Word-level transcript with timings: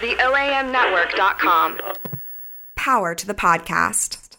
The 0.00 0.14
OAMnetwork.com. 0.14 1.80
Power 2.76 3.16
to 3.16 3.26
the 3.26 3.34
podcast. 3.34 4.36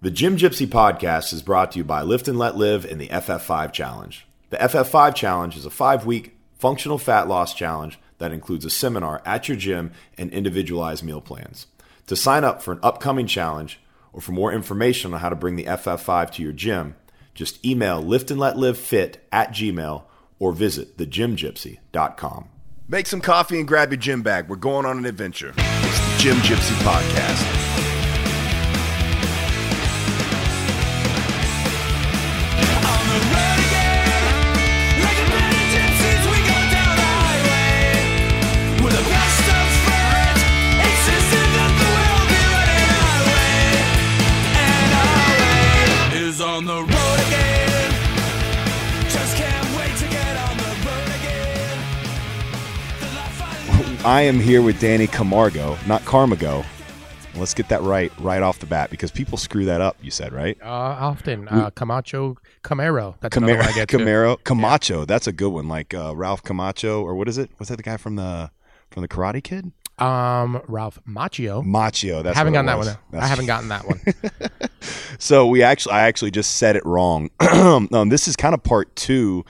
The 0.00 0.10
Gym 0.10 0.38
Gypsy 0.38 0.66
podcast 0.66 1.34
is 1.34 1.42
brought 1.42 1.72
to 1.72 1.78
you 1.78 1.84
by 1.84 2.00
Lift 2.00 2.28
and 2.28 2.38
Let 2.38 2.56
Live 2.56 2.86
and 2.86 2.98
the 2.98 3.08
FF5 3.08 3.72
Challenge. 3.72 4.26
The 4.48 4.56
FF5 4.56 5.14
Challenge 5.14 5.54
is 5.54 5.66
a 5.66 5.70
five 5.70 6.06
week 6.06 6.38
functional 6.54 6.96
fat 6.96 7.28
loss 7.28 7.52
challenge 7.52 7.98
that 8.16 8.32
includes 8.32 8.64
a 8.64 8.70
seminar 8.70 9.20
at 9.26 9.48
your 9.48 9.56
gym 9.58 9.92
and 10.16 10.32
individualized 10.32 11.04
meal 11.04 11.20
plans. 11.20 11.66
To 12.06 12.16
sign 12.16 12.42
up 12.42 12.62
for 12.62 12.72
an 12.72 12.80
upcoming 12.82 13.26
challenge 13.26 13.80
or 14.14 14.22
for 14.22 14.32
more 14.32 14.50
information 14.50 15.12
on 15.12 15.20
how 15.20 15.28
to 15.28 15.36
bring 15.36 15.56
the 15.56 15.64
FF5 15.64 16.30
to 16.32 16.42
your 16.42 16.52
gym, 16.52 16.96
just 17.34 17.62
email 17.66 18.02
liftandletlivefit 18.02 19.16
at 19.30 19.50
gmail 19.50 20.04
or 20.38 20.52
visit 20.52 20.96
thegymgypsy.com. 20.96 22.48
Make 22.92 23.06
some 23.06 23.22
coffee 23.22 23.58
and 23.58 23.66
grab 23.66 23.90
your 23.90 23.96
gym 23.96 24.20
bag. 24.20 24.50
We're 24.50 24.56
going 24.56 24.84
on 24.84 24.98
an 24.98 25.06
adventure. 25.06 25.54
It's 25.56 25.98
the 25.98 26.16
Gym 26.18 26.36
Gypsy 26.40 26.74
Podcast. 26.84 27.71
I 54.12 54.20
am 54.20 54.38
here 54.38 54.60
with 54.60 54.78
Danny 54.78 55.06
Camargo, 55.06 55.78
not 55.86 56.04
Carmago. 56.04 56.66
Let's 57.34 57.54
get 57.54 57.70
that 57.70 57.80
right 57.80 58.12
right 58.18 58.42
off 58.42 58.58
the 58.58 58.66
bat 58.66 58.90
because 58.90 59.10
people 59.10 59.38
screw 59.38 59.64
that 59.64 59.80
up. 59.80 59.96
You 60.02 60.10
said 60.10 60.34
right? 60.34 60.54
Uh, 60.60 60.66
often 60.66 61.48
uh, 61.48 61.70
Camacho 61.70 62.36
Camaro. 62.62 63.14
That's 63.20 63.34
Camaro, 63.34 63.56
one 63.56 63.66
I 63.66 63.72
get. 63.72 63.88
Camaro, 63.88 64.36
Camacho. 64.44 65.06
That's 65.06 65.28
a 65.28 65.32
good 65.32 65.48
one. 65.48 65.66
Like 65.66 65.94
uh, 65.94 66.14
Ralph 66.14 66.42
Camacho, 66.42 67.02
or 67.02 67.14
what 67.14 67.26
is 67.26 67.38
it? 67.38 67.48
Was 67.58 67.68
that 67.68 67.76
the 67.76 67.82
guy 67.82 67.96
from 67.96 68.16
the 68.16 68.50
from 68.90 69.00
the 69.00 69.08
Karate 69.08 69.42
Kid? 69.42 69.72
Um, 69.98 70.60
Ralph 70.68 70.98
Macchio. 71.08 71.64
Machio. 71.64 72.22
That's 72.22 72.36
I 72.36 72.40
haven't 72.40 72.52
gotten 72.52 72.66
that 72.66 72.76
one. 72.76 72.88
I 73.14 73.26
haven't 73.26 73.46
gotten 73.46 73.68
that 73.70 73.86
one. 73.86 74.02
So 75.18 75.46
we 75.46 75.62
actually, 75.62 75.92
I 75.92 76.02
actually 76.02 76.32
just 76.32 76.56
said 76.56 76.76
it 76.76 76.84
wrong. 76.84 77.30
um, 77.40 78.08
this 78.10 78.28
is 78.28 78.36
kind 78.36 78.52
of 78.52 78.62
part 78.62 78.94
two 78.94 79.46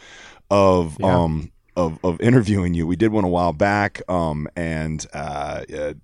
of 0.52 0.98
Yeah. 1.00 1.18
um 1.18 1.50
of 1.76 1.98
of 2.04 2.20
interviewing 2.20 2.74
you. 2.74 2.86
We 2.86 2.96
did 2.96 3.12
one 3.12 3.24
a 3.24 3.28
while 3.28 3.52
back, 3.52 4.02
um, 4.08 4.48
and 4.56 5.04
uh, 5.12 5.64
uh 5.76 5.94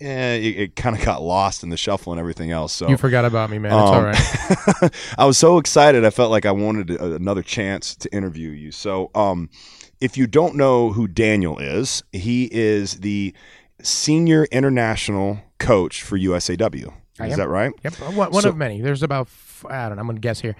yeah, 0.00 0.32
it, 0.32 0.56
it 0.58 0.76
kind 0.76 0.96
of 0.96 1.04
got 1.04 1.22
lost 1.22 1.62
in 1.62 1.68
the 1.68 1.76
shuffle 1.76 2.12
and 2.12 2.18
everything 2.18 2.50
else. 2.50 2.72
So 2.72 2.88
you 2.88 2.96
forgot 2.96 3.24
about 3.26 3.50
me, 3.50 3.58
man. 3.58 3.72
It's 3.72 3.74
all 3.74 4.84
Um. 4.84 4.90
I 5.18 5.26
was 5.26 5.36
so 5.36 5.58
excited. 5.58 6.04
I 6.06 6.10
felt 6.10 6.30
like 6.30 6.46
I 6.46 6.52
wanted 6.52 6.90
a- 6.90 7.16
another 7.16 7.42
chance 7.42 7.94
to 7.96 8.14
interview 8.14 8.48
you. 8.50 8.72
So, 8.72 9.10
um, 9.14 9.50
if 10.00 10.16
you 10.16 10.26
don't 10.26 10.54
know 10.54 10.92
who 10.92 11.06
Daniel 11.06 11.58
is, 11.58 12.02
he 12.12 12.48
is 12.50 13.00
the 13.00 13.34
senior 13.82 14.44
international 14.50 15.40
coach 15.58 16.02
for 16.02 16.18
USAW. 16.18 16.94
I 17.18 17.26
Is 17.26 17.32
am. 17.34 17.38
that 17.38 17.48
right? 17.48 17.72
Yep, 17.84 17.94
one, 18.14 18.32
So- 18.32 18.48
of 18.48 18.56
many. 18.56 18.80
There's 18.80 19.02
about 19.02 19.28
I 19.68 19.88
don't 19.88 19.96
know. 19.96 20.00
I'm 20.00 20.06
gonna 20.06 20.20
guess 20.20 20.40
here, 20.40 20.56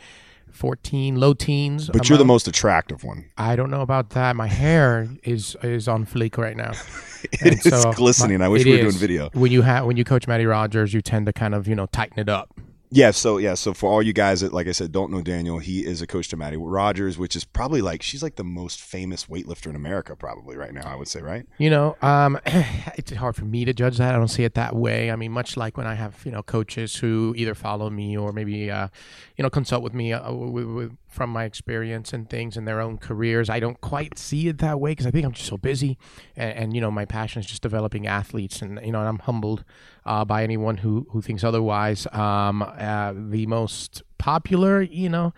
fourteen, 0.53 1.17
low 1.17 1.35
teens. 1.35 1.89
But 1.91 2.09
you're 2.09 2.19
the 2.19 2.25
most 2.25 2.49
attractive 2.49 3.05
one. 3.05 3.27
I 3.39 3.57
don't 3.57 3.71
know 3.71 3.81
about 3.83 4.11
that. 4.11 4.37
My 4.37 4.47
hair 4.47 5.09
is 5.25 5.57
is 5.63 5.89
on 5.89 6.07
fleek 6.07 6.37
right 6.39 6.57
now. 6.57 6.73
It 7.23 7.43
And 7.43 7.53
is 7.55 7.83
so 7.83 7.93
glistening. 7.93 8.39
my- 8.39 8.47
I 8.47 8.49
wish 8.49 8.65
we 8.65 8.71
were 8.73 8.79
doing 8.79 8.93
video. 8.95 9.29
When 9.35 9.53
you 9.53 9.61
have 9.61 9.85
when 9.85 9.99
you 9.99 10.05
coach 10.05 10.27
Mattie 10.27 10.47
Rodgers, 10.47 10.95
you 10.95 11.03
tend 11.03 11.27
to 11.27 11.35
kind 11.35 11.55
of 11.55 11.69
you 11.69 11.75
know 11.75 11.85
tighten 11.87 12.19
it 12.19 12.31
up. 12.31 12.55
Yeah. 12.91 13.13
So 13.13 13.39
yeah. 13.39 13.55
So 13.55 13.73
for 13.73 13.91
all 13.91 14.03
you 14.03 14.13
guys 14.13 14.41
that, 14.41 14.53
like 14.53 14.67
I 14.67 14.73
said, 14.73 14.93
don't 14.93 15.11
know 15.11 15.23
Daniel, 15.23 15.59
he 15.59 15.85
is 15.85 16.03
a 16.03 16.07
coach 16.07 16.29
to 16.29 16.37
Mattie 16.37 16.57
Rodgers, 16.57 17.19
which 17.19 17.37
is 17.37 17.45
probably 17.45 17.83
like 17.83 18.03
she's 18.03 18.23
like 18.23 18.37
the 18.37 18.45
most 18.45 18.81
famous 18.81 19.27
weightlifter 19.27 19.69
in 19.69 19.77
America, 19.77 20.17
probably 20.17 20.57
right 20.57 20.73
now. 20.73 20.87
I 20.87 20.97
would 20.97 21.09
say, 21.09 21.21
right? 21.21 21.47
You 21.59 21.71
know, 21.71 21.97
um, 22.03 22.39
it's 22.47 23.13
hard 23.13 23.37
for 23.37 23.45
me 23.45 23.65
to 23.65 23.73
judge 23.73 23.99
that. 23.99 24.15
I 24.15 24.19
don't 24.19 24.29
see 24.29 24.45
it 24.45 24.55
that 24.55 24.75
way. 24.75 25.11
I 25.11 25.17
mean, 25.17 25.33
much 25.33 25.57
like 25.57 25.77
when 25.77 25.87
I 25.87 25.95
have 25.95 26.21
you 26.25 26.33
know 26.33 26.43
coaches 26.43 26.97
who 26.97 27.35
either 27.37 27.55
follow 27.55 27.91
me 27.91 28.17
or 28.17 28.33
maybe 28.33 28.71
uh, 28.71 28.89
you 29.37 29.43
know 29.43 29.51
consult 29.51 29.83
with 29.83 29.95
me 29.95 30.13
uh, 30.13 30.33
with, 30.33 30.67
with, 30.67 30.97
from 31.11 31.29
my 31.31 31.45
experience 31.45 32.13
and 32.13 32.31
things 32.31 32.57
in 32.57 32.65
their 32.65 32.81
own 32.81 32.97
careers. 32.97 33.51
I 33.51 33.59
don't 33.61 33.81
quite 33.81 34.17
see 34.17 34.47
it 34.49 34.59
that 34.59 34.79
way 34.81 34.93
because 34.93 35.07
I 35.07 35.11
think 35.11 35.27
I'm 35.27 35.33
just 35.33 35.49
so 35.49 35.57
busy, 35.57 35.99
and, 36.37 36.53
and 36.57 36.75
you 36.75 36.81
know 36.81 36.91
my 36.91 37.05
passion 37.05 37.41
is 37.41 37.47
just 37.47 37.63
developing 37.63 38.07
athletes, 38.07 38.63
and 38.63 38.81
you 38.85 38.93
know 38.93 39.01
and 39.01 39.09
I'm 39.09 39.19
humbled 39.19 39.65
uh, 40.07 40.25
by 40.25 40.45
anyone 40.45 40.79
who 40.79 41.07
who 41.11 41.21
thinks 41.21 41.43
otherwise. 41.45 42.07
Um, 42.13 42.63
uh, 42.63 43.13
the 43.15 43.47
most 43.47 44.03
popular, 44.19 44.81
you 44.81 45.09
know. 45.09 45.35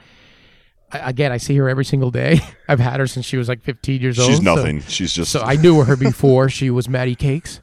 I- 0.92 1.08
Again, 1.08 1.32
I 1.32 1.38
see 1.38 1.56
her 1.56 1.70
every 1.70 1.86
single 1.86 2.10
day. 2.10 2.40
I've 2.68 2.78
had 2.78 3.00
her 3.00 3.06
since 3.06 3.24
she 3.24 3.38
was 3.38 3.48
like 3.48 3.62
15 3.62 4.02
years 4.02 4.18
old. 4.18 4.28
She's 4.28 4.36
so- 4.36 4.42
nothing. 4.54 4.82
she's 4.82 5.14
just 5.14 5.32
so 5.32 5.40
I 5.40 5.56
knew 5.56 5.82
her 5.84 5.96
before 5.96 6.50
she 6.50 6.68
was 6.68 6.86
Maddie 6.86 7.14
Cakes. 7.14 7.61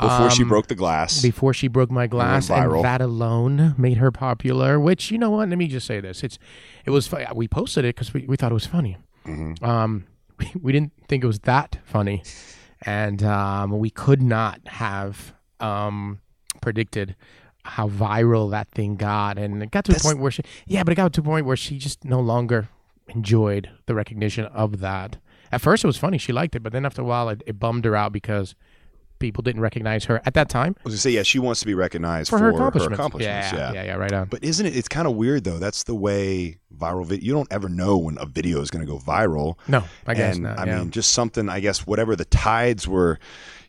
Before 0.00 0.30
she 0.30 0.42
um, 0.42 0.48
broke 0.48 0.66
the 0.68 0.74
glass. 0.74 1.22
Before 1.22 1.52
she 1.54 1.68
broke 1.68 1.90
my 1.90 2.06
glass, 2.06 2.50
and 2.50 2.70
viral. 2.70 2.82
that 2.82 3.00
alone 3.00 3.74
made 3.78 3.96
her 3.98 4.10
popular. 4.10 4.78
Which 4.78 5.10
you 5.10 5.18
know 5.18 5.30
what? 5.30 5.48
Let 5.48 5.58
me 5.58 5.66
just 5.68 5.86
say 5.86 6.00
this: 6.00 6.22
it's 6.22 6.38
it 6.84 6.90
was 6.90 7.06
fu- 7.06 7.24
we 7.34 7.48
posted 7.48 7.84
it 7.84 7.94
because 7.94 8.12
we, 8.14 8.24
we 8.26 8.36
thought 8.36 8.50
it 8.50 8.54
was 8.54 8.66
funny. 8.66 8.96
Mm-hmm. 9.26 9.64
Um, 9.64 10.06
we, 10.38 10.52
we 10.60 10.72
didn't 10.72 10.92
think 11.08 11.24
it 11.24 11.26
was 11.26 11.40
that 11.40 11.78
funny, 11.84 12.22
and 12.82 13.22
um, 13.22 13.78
we 13.78 13.90
could 13.90 14.22
not 14.22 14.60
have 14.66 15.34
um 15.60 16.20
predicted 16.60 17.16
how 17.64 17.88
viral 17.88 18.50
that 18.50 18.68
thing 18.70 18.96
got, 18.96 19.38
and 19.38 19.62
it 19.62 19.70
got 19.70 19.84
to 19.86 19.92
That's- 19.92 20.04
a 20.04 20.08
point 20.08 20.20
where 20.20 20.30
she 20.30 20.42
yeah, 20.66 20.82
but 20.82 20.92
it 20.92 20.96
got 20.96 21.12
to 21.14 21.20
a 21.20 21.24
point 21.24 21.46
where 21.46 21.56
she 21.56 21.78
just 21.78 22.04
no 22.04 22.20
longer 22.20 22.68
enjoyed 23.08 23.70
the 23.86 23.94
recognition 23.94 24.46
of 24.46 24.80
that. 24.80 25.18
At 25.52 25.60
first, 25.60 25.84
it 25.84 25.86
was 25.86 25.96
funny; 25.96 26.18
she 26.18 26.32
liked 26.32 26.56
it, 26.56 26.62
but 26.62 26.72
then 26.72 26.84
after 26.84 27.02
a 27.02 27.04
while, 27.04 27.28
it, 27.28 27.42
it 27.46 27.58
bummed 27.58 27.84
her 27.84 27.94
out 27.94 28.12
because 28.12 28.54
people 29.18 29.42
didn't 29.42 29.60
recognize 29.62 30.04
her 30.04 30.20
at 30.24 30.34
that 30.34 30.48
time 30.48 30.74
I 30.78 30.80
was 30.84 30.94
gonna 30.94 30.98
say, 30.98 31.10
yeah, 31.10 31.22
she 31.22 31.38
wants 31.38 31.60
to 31.60 31.66
be 31.66 31.74
recognized 31.74 32.30
for, 32.30 32.38
her 32.38 32.50
accomplishments. 32.50 32.98
accomplishments, 32.98 33.52
yeah, 33.52 33.72
yeah, 33.72 33.82
yeah, 33.84 33.94
right 33.94 34.12
on. 34.12 34.28
But 34.28 34.44
isn't 34.44 34.64
it? 34.66 34.76
It's 34.76 34.88
kind 34.88 35.06
of 35.08 35.14
weird 35.16 35.44
though. 35.44 35.58
That's 35.58 35.84
the 35.84 35.94
way 35.94 36.58
viral 36.76 37.06
video. 37.06 37.24
You 37.26 37.32
don't 37.32 37.50
ever 37.52 37.68
know 37.68 37.96
when 37.96 38.18
a 38.18 38.26
video 38.26 38.60
is 38.60 38.70
going 38.70 38.84
to 38.84 38.90
go 38.90 38.98
viral. 38.98 39.56
no, 39.66 39.84
I 40.06 40.14
guess 40.14 40.34
and 40.34 40.44
not. 40.44 40.58
I 40.58 40.66
yeah. 40.66 40.78
mean, 40.80 40.90
just 40.90 41.12
something. 41.12 41.48
I 41.48 41.60
guess 41.60 41.86
whatever 41.86 42.16
the 42.16 42.24
tides 42.26 42.86
were, 42.86 43.18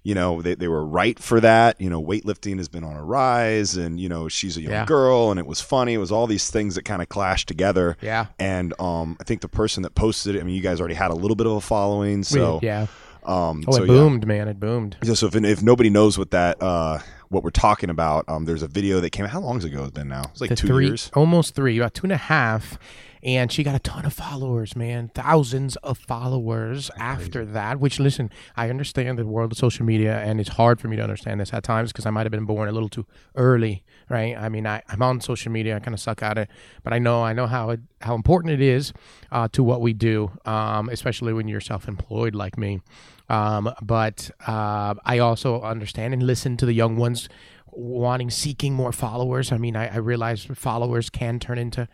you 0.04 0.14
know, 0.16 0.42
they, 0.42 0.56
they 0.56 0.68
were 0.68 0.86
right 0.86 1.18
for 1.18 1.40
that. 1.40 1.80
You 1.80 1.90
know, 1.90 2.02
weightlifting 2.04 2.58
has 2.58 2.68
been 2.68 2.84
on 2.84 2.96
a 2.96 3.04
rise, 3.04 3.78
and 3.78 4.00
you 4.00 4.10
know, 4.10 4.28
she's 4.28 4.58
a 4.58 4.62
young 4.62 4.72
Yeah. 4.72 4.86
girl, 4.86 5.32
and 5.32 5.40
it 5.40 5.46
was 5.46 5.62
funny. 5.62 5.94
It 5.94 5.98
was 6.00 6.12
all 6.12 6.28
these 6.28 6.50
things 6.50 6.76
that 6.76 6.84
kind 6.84 7.02
of 7.02 7.10
clashed 7.10 7.48
together. 7.48 7.96
Yeah. 8.02 8.28
And 8.40 8.74
um, 8.80 9.18
I 9.20 9.24
think 9.24 9.42
the 9.42 9.48
person 9.50 9.84
that 9.84 9.96
posted 9.96 10.36
it. 10.36 10.42
I 10.42 10.44
mean, 10.44 10.56
you 10.56 10.62
guys 10.62 10.80
already 10.80 10.96
had 10.96 11.12
a 11.12 11.16
little 11.16 11.36
bit 11.36 11.48
of 11.48 11.54
a 11.54 11.62
following, 11.62 12.18
We- 12.20 12.24
so 12.24 12.60
yeah. 12.62 12.88
Um, 13.28 13.64
Oh, 13.68 13.72
so 13.74 13.84
it 13.84 13.88
yeah. 13.90 13.94
boomed, 13.94 14.26
man! 14.26 14.48
It 14.48 14.60
boomed. 14.60 14.98
Yeah, 15.04 15.14
so 15.16 15.28
if, 15.28 15.36
if 15.36 15.62
nobody 15.62 15.90
knows 15.90 16.18
what 16.18 16.32
that 16.32 16.62
uh, 16.62 17.00
what 17.30 17.44
we're 17.44 17.50
talking 17.50 17.90
about, 17.90 18.24
um, 18.30 18.46
there's 18.46 18.64
a 18.64 18.68
video 18.68 19.00
that 19.02 19.10
came. 19.12 19.26
out. 19.26 19.32
How 19.32 19.42
long 19.42 19.62
ago 19.64 19.80
has 19.80 19.90
it 19.90 19.94
been 19.94 20.08
now? 20.08 20.24
It's 20.32 20.40
like 20.42 20.50
The 20.50 20.56
two 20.56 20.68
three, 20.68 20.88
years. 20.88 21.12
almost 21.14 21.54
three, 21.54 21.78
about 21.78 21.94
two 21.94 22.04
and 22.06 22.14
a 22.14 22.18
half, 22.18 22.80
and 23.24 23.52
she 23.52 23.64
got 23.64 23.76
a 23.76 23.80
ton 23.80 24.06
of 24.06 24.14
followers, 24.14 24.76
man, 24.76 25.10
thousands 25.14 25.76
of 25.78 25.98
followers 25.98 26.90
after 26.98 27.46
that. 27.46 27.80
Which, 27.80 28.00
listen, 28.00 28.30
I 28.56 28.70
understand 28.70 29.18
the 29.18 29.26
world 29.26 29.52
of 29.52 29.58
social 29.58 29.86
media, 29.86 30.20
and 30.20 30.40
it's 30.40 30.50
hard 30.50 30.80
for 30.80 30.88
me 30.88 30.96
to 30.96 31.04
understand 31.04 31.40
this 31.40 31.54
at 31.54 31.64
times 31.64 31.92
because 31.92 32.06
I 32.06 32.10
might 32.10 32.26
have 32.26 32.32
been 32.32 32.46
born 32.46 32.70
a 32.70 32.72
little 32.72 32.90
too 32.90 33.06
early, 33.36 33.84
right? 34.10 34.38
I 34.38 34.50
mean, 34.50 34.68
I, 34.68 34.82
I'm 34.90 35.02
on 35.02 35.22
social 35.22 35.52
media, 35.52 35.76
I 35.76 35.80
kind 35.80 35.94
of 35.94 36.00
suck 36.00 36.22
at 36.22 36.38
it, 36.38 36.50
but 36.84 36.94
I 36.94 37.00
know 37.00 37.24
I 37.24 37.34
know 37.34 37.48
how 37.48 37.72
it, 37.72 37.80
how 38.02 38.16
important 38.16 38.54
it 38.54 38.62
is 38.62 38.94
uh, 39.32 39.48
to 39.50 39.64
what 39.64 39.82
we 39.82 39.94
do, 39.94 40.32
um, 40.46 40.90
especially 40.90 41.34
when 41.34 41.48
you're 41.48 41.62
self-employed 41.62 42.36
like 42.36 42.58
me. 42.58 42.82
Um, 43.30 43.74
but 43.82 44.32
uh, 44.48 44.96
I 45.04 45.20
also 45.20 45.62
understand 45.62 46.14
and 46.14 46.24
listen 46.24 46.56
to 46.58 46.66
the 46.66 46.74
young 46.74 46.96
ones 46.96 47.28
wanting, 47.72 48.30
seeking 48.30 48.74
more 48.74 48.92
followers. 48.92 49.52
I 49.52 49.58
mean, 49.58 49.76
I, 49.76 49.88
I 49.88 49.98
realize 49.98 50.46
followers 50.46 51.10
can 51.10 51.40
turn 51.40 51.58
into 51.58 51.88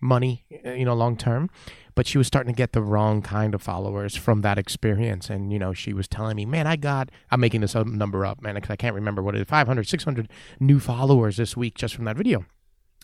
money, 0.00 0.44
uh, 0.64 0.70
you 0.72 0.84
know, 0.84 0.94
long 0.94 1.16
term. 1.16 1.50
But 1.94 2.06
she 2.06 2.16
was 2.18 2.28
starting 2.28 2.52
to 2.52 2.56
get 2.56 2.72
the 2.72 2.82
wrong 2.82 3.22
kind 3.22 3.54
of 3.54 3.62
followers 3.62 4.14
from 4.14 4.42
that 4.42 4.56
experience. 4.56 5.28
And, 5.30 5.52
you 5.52 5.58
know, 5.58 5.72
she 5.72 5.92
was 5.92 6.06
telling 6.06 6.36
me, 6.36 6.46
man, 6.46 6.66
I 6.66 6.76
got, 6.76 7.10
I'm 7.30 7.40
making 7.40 7.60
this 7.60 7.74
number 7.74 8.24
up, 8.24 8.40
man, 8.40 8.54
because 8.54 8.70
I 8.70 8.76
can't 8.76 8.94
remember 8.94 9.20
what 9.20 9.34
it 9.34 9.40
is 9.40 9.48
500, 9.48 9.88
600 9.88 10.28
new 10.60 10.78
followers 10.78 11.38
this 11.38 11.56
week 11.56 11.76
just 11.76 11.96
from 11.96 12.04
that 12.04 12.16
video. 12.16 12.44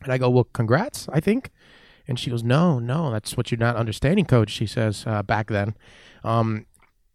And 0.04 0.12
I 0.12 0.18
go, 0.18 0.30
well, 0.30 0.44
congrats, 0.44 1.08
I 1.12 1.18
think. 1.18 1.50
And 2.06 2.20
she 2.20 2.30
goes, 2.30 2.44
no, 2.44 2.78
no, 2.78 3.10
that's 3.10 3.36
what 3.36 3.50
you're 3.50 3.58
not 3.58 3.74
understanding, 3.76 4.26
coach. 4.26 4.50
She 4.50 4.66
says 4.66 5.04
uh, 5.06 5.22
back 5.24 5.48
then. 5.48 5.74
Um, 6.22 6.66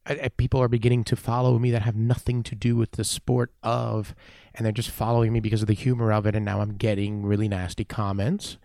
I, 0.05 0.13
I- 0.23 0.29
people 0.29 0.61
are 0.61 0.67
beginning 0.67 1.03
to 1.05 1.15
follow 1.15 1.59
me 1.59 1.71
that 1.71 1.83
have 1.83 1.95
nothing 1.95 2.43
to 2.43 2.55
do 2.55 2.75
with 2.75 2.91
the 2.91 3.03
sport 3.05 3.53
of, 3.63 4.15
and 4.53 4.65
they're 4.65 4.73
just 4.73 4.89
following 4.89 5.31
me 5.31 5.39
because 5.39 5.61
of 5.61 5.67
the 5.67 5.73
humor 5.75 6.11
of 6.11 6.25
it. 6.25 6.35
And 6.35 6.43
now 6.43 6.59
I'm 6.59 6.75
getting 6.75 7.23
really 7.25 7.47
nasty 7.47 7.85
comments. 7.85 8.57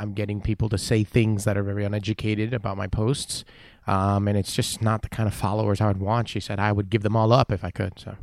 I'm 0.00 0.14
getting 0.14 0.40
people 0.40 0.70
to 0.70 0.78
say 0.78 1.04
things 1.04 1.44
that 1.44 1.58
are 1.58 1.62
very 1.62 1.84
uneducated 1.84 2.54
about 2.54 2.78
my 2.78 2.86
posts. 2.86 3.44
Um, 3.86 4.28
and 4.28 4.38
it's 4.38 4.54
just 4.54 4.80
not 4.80 5.02
the 5.02 5.08
kind 5.08 5.26
of 5.26 5.34
followers 5.34 5.80
I 5.80 5.88
would 5.88 6.00
want. 6.00 6.28
She 6.28 6.40
said 6.40 6.58
I 6.58 6.72
would 6.72 6.88
give 6.88 7.02
them 7.02 7.16
all 7.16 7.32
up 7.32 7.52
if 7.52 7.62
I 7.64 7.70
could. 7.70 7.98
So 7.98 8.16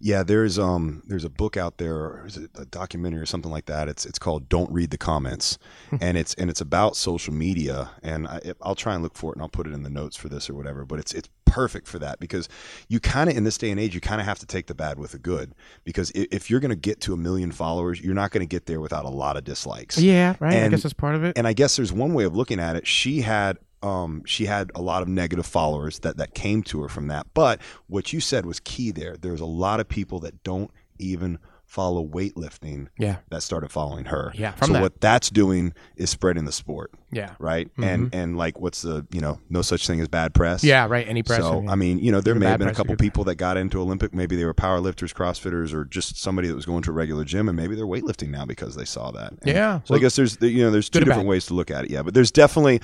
Yeah, 0.00 0.22
there's 0.22 0.58
um 0.58 1.02
there's 1.06 1.24
a 1.24 1.30
book 1.30 1.56
out 1.56 1.78
there, 1.78 1.96
or 1.96 2.26
is 2.26 2.36
it 2.36 2.50
a 2.54 2.64
documentary 2.64 3.20
or 3.20 3.26
something 3.26 3.50
like 3.50 3.66
that? 3.66 3.88
It's 3.88 4.06
it's 4.06 4.18
called 4.18 4.48
"Don't 4.48 4.70
Read 4.70 4.90
the 4.90 4.98
Comments," 4.98 5.58
and 6.00 6.16
it's 6.16 6.34
and 6.34 6.50
it's 6.50 6.60
about 6.60 6.96
social 6.96 7.34
media. 7.34 7.90
And 8.02 8.26
I, 8.26 8.40
I'll 8.62 8.74
try 8.74 8.94
and 8.94 9.02
look 9.02 9.16
for 9.16 9.32
it, 9.32 9.36
and 9.36 9.42
I'll 9.42 9.48
put 9.48 9.66
it 9.66 9.72
in 9.72 9.82
the 9.82 9.90
notes 9.90 10.16
for 10.16 10.28
this 10.28 10.48
or 10.48 10.54
whatever. 10.54 10.84
But 10.84 10.98
it's 10.98 11.12
it's 11.12 11.28
perfect 11.44 11.88
for 11.88 11.98
that 11.98 12.20
because 12.20 12.48
you 12.88 13.00
kind 13.00 13.30
of 13.30 13.36
in 13.36 13.42
this 13.42 13.56
day 13.56 13.70
and 13.70 13.80
age 13.80 13.94
you 13.94 14.00
kind 14.02 14.20
of 14.20 14.26
have 14.26 14.38
to 14.38 14.46
take 14.46 14.66
the 14.66 14.74
bad 14.74 14.98
with 14.98 15.12
the 15.12 15.18
good 15.18 15.54
because 15.82 16.10
if, 16.10 16.26
if 16.30 16.50
you're 16.50 16.60
going 16.60 16.68
to 16.68 16.76
get 16.76 17.00
to 17.00 17.14
a 17.14 17.16
million 17.16 17.50
followers, 17.50 18.00
you're 18.02 18.14
not 18.14 18.30
going 18.30 18.46
to 18.46 18.46
get 18.46 18.66
there 18.66 18.80
without 18.80 19.06
a 19.06 19.08
lot 19.08 19.36
of 19.36 19.44
dislikes. 19.44 19.98
yeah, 19.98 20.36
right. 20.40 20.62
I 20.62 20.68
guess 20.68 20.82
that's 20.82 20.92
part 20.92 21.14
of 21.14 21.24
it. 21.24 21.36
And 21.38 21.46
I 21.46 21.54
guess 21.54 21.76
there's 21.76 21.92
one 21.92 22.12
way 22.14 22.24
of 22.24 22.36
looking 22.36 22.60
at 22.60 22.76
it. 22.76 22.86
She 22.86 23.22
had 23.22 23.58
um, 23.82 24.22
she 24.24 24.46
had 24.46 24.70
a 24.74 24.82
lot 24.82 25.02
of 25.02 25.08
negative 25.08 25.46
followers 25.46 26.00
that 26.00 26.16
that 26.16 26.34
came 26.34 26.62
to 26.64 26.82
her 26.82 26.88
from 26.88 27.08
that. 27.08 27.26
But 27.34 27.60
what 27.86 28.12
you 28.12 28.20
said 28.20 28.46
was 28.46 28.60
key 28.60 28.90
there. 28.90 29.16
There's 29.16 29.40
a 29.40 29.46
lot 29.46 29.80
of 29.80 29.88
people 29.88 30.20
that 30.20 30.42
don't 30.42 30.70
even 30.98 31.38
follow 31.68 32.02
weightlifting 32.02 32.88
Yeah. 32.98 33.16
that 33.28 33.42
started 33.42 33.70
following 33.70 34.06
her. 34.06 34.32
Yeah, 34.34 34.54
so 34.54 34.72
that. 34.72 34.80
what 34.80 35.02
that's 35.02 35.28
doing 35.28 35.74
is 35.96 36.08
spreading 36.08 36.46
the 36.46 36.52
sport, 36.52 36.92
yeah. 37.12 37.34
right? 37.38 37.70
And 37.76 38.12
and 38.14 38.38
like 38.38 38.58
what's 38.58 38.80
the 38.82 39.06
you 39.12 39.20
know 39.20 39.38
no 39.50 39.60
such 39.60 39.86
thing 39.86 40.00
as 40.00 40.08
bad 40.08 40.32
press. 40.32 40.60
Mm-hmm. 40.60 40.68
Yeah, 40.68 40.86
right. 40.88 41.06
Any 41.06 41.22
press. 41.22 41.40
So. 41.40 41.66
I 41.68 41.74
mean, 41.74 41.98
you 41.98 42.10
know, 42.10 42.22
there 42.22 42.34
may 42.34 42.46
have 42.46 42.58
been 42.58 42.68
a 42.68 42.74
couple 42.74 42.96
people 42.96 43.24
that 43.24 43.34
got 43.34 43.58
into 43.58 43.80
Olympic. 43.80 44.14
Maybe 44.14 44.34
they 44.34 44.46
were 44.46 44.54
power 44.54 44.80
lifters, 44.80 45.12
CrossFitters, 45.12 45.74
or 45.74 45.84
just 45.84 46.16
somebody 46.16 46.48
that 46.48 46.54
was 46.54 46.64
going 46.64 46.82
to 46.84 46.90
a 46.90 46.94
regular 46.94 47.24
gym, 47.24 47.48
and 47.48 47.56
maybe 47.56 47.76
they're 47.76 47.86
weightlifting 47.86 48.30
now 48.30 48.46
because 48.46 48.74
they 48.74 48.86
saw 48.86 49.10
that. 49.10 49.32
And 49.32 49.40
Yeah, 49.44 49.80
So 49.84 49.94
I 49.94 49.98
guess 49.98 50.16
there's 50.16 50.40
you 50.40 50.64
know 50.64 50.70
there's 50.70 50.88
two 50.88 51.00
different 51.00 51.28
ways 51.28 51.44
to 51.46 51.54
look 51.54 51.70
at 51.70 51.84
it. 51.84 51.90
Yeah, 51.90 52.02
but 52.02 52.14
there's 52.14 52.32
definitely 52.32 52.80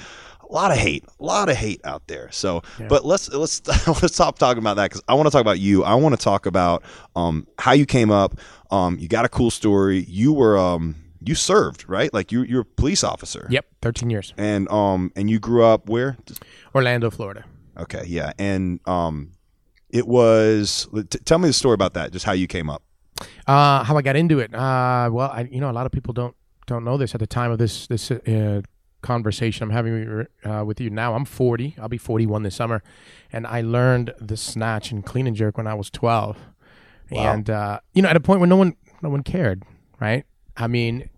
a 0.49 0.53
lot 0.53 0.71
of 0.71 0.77
hate, 0.77 1.05
a 1.19 1.25
lot 1.25 1.49
of 1.49 1.57
hate 1.57 1.81
out 1.85 2.07
there. 2.07 2.31
So, 2.31 2.63
but 2.89 3.05
let's 3.05 3.29
let's 3.31 3.67
let's 3.89 4.15
stop 4.15 4.39
talking 4.39 4.59
about 4.59 4.77
that 4.77 4.91
because 4.91 5.03
I 5.09 5.15
want 5.15 5.27
to 5.27 5.31
talk 5.31 5.41
about 5.41 5.59
you. 5.59 5.85
I 5.85 5.95
want 5.95 6.15
to 6.19 6.23
talk 6.23 6.47
about 6.47 6.83
um, 7.17 7.47
how 7.59 7.73
you 7.73 7.87
came 7.87 8.11
up. 8.11 8.39
Um, 8.71 8.99
you 8.99 9.09
got 9.09 9.25
a 9.25 9.29
cool 9.29 9.51
story. 9.51 10.05
You 10.09 10.33
were 10.33 10.59
um, 10.59 10.97
you 11.21 11.35
served 11.35 11.89
right, 11.89 12.13
like 12.13 12.33
you 12.33 12.43
you're 12.43 12.63
a 12.63 12.65
police 12.65 13.03
officer. 13.05 13.47
Yep, 13.51 13.67
13 13.83 14.11
years. 14.11 14.35
And 14.37 14.71
um, 14.71 15.13
and 15.17 15.31
you 15.31 15.39
grew 15.39 15.65
up 15.65 15.89
where? 15.89 16.17
Orlando, 16.75 17.11
Florida. 17.11 17.45
Okay, 17.77 18.05
yeah, 18.07 18.33
and 18.39 18.81
um, 18.87 19.33
it 19.91 20.07
was. 20.07 20.89
T- 20.95 21.19
tell 21.25 21.39
me 21.39 21.49
the 21.49 21.53
story 21.53 21.75
about 21.75 21.95
that. 21.95 22.13
Just 22.13 22.25
how 22.25 22.33
you 22.33 22.47
came 22.47 22.71
up. 22.71 22.83
Uh, 23.47 23.85
how 23.85 23.97
I 23.97 24.03
got 24.03 24.17
into 24.17 24.39
it? 24.41 24.55
Uh, 24.55 25.09
well, 25.13 25.31
I, 25.31 25.49
you 25.51 25.61
know, 25.61 25.71
a 25.71 25.73
lot 25.73 25.87
of 25.87 25.93
people 25.93 26.13
don't 26.13 26.35
don't 26.67 26.85
know 26.85 26.97
this 26.97 27.15
at 27.15 27.21
the 27.21 27.27
time 27.27 27.51
of 27.51 27.59
this 27.59 27.87
this 27.87 28.11
uh, 28.11 28.63
conversation 29.05 29.63
I'm 29.63 29.71
having 29.71 30.27
uh, 30.45 30.65
with 30.65 30.81
you 30.81 30.91
now. 30.91 31.15
I'm 31.15 31.25
40. 31.25 31.77
I'll 31.81 31.89
be 31.89 31.99
41 31.99 32.43
this 32.43 32.57
summer, 32.57 32.83
and 33.33 33.47
I 33.47 33.61
learned 33.61 34.15
the 34.21 34.37
snatch 34.37 34.91
and 34.91 35.05
clean 35.05 35.27
and 35.29 35.37
jerk 35.37 35.57
when 35.57 35.69
I 35.69 35.75
was 35.75 35.91
12. 35.91 36.37
And 37.11 37.49
uh, 37.49 37.81
you 37.93 38.03
know, 38.03 38.09
at 38.09 38.17
a 38.17 38.21
point 38.21 38.41
when 38.41 38.49
no 38.49 38.57
one 38.57 38.75
no 39.03 39.11
one 39.11 39.23
cared, 39.23 39.63
right? 40.01 40.25
I 40.57 40.67
mean, 40.67 41.11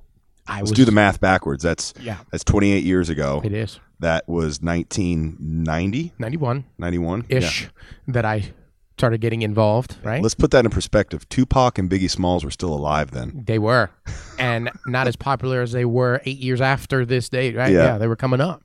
I 0.47 0.59
Let's 0.59 0.71
was 0.71 0.77
do 0.77 0.85
the 0.85 0.93
math 0.93 1.21
backwards. 1.21 1.62
That's 1.62 1.94
Yeah. 2.00 2.19
That's 2.31 2.44
28 2.44 2.85
years 2.85 3.09
ago. 3.09 3.41
It 3.44 3.53
is 3.53 3.81
That 4.00 4.29
was 4.29 4.61
1990, 4.61 6.12
91 6.19 6.65
91 6.79 7.25
ish 7.29 7.69
that 8.09 8.25
I 8.25 8.53
started 8.96 9.20
getting 9.20 9.43
involved, 9.43 9.98
right? 10.02 10.22
Let's 10.22 10.34
put 10.34 10.50
that 10.52 10.64
in 10.64 10.70
perspective. 10.70 11.28
Tupac 11.28 11.78
and 11.78 11.90
Biggie 11.90 12.10
Smalls 12.10 12.44
were 12.44 12.50
still 12.50 12.72
alive 12.72 13.10
then. 13.10 13.44
They 13.46 13.58
were, 13.58 13.90
and 14.38 14.70
not 14.87 15.06
as 15.06 15.16
popular 15.16 15.60
as 15.60 15.72
they 15.72 15.84
were 15.84 16.22
eight 16.25 16.38
years 16.38 16.62
after 16.62 17.04
this 17.04 17.28
date, 17.28 17.54
right? 17.54 17.72
Yeah. 17.72 17.98
they 17.98 18.06
were 18.06 18.16
coming 18.16 18.40
up. 18.40 18.62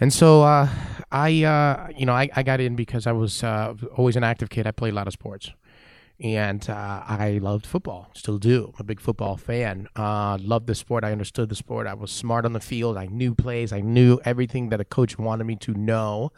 And 0.00 0.12
so 0.12 0.42
uh, 0.42 0.68
I, 1.10 1.42
uh, 1.42 1.88
you 1.96 2.06
know, 2.06 2.12
I, 2.12 2.28
I 2.36 2.44
got 2.44 2.60
in 2.60 2.76
because 2.76 3.08
I 3.08 3.12
was 3.12 3.42
uh, 3.42 3.74
always 3.96 4.14
an 4.14 4.22
active 4.22 4.48
kid. 4.48 4.64
I 4.64 4.70
played 4.70 4.92
a 4.92 4.96
lot 4.96 5.08
of 5.08 5.12
sports, 5.12 5.50
and 6.20 6.70
uh, 6.70 7.02
I 7.04 7.40
loved 7.42 7.66
football. 7.66 8.10
Still 8.14 8.38
do. 8.38 8.72
I'm 8.76 8.82
a 8.82 8.84
big 8.84 9.00
football 9.00 9.36
fan. 9.36 9.88
Uh, 9.96 10.38
loved 10.40 10.68
the 10.68 10.76
sport. 10.76 11.02
I 11.02 11.10
understood 11.10 11.48
the 11.48 11.56
sport. 11.56 11.88
I 11.88 11.94
was 11.94 12.12
smart 12.12 12.44
on 12.44 12.52
the 12.52 12.60
field. 12.60 12.96
I 12.96 13.06
knew 13.06 13.34
plays. 13.34 13.72
I 13.72 13.80
knew 13.80 14.20
everything 14.24 14.68
that 14.68 14.80
a 14.80 14.84
coach 14.84 15.18
wanted 15.18 15.44
me 15.44 15.56
to 15.56 15.74
know. 15.74 16.30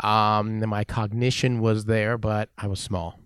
Um, 0.00 0.66
my 0.68 0.84
cognition 0.84 1.60
was 1.60 1.84
there, 1.84 2.18
but 2.18 2.50
I 2.58 2.66
was 2.66 2.80
small 2.80 3.18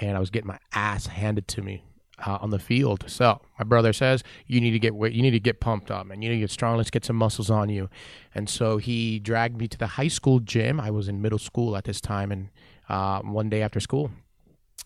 and 0.00 0.16
I 0.16 0.20
was 0.20 0.30
getting 0.30 0.48
my 0.48 0.58
ass 0.72 1.06
handed 1.06 1.46
to 1.48 1.62
me 1.62 1.84
uh, 2.24 2.38
on 2.40 2.50
the 2.50 2.58
field. 2.58 3.04
So 3.06 3.40
my 3.58 3.64
brother 3.64 3.92
says, 3.92 4.22
"You 4.46 4.60
need 4.60 4.72
to 4.72 4.78
get. 4.78 4.94
You 4.94 5.22
need 5.22 5.30
to 5.30 5.40
get 5.40 5.60
pumped 5.60 5.90
up, 5.90 6.10
and 6.10 6.22
you 6.22 6.30
need 6.30 6.36
to 6.36 6.40
get 6.40 6.50
strong. 6.50 6.76
Let's 6.76 6.90
get 6.90 7.04
some 7.04 7.16
muscles 7.16 7.50
on 7.50 7.68
you." 7.68 7.88
And 8.34 8.48
so 8.48 8.78
he 8.78 9.18
dragged 9.18 9.58
me 9.58 9.68
to 9.68 9.78
the 9.78 9.86
high 9.86 10.08
school 10.08 10.40
gym. 10.40 10.80
I 10.80 10.90
was 10.90 11.08
in 11.08 11.22
middle 11.22 11.38
school 11.38 11.76
at 11.76 11.84
this 11.84 12.00
time, 12.00 12.32
and 12.32 12.48
uh, 12.88 13.20
one 13.20 13.48
day 13.48 13.62
after 13.62 13.80
school, 13.80 14.10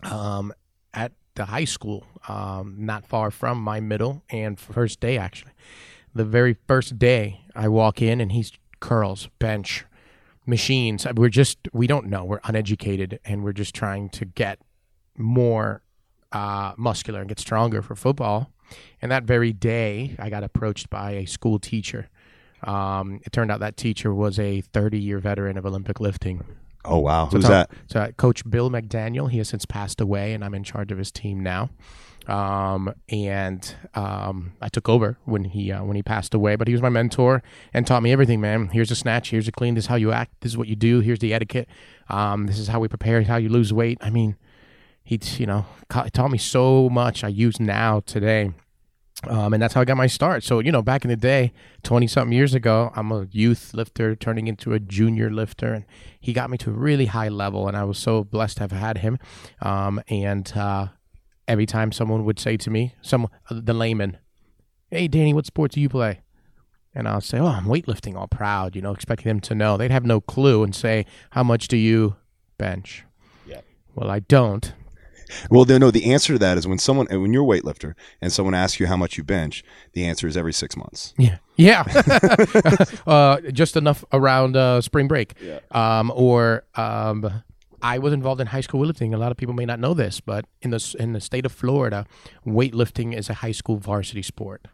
um, 0.02 0.52
at 0.92 1.12
the 1.34 1.46
high 1.46 1.64
school, 1.64 2.06
um, 2.28 2.76
not 2.78 3.06
far 3.06 3.30
from 3.30 3.58
my 3.58 3.80
middle 3.80 4.22
and 4.30 4.58
first 4.58 5.00
day 5.00 5.18
actually, 5.18 5.52
the 6.14 6.24
very 6.24 6.56
first 6.68 6.98
day 6.98 7.40
I 7.56 7.68
walk 7.68 8.00
in 8.00 8.20
and 8.20 8.30
he's 8.30 8.52
curls, 8.78 9.28
bench, 9.38 9.84
machines. 10.46 11.06
We're 11.14 11.28
just 11.28 11.58
we 11.72 11.86
don't 11.86 12.06
know. 12.06 12.24
We're 12.24 12.40
uneducated 12.44 13.20
and 13.24 13.44
we're 13.44 13.52
just 13.52 13.74
trying 13.74 14.08
to 14.10 14.24
get 14.24 14.58
more 15.16 15.82
uh, 16.32 16.72
muscular 16.76 17.20
and 17.20 17.28
get 17.28 17.38
stronger 17.38 17.82
for 17.82 17.94
football. 17.94 18.50
And 19.00 19.10
that 19.10 19.24
very 19.24 19.52
day, 19.52 20.16
I 20.18 20.30
got 20.30 20.42
approached 20.42 20.90
by 20.90 21.12
a 21.12 21.26
school 21.26 21.58
teacher. 21.58 22.08
Um, 22.62 23.20
it 23.24 23.32
turned 23.32 23.50
out 23.50 23.60
that 23.60 23.76
teacher 23.76 24.14
was 24.14 24.38
a 24.38 24.62
30 24.62 24.98
year 24.98 25.18
veteran 25.18 25.56
of 25.58 25.66
Olympic 25.66 26.00
lifting. 26.00 26.44
Oh 26.84 26.98
wow, 26.98 27.28
So 27.28 27.36
who's 27.36 27.48
that? 27.48 27.70
So 27.86 28.00
uh, 28.00 28.12
Coach 28.12 28.48
Bill 28.48 28.70
McDaniel, 28.70 29.30
he 29.30 29.38
has 29.38 29.48
since 29.48 29.64
passed 29.64 30.00
away, 30.00 30.34
and 30.34 30.44
I'm 30.44 30.54
in 30.54 30.64
charge 30.64 30.92
of 30.92 30.98
his 30.98 31.10
team 31.10 31.40
now. 31.40 31.70
Um, 32.26 32.94
and 33.10 33.74
um, 33.94 34.52
I 34.60 34.68
took 34.68 34.88
over 34.88 35.18
when 35.24 35.44
he 35.44 35.70
uh, 35.72 35.84
when 35.84 35.96
he 35.96 36.02
passed 36.02 36.34
away. 36.34 36.56
But 36.56 36.68
he 36.68 36.74
was 36.74 36.82
my 36.82 36.88
mentor 36.88 37.42
and 37.72 37.86
taught 37.86 38.02
me 38.02 38.12
everything, 38.12 38.40
man. 38.40 38.68
Here's 38.68 38.90
a 38.90 38.96
snatch. 38.96 39.30
Here's 39.30 39.48
a 39.48 39.52
clean. 39.52 39.74
This 39.74 39.84
is 39.84 39.88
how 39.88 39.96
you 39.96 40.12
act. 40.12 40.40
This 40.40 40.52
is 40.52 40.58
what 40.58 40.68
you 40.68 40.76
do. 40.76 41.00
Here's 41.00 41.18
the 41.18 41.34
etiquette. 41.34 41.68
Um, 42.08 42.46
this 42.46 42.58
is 42.58 42.68
how 42.68 42.80
we 42.80 42.88
prepare. 42.88 43.22
How 43.22 43.36
you 43.36 43.48
lose 43.48 43.72
weight. 43.72 43.98
I 44.00 44.10
mean, 44.10 44.36
he 45.02 45.20
you 45.36 45.46
know 45.46 45.66
taught 45.90 46.30
me 46.30 46.38
so 46.38 46.88
much. 46.88 47.24
I 47.24 47.28
use 47.28 47.60
now 47.60 48.00
today. 48.00 48.52
Um, 49.28 49.54
and 49.54 49.62
that's 49.62 49.74
how 49.74 49.80
I 49.80 49.84
got 49.84 49.96
my 49.96 50.06
start. 50.06 50.42
So, 50.42 50.58
you 50.58 50.72
know, 50.72 50.82
back 50.82 51.04
in 51.04 51.08
the 51.08 51.16
day, 51.16 51.52
20 51.84 52.06
something 52.06 52.32
years 52.32 52.52
ago, 52.52 52.90
I'm 52.94 53.10
a 53.12 53.26
youth 53.30 53.72
lifter 53.72 54.14
turning 54.16 54.48
into 54.48 54.72
a 54.72 54.80
junior 54.80 55.30
lifter. 55.30 55.72
And 55.72 55.84
he 56.20 56.32
got 56.32 56.50
me 56.50 56.58
to 56.58 56.70
a 56.70 56.74
really 56.74 57.06
high 57.06 57.28
level. 57.28 57.68
And 57.68 57.76
I 57.76 57.84
was 57.84 57.96
so 57.96 58.24
blessed 58.24 58.58
to 58.58 58.64
have 58.64 58.72
had 58.72 58.98
him. 58.98 59.18
Um, 59.62 60.02
and 60.08 60.52
uh, 60.56 60.88
every 61.48 61.64
time 61.64 61.92
someone 61.92 62.24
would 62.24 62.38
say 62.38 62.56
to 62.58 62.70
me, 62.70 62.94
some 63.02 63.28
the 63.50 63.72
layman, 63.72 64.18
Hey, 64.90 65.08
Danny, 65.08 65.32
what 65.32 65.46
sport 65.46 65.72
do 65.72 65.80
you 65.80 65.88
play? 65.88 66.20
And 66.94 67.08
I'll 67.08 67.20
say, 67.20 67.38
Oh, 67.38 67.46
I'm 67.46 67.66
weightlifting, 67.66 68.16
all 68.16 68.28
proud, 68.28 68.76
you 68.76 68.82
know, 68.82 68.92
expecting 68.92 69.28
them 69.28 69.40
to 69.40 69.54
know. 69.54 69.76
They'd 69.76 69.90
have 69.90 70.04
no 70.04 70.20
clue 70.20 70.62
and 70.64 70.74
say, 70.74 71.06
How 71.30 71.42
much 71.42 71.68
do 71.68 71.76
you 71.76 72.16
bench? 72.58 73.04
Yeah. 73.46 73.60
Well, 73.94 74.10
I 74.10 74.20
don't. 74.20 74.72
Well, 75.50 75.64
no, 75.64 75.78
no. 75.78 75.90
The 75.90 76.12
answer 76.12 76.34
to 76.34 76.38
that 76.38 76.58
is 76.58 76.66
when 76.66 76.78
someone, 76.78 77.06
when 77.06 77.32
you're 77.32 77.44
a 77.44 77.46
weightlifter 77.46 77.94
and 78.20 78.32
someone 78.32 78.54
asks 78.54 78.80
you 78.80 78.86
how 78.86 78.96
much 78.96 79.16
you 79.16 79.24
bench, 79.24 79.64
the 79.92 80.04
answer 80.04 80.26
is 80.26 80.36
every 80.36 80.52
six 80.52 80.76
months. 80.76 81.14
Yeah. 81.18 81.38
Yeah. 81.56 81.84
uh, 83.06 83.40
just 83.52 83.76
enough 83.76 84.04
around 84.12 84.56
uh, 84.56 84.80
spring 84.80 85.08
break. 85.08 85.34
Um, 85.70 86.12
or 86.14 86.64
um, 86.74 87.42
I 87.84 87.98
was 87.98 88.12
involved 88.12 88.40
in 88.40 88.46
high 88.46 88.62
school 88.62 88.80
weightlifting. 88.80 89.14
A 89.14 89.18
lot 89.18 89.30
of 89.30 89.36
people 89.36 89.54
may 89.54 89.66
not 89.66 89.78
know 89.78 89.92
this, 89.92 90.20
but 90.20 90.46
in 90.62 90.70
the 90.70 90.96
in 90.98 91.12
the 91.12 91.20
state 91.20 91.44
of 91.44 91.52
Florida, 91.52 92.06
weightlifting 92.46 93.14
is 93.14 93.28
a 93.28 93.34
high 93.34 93.52
school 93.52 93.76
varsity 93.76 94.22
sport. 94.22 94.66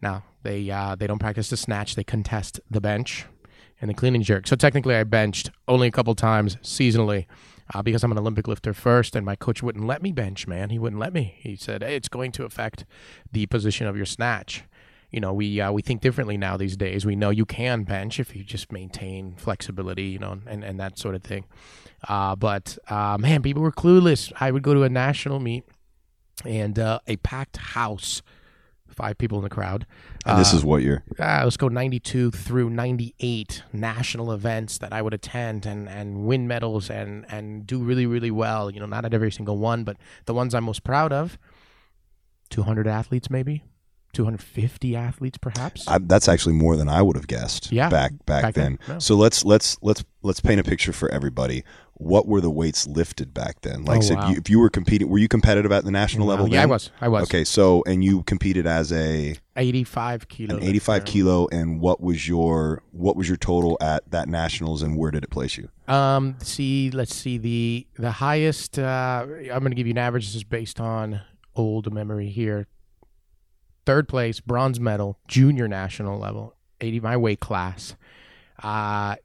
Now 0.00 0.22
they 0.44 0.70
uh, 0.70 0.94
they 0.94 1.08
don't 1.08 1.18
practice 1.18 1.50
the 1.50 1.56
snatch; 1.56 1.96
they 1.96 2.04
contest 2.04 2.60
the 2.70 2.80
bench 2.80 3.26
and 3.80 3.90
the 3.90 3.94
clean 3.94 4.14
and 4.14 4.22
jerk. 4.22 4.46
So 4.46 4.54
technically, 4.54 4.94
I 4.94 5.02
benched 5.02 5.50
only 5.66 5.88
a 5.88 5.90
couple 5.90 6.14
times 6.14 6.54
seasonally. 6.56 7.26
Uh, 7.72 7.82
because 7.82 8.04
I'm 8.04 8.12
an 8.12 8.18
Olympic 8.18 8.46
lifter 8.46 8.74
first, 8.74 9.16
and 9.16 9.24
my 9.24 9.36
coach 9.36 9.62
wouldn't 9.62 9.86
let 9.86 10.02
me 10.02 10.12
bench, 10.12 10.46
man. 10.46 10.68
He 10.68 10.78
wouldn't 10.78 11.00
let 11.00 11.14
me. 11.14 11.36
He 11.38 11.56
said, 11.56 11.82
hey, 11.82 11.96
"It's 11.96 12.08
going 12.08 12.30
to 12.32 12.44
affect 12.44 12.84
the 13.32 13.46
position 13.46 13.86
of 13.86 13.96
your 13.96 14.06
snatch." 14.06 14.64
you 15.14 15.20
know 15.20 15.32
we 15.32 15.60
uh, 15.60 15.70
we 15.70 15.80
think 15.80 16.00
differently 16.00 16.36
now 16.36 16.56
these 16.56 16.76
days. 16.76 17.06
We 17.06 17.14
know 17.14 17.30
you 17.30 17.46
can 17.46 17.84
bench 17.84 18.18
if 18.18 18.34
you 18.34 18.42
just 18.42 18.72
maintain 18.72 19.36
flexibility, 19.36 20.06
you 20.06 20.18
know, 20.18 20.40
and, 20.44 20.64
and 20.64 20.80
that 20.80 20.98
sort 20.98 21.14
of 21.14 21.22
thing. 21.22 21.44
Uh, 22.08 22.34
but 22.34 22.76
uh, 22.88 23.16
man, 23.16 23.40
people 23.40 23.62
were 23.62 23.70
clueless. 23.70 24.32
I 24.40 24.50
would 24.50 24.64
go 24.64 24.74
to 24.74 24.82
a 24.82 24.88
national 24.88 25.38
meet 25.38 25.64
and 26.44 26.76
uh, 26.80 26.98
a 27.06 27.16
packed 27.18 27.58
house, 27.58 28.22
five 28.94 29.18
people 29.18 29.38
in 29.38 29.44
the 29.44 29.50
crowd. 29.50 29.86
And 30.24 30.38
this 30.38 30.52
is 30.52 30.64
what 30.64 30.82
year? 30.82 31.04
Uh, 31.18 31.42
let's 31.44 31.56
go 31.56 31.68
92 31.68 32.30
through 32.30 32.70
98 32.70 33.62
national 33.72 34.32
events 34.32 34.78
that 34.78 34.92
I 34.92 35.02
would 35.02 35.14
attend 35.14 35.66
and, 35.66 35.88
and 35.88 36.24
win 36.26 36.48
medals 36.48 36.90
and, 36.90 37.26
and 37.28 37.66
do 37.66 37.78
really, 37.82 38.06
really 38.06 38.30
well. 38.30 38.70
You 38.70 38.80
know, 38.80 38.86
not 38.86 39.04
at 39.04 39.12
every 39.14 39.32
single 39.32 39.58
one, 39.58 39.84
but 39.84 39.96
the 40.26 40.34
ones 40.34 40.54
I'm 40.54 40.64
most 40.64 40.84
proud 40.84 41.12
of 41.12 41.38
200 42.50 42.86
athletes, 42.86 43.30
maybe 43.30 43.62
250 44.14 44.96
athletes, 44.96 45.38
perhaps. 45.38 45.86
I, 45.88 45.98
that's 45.98 46.28
actually 46.28 46.54
more 46.54 46.76
than 46.76 46.88
I 46.88 47.02
would 47.02 47.16
have 47.16 47.26
guessed. 47.26 47.70
Yeah, 47.72 47.88
back 47.88 48.12
back, 48.26 48.42
back 48.42 48.54
then. 48.54 48.78
then, 48.86 48.94
yeah. 48.96 48.98
So 48.98 49.14
let's 49.16 49.44
let's 49.44 49.76
let's 49.82 50.04
let's 50.22 50.40
paint 50.40 50.60
a 50.60 50.64
picture 50.64 50.92
for 50.92 51.08
everybody. 51.10 51.64
What 51.96 52.26
were 52.26 52.40
the 52.40 52.50
weights 52.50 52.88
lifted 52.88 53.32
back 53.32 53.60
then? 53.60 53.84
Like, 53.84 53.98
Oh, 53.98 54.00
so 54.00 54.14
wow. 54.16 54.30
you, 54.30 54.36
if 54.36 54.50
you 54.50 54.58
were 54.58 54.68
competing, 54.68 55.08
were 55.08 55.18
you 55.18 55.28
competitive 55.28 55.70
at 55.70 55.84
the 55.84 55.92
national 55.92 56.26
level? 56.26 56.48
yeah, 56.48 56.62
I 56.64 56.66
was. 56.66 56.90
I 57.00 57.06
was. 57.06 57.22
Okay, 57.24 57.44
so 57.44 57.84
and 57.86 58.02
you 58.02 58.24
competed 58.24 58.66
as 58.66 58.92
a 58.92 59.36
85 59.54 60.26
kilo 60.28 60.56
an 60.56 60.62
85 60.64 61.04
kilo, 61.04 61.48
and 61.52 61.80
what 61.80 62.00
was 62.00 62.26
your 62.26 62.82
what 62.90 63.14
was 63.14 63.28
your 63.28 63.36
total 63.36 63.76
at 63.80 64.10
that 64.10 64.28
nationals, 64.28 64.82
and 64.82 64.96
where 64.98 65.12
did 65.12 65.22
it 65.22 65.30
place 65.30 65.56
you? 65.56 65.68
Um, 65.86 66.34
see, 66.40 66.90
let's 66.90 67.14
see 67.14 67.38
the 67.38 67.86
the 67.96 68.10
highest. 68.10 68.76
Uh, 68.78 69.24
I'm 69.28 69.60
going 69.60 69.70
to 69.70 69.76
give 69.76 69.86
you 69.86 69.92
an 69.92 69.98
average. 69.98 70.26
This 70.26 70.34
is 70.34 70.44
based 70.44 70.80
on 70.80 71.20
old 71.54 71.92
memory 71.94 72.28
here. 72.28 72.66
Third 73.86 74.08
place, 74.08 74.40
bronze 74.40 74.80
medal, 74.80 75.18
junior 75.28 75.68
national 75.68 76.18
level, 76.18 76.54
80 76.80 77.00
my 77.00 77.16
weight 77.16 77.40
class. 77.40 77.96
Uh, 78.62 79.16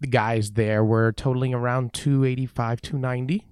the 0.00 0.06
guys 0.06 0.52
there 0.52 0.84
were 0.84 1.10
totaling 1.12 1.52
around 1.54 1.92
285, 1.92 2.80
290. 2.80 3.44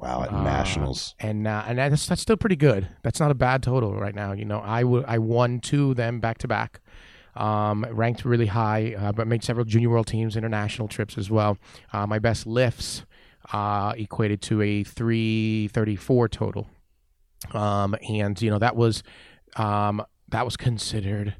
Wow, 0.00 0.22
at 0.22 0.32
Uh, 0.32 0.42
nationals. 0.44 1.14
and 1.18 1.46
uh, 1.48 1.64
and 1.66 1.76
that's 1.76 2.06
that's 2.06 2.22
still 2.22 2.36
pretty 2.36 2.54
good. 2.56 2.88
That's 3.02 3.18
not 3.18 3.30
a 3.32 3.34
bad 3.34 3.62
total 3.64 3.94
right 3.98 4.14
now. 4.14 4.32
You 4.32 4.44
know, 4.44 4.60
I 4.64 4.82
w- 4.82 5.04
I 5.06 5.18
won 5.18 5.58
two 5.60 5.90
of 5.90 5.96
them 5.96 6.20
back 6.20 6.38
to 6.38 6.48
back, 6.48 6.80
um, 7.34 7.84
ranked 7.90 8.24
really 8.24 8.46
high, 8.46 8.94
uh, 8.96 9.10
but 9.10 9.26
made 9.26 9.42
several 9.42 9.64
junior 9.66 9.90
world 9.90 10.06
teams, 10.06 10.36
international 10.36 10.86
trips 10.86 11.18
as 11.18 11.30
well. 11.32 11.58
Uh, 11.92 12.06
my 12.06 12.20
best 12.20 12.46
lifts 12.46 13.04
uh, 13.52 13.92
equated 13.96 14.40
to 14.42 14.62
a 14.62 14.84
three 14.84 15.66
thirty 15.72 15.96
four 15.96 16.28
total, 16.28 16.68
um, 17.52 17.96
and 18.08 18.40
you 18.40 18.50
know 18.50 18.58
that 18.60 18.76
was 18.76 19.02
um, 19.58 20.04
that 20.28 20.44
was 20.44 20.56
considered 20.56 21.34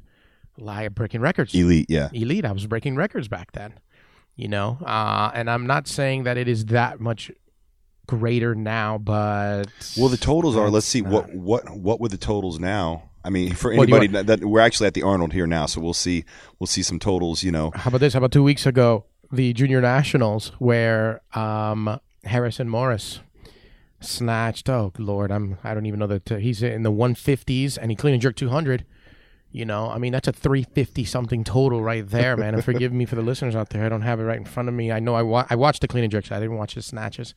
like 0.57 0.93
breaking 0.93 1.21
records 1.21 1.53
Elite, 1.53 1.85
yeah. 1.89 2.09
elite. 2.13 2.45
I 2.45 2.51
was 2.51 2.67
breaking 2.67 2.95
records 2.95 3.27
back 3.27 3.53
then, 3.53 3.73
you 4.35 4.47
know. 4.47 4.77
Uh, 4.85 5.31
and 5.33 5.49
I'm 5.49 5.65
not 5.65 5.87
saying 5.87 6.23
that 6.23 6.37
it 6.37 6.47
is 6.47 6.65
that 6.65 6.99
much 6.99 7.31
greater 8.07 8.55
now, 8.55 8.97
but 8.97 9.65
Well, 9.97 10.09
the 10.09 10.17
totals 10.17 10.55
are. 10.55 10.69
Let's 10.69 10.85
see 10.85 11.01
what 11.01 11.33
what 11.33 11.69
what 11.69 11.99
were 11.99 12.09
the 12.09 12.17
totals 12.17 12.59
now. 12.59 13.03
I 13.23 13.29
mean, 13.29 13.53
for 13.53 13.71
anybody 13.71 14.07
that, 14.07 14.27
that 14.27 14.39
we're 14.45 14.61
actually 14.61 14.87
at 14.87 14.93
the 14.93 15.03
Arnold 15.03 15.33
here 15.33 15.45
now, 15.45 15.65
so 15.65 15.81
we'll 15.81 15.93
see 15.93 16.25
we'll 16.57 16.67
see 16.67 16.81
some 16.81 16.99
totals. 16.99 17.43
You 17.43 17.51
know, 17.51 17.71
How 17.75 17.89
about 17.89 17.99
this? 17.99 18.13
How 18.13 18.19
about 18.19 18.31
two 18.31 18.43
weeks 18.43 18.65
ago, 18.65 19.05
the 19.31 19.53
junior 19.53 19.81
nationals, 19.81 20.51
where 20.57 21.21
um, 21.33 21.99
Harrison 22.23 22.69
Maurus 22.69 23.19
snatched. 24.01 24.69
Oh 24.69 24.91
Lord, 24.97 25.31
I'm 25.31 25.57
I 25.63 25.73
don't 25.73 25.85
even 25.85 25.99
know 25.99 26.07
that 26.07 26.31
uh, 26.31 26.35
he's 26.37 26.61
in 26.63 26.83
the 26.83 26.91
150s, 26.91 27.77
and 27.79 27.91
he 27.91 27.95
clean 27.95 28.13
and 28.13 28.21
jerk 28.21 28.35
200. 28.35 28.85
You 29.51 29.65
know, 29.65 29.89
I 29.89 29.97
mean 29.97 30.11
that's 30.13 30.27
a 30.27 30.31
350 30.31 31.03
something 31.05 31.43
total 31.43 31.81
right 31.81 32.07
there, 32.07 32.37
man. 32.37 32.53
And 32.53 32.63
forgive 32.63 32.93
me 32.93 33.05
for 33.05 33.15
the 33.15 33.23
listeners 33.23 33.55
out 33.55 33.69
there, 33.71 33.83
I 33.83 33.89
don't 33.89 34.03
have 34.03 34.19
it 34.19 34.23
right 34.23 34.37
in 34.37 34.45
front 34.45 34.69
of 34.69 34.75
me. 34.75 34.91
I 34.91 34.99
know 34.99 35.15
I 35.15 35.23
wa- 35.23 35.47
I 35.49 35.55
watched 35.55 35.81
the 35.81 35.87
clean 35.87 36.03
and 36.03 36.11
jerks. 36.11 36.31
I 36.31 36.39
didn't 36.39 36.55
watch 36.57 36.75
his 36.75 36.85
snatches. 36.85 37.33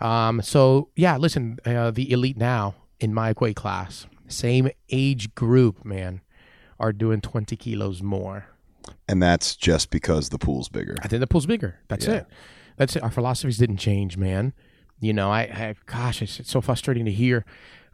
Um, 0.00 0.42
so 0.42 0.88
yeah, 0.96 1.16
listen, 1.18 1.58
uh, 1.64 1.92
the 1.92 2.10
elite 2.10 2.36
now 2.36 2.74
in 2.98 3.14
my 3.14 3.32
weight 3.40 3.54
class, 3.56 4.06
same 4.26 4.70
age 4.90 5.34
group, 5.36 5.84
man, 5.84 6.20
are 6.80 6.92
doing 6.92 7.20
20 7.20 7.54
kilos 7.56 8.02
more. 8.02 8.46
and 9.08 9.22
that's 9.22 9.54
just 9.54 9.90
because 9.90 10.30
the 10.30 10.38
pool's 10.38 10.68
bigger. 10.68 10.96
I 11.02 11.06
think 11.06 11.20
the 11.20 11.26
pool's 11.28 11.46
bigger. 11.46 11.76
That's 11.86 12.06
Yeah. 12.06 12.14
it. 12.14 12.26
That's 12.76 12.96
it. 12.96 13.02
Our 13.04 13.10
philosophies 13.12 13.58
didn't 13.58 13.76
change, 13.76 14.16
man. 14.16 14.52
You 15.02 15.12
know, 15.12 15.32
I, 15.32 15.40
I 15.40 15.74
gosh, 15.86 16.22
it's, 16.22 16.38
it's 16.38 16.50
so 16.50 16.60
frustrating 16.60 17.04
to 17.06 17.12
hear. 17.12 17.44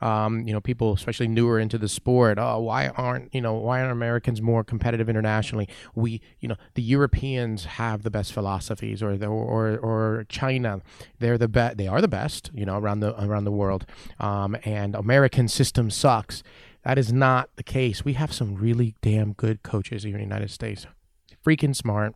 Um, 0.00 0.46
you 0.46 0.52
know, 0.52 0.60
people, 0.60 0.92
especially 0.92 1.26
newer 1.26 1.58
into 1.58 1.76
the 1.76 1.88
sport, 1.88 2.38
oh, 2.38 2.60
why 2.60 2.88
aren't 2.88 3.34
you 3.34 3.40
know 3.40 3.54
why 3.54 3.80
aren't 3.80 3.90
Americans 3.90 4.40
more 4.40 4.62
competitive 4.62 5.08
internationally? 5.08 5.68
We, 5.96 6.20
you 6.38 6.48
know, 6.48 6.54
the 6.74 6.82
Europeans 6.82 7.64
have 7.64 8.04
the 8.04 8.10
best 8.10 8.32
philosophies, 8.32 9.02
or 9.02 9.16
the, 9.16 9.26
or 9.26 9.76
or 9.78 10.24
China, 10.28 10.82
they're 11.18 11.38
the 11.38 11.48
best. 11.48 11.78
They 11.78 11.88
are 11.88 12.00
the 12.00 12.06
best, 12.08 12.50
you 12.54 12.64
know, 12.64 12.78
around 12.78 13.00
the 13.00 13.20
around 13.20 13.44
the 13.44 13.50
world. 13.50 13.86
Um, 14.20 14.56
and 14.64 14.94
American 14.94 15.48
system 15.48 15.90
sucks. 15.90 16.44
That 16.84 16.96
is 16.98 17.12
not 17.12 17.50
the 17.56 17.64
case. 17.64 18.04
We 18.04 18.12
have 18.12 18.32
some 18.32 18.54
really 18.54 18.94
damn 19.02 19.32
good 19.32 19.64
coaches 19.64 20.04
here 20.04 20.12
in 20.12 20.18
the 20.18 20.24
United 20.24 20.50
States. 20.50 20.86
Freaking 21.44 21.74
smart. 21.74 22.14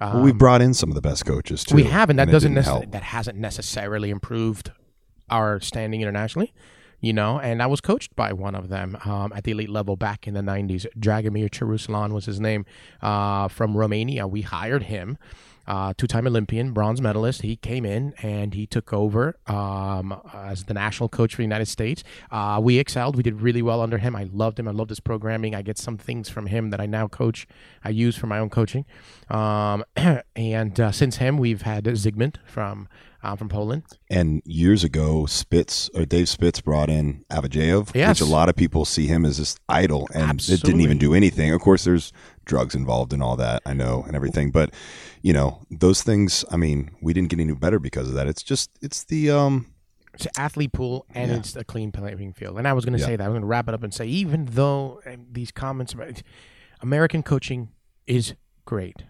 Well, 0.00 0.22
we 0.22 0.32
brought 0.32 0.62
in 0.62 0.72
some 0.74 0.88
of 0.88 0.94
the 0.94 1.00
best 1.02 1.26
coaches 1.26 1.64
too. 1.64 1.74
Um, 1.74 1.76
We 1.76 1.84
have, 1.84 2.08
and 2.10 2.18
that 2.18 2.28
it 2.28 2.32
doesn't 2.32 2.54
didn't 2.54 2.64
necess- 2.64 2.68
help. 2.68 2.90
that 2.92 3.02
hasn't 3.02 3.38
necessarily 3.38 4.10
improved 4.10 4.72
our 5.28 5.60
standing 5.60 6.00
internationally. 6.00 6.52
You 7.02 7.14
know, 7.14 7.40
and 7.40 7.62
I 7.62 7.66
was 7.66 7.80
coached 7.80 8.14
by 8.14 8.34
one 8.34 8.54
of 8.54 8.68
them 8.68 8.94
um, 9.06 9.32
at 9.34 9.44
the 9.44 9.52
elite 9.52 9.70
level 9.70 9.96
back 9.96 10.26
in 10.28 10.34
the 10.34 10.42
'90s. 10.42 10.84
Dragomir 10.98 11.48
Cioroslan 11.48 12.12
was 12.12 12.26
his 12.26 12.40
name, 12.40 12.66
uh, 13.00 13.48
from 13.48 13.74
Romania. 13.74 14.26
We 14.26 14.42
hired 14.42 14.82
him, 14.82 15.16
uh, 15.70 15.94
two-time 15.96 16.26
Olympian, 16.26 16.72
bronze 16.72 17.00
medalist. 17.00 17.42
He 17.42 17.54
came 17.54 17.84
in 17.84 18.12
and 18.22 18.54
he 18.54 18.66
took 18.66 18.92
over 18.92 19.38
um, 19.46 20.20
as 20.34 20.64
the 20.64 20.74
national 20.74 21.08
coach 21.08 21.34
for 21.34 21.38
the 21.38 21.44
United 21.44 21.66
States. 21.68 22.02
Uh, 22.30 22.58
we 22.60 22.80
excelled. 22.80 23.14
We 23.14 23.22
did 23.22 23.40
really 23.40 23.62
well 23.62 23.80
under 23.80 23.98
him. 23.98 24.16
I 24.16 24.24
loved 24.32 24.58
him. 24.58 24.66
I 24.66 24.72
loved 24.72 24.90
his 24.90 24.98
programming. 24.98 25.54
I 25.54 25.62
get 25.62 25.78
some 25.78 25.96
things 25.96 26.28
from 26.28 26.46
him 26.46 26.70
that 26.70 26.80
I 26.80 26.86
now 26.86 27.06
coach. 27.06 27.46
I 27.84 27.90
use 27.90 28.16
for 28.16 28.26
my 28.26 28.40
own 28.40 28.50
coaching. 28.50 28.84
Um, 29.28 29.84
and 30.34 30.80
uh, 30.80 30.90
since 30.90 31.16
him, 31.18 31.38
we've 31.38 31.62
had 31.62 31.84
Zygmunt 31.84 32.36
from 32.46 32.88
uh, 33.22 33.36
from 33.36 33.48
Poland. 33.48 33.82
And 34.08 34.42
years 34.44 34.82
ago, 34.82 35.26
Spitz 35.26 35.90
or 35.94 36.04
Dave 36.04 36.28
Spitz 36.28 36.60
brought 36.60 36.88
in 36.88 37.24
Abadjiev, 37.30 37.94
Yes. 37.94 38.20
which 38.20 38.28
a 38.28 38.30
lot 38.30 38.48
of 38.48 38.56
people 38.56 38.84
see 38.84 39.06
him 39.06 39.24
as 39.24 39.38
this 39.38 39.56
idol, 39.68 40.08
and 40.14 40.40
it 40.40 40.62
didn't 40.62 40.80
even 40.80 40.98
do 40.98 41.14
anything. 41.14 41.52
Of 41.52 41.60
course, 41.60 41.84
there's 41.84 42.12
drugs 42.44 42.74
involved 42.74 43.12
and 43.12 43.22
all 43.22 43.36
that, 43.36 43.62
I 43.66 43.72
know, 43.74 44.02
and 44.06 44.16
everything. 44.16 44.50
But 44.50 44.72
you 45.22 45.32
know, 45.32 45.60
those 45.70 46.02
things. 46.02 46.44
I 46.50 46.56
mean, 46.56 46.90
we 47.02 47.12
didn't 47.12 47.28
get 47.30 47.40
any 47.40 47.52
better 47.54 47.78
because 47.78 48.08
of 48.08 48.14
that. 48.14 48.26
It's 48.26 48.42
just, 48.42 48.70
it's 48.80 49.04
the 49.04 49.30
um, 49.30 49.66
It's 50.14 50.26
an 50.26 50.32
athlete 50.36 50.72
pool 50.72 51.06
and 51.14 51.30
Yeah. 51.30 51.36
it's 51.38 51.54
a 51.56 51.62
clean 51.64 51.92
playing 51.92 52.32
field. 52.32 52.58
And 52.58 52.66
I 52.66 52.72
was 52.72 52.84
going 52.84 52.94
to 52.94 52.98
Yeah. 53.00 53.06
say 53.06 53.16
that. 53.16 53.24
I 53.24 53.28
was 53.28 53.34
going 53.34 53.42
to 53.42 53.46
wrap 53.46 53.68
it 53.68 53.74
up 53.74 53.82
and 53.82 53.92
say, 53.94 54.06
even 54.06 54.46
though 54.46 55.00
these 55.30 55.52
comments 55.52 55.92
about 55.92 56.22
American 56.80 57.22
coaching 57.22 57.68
is 58.06 58.34
great, 58.64 59.04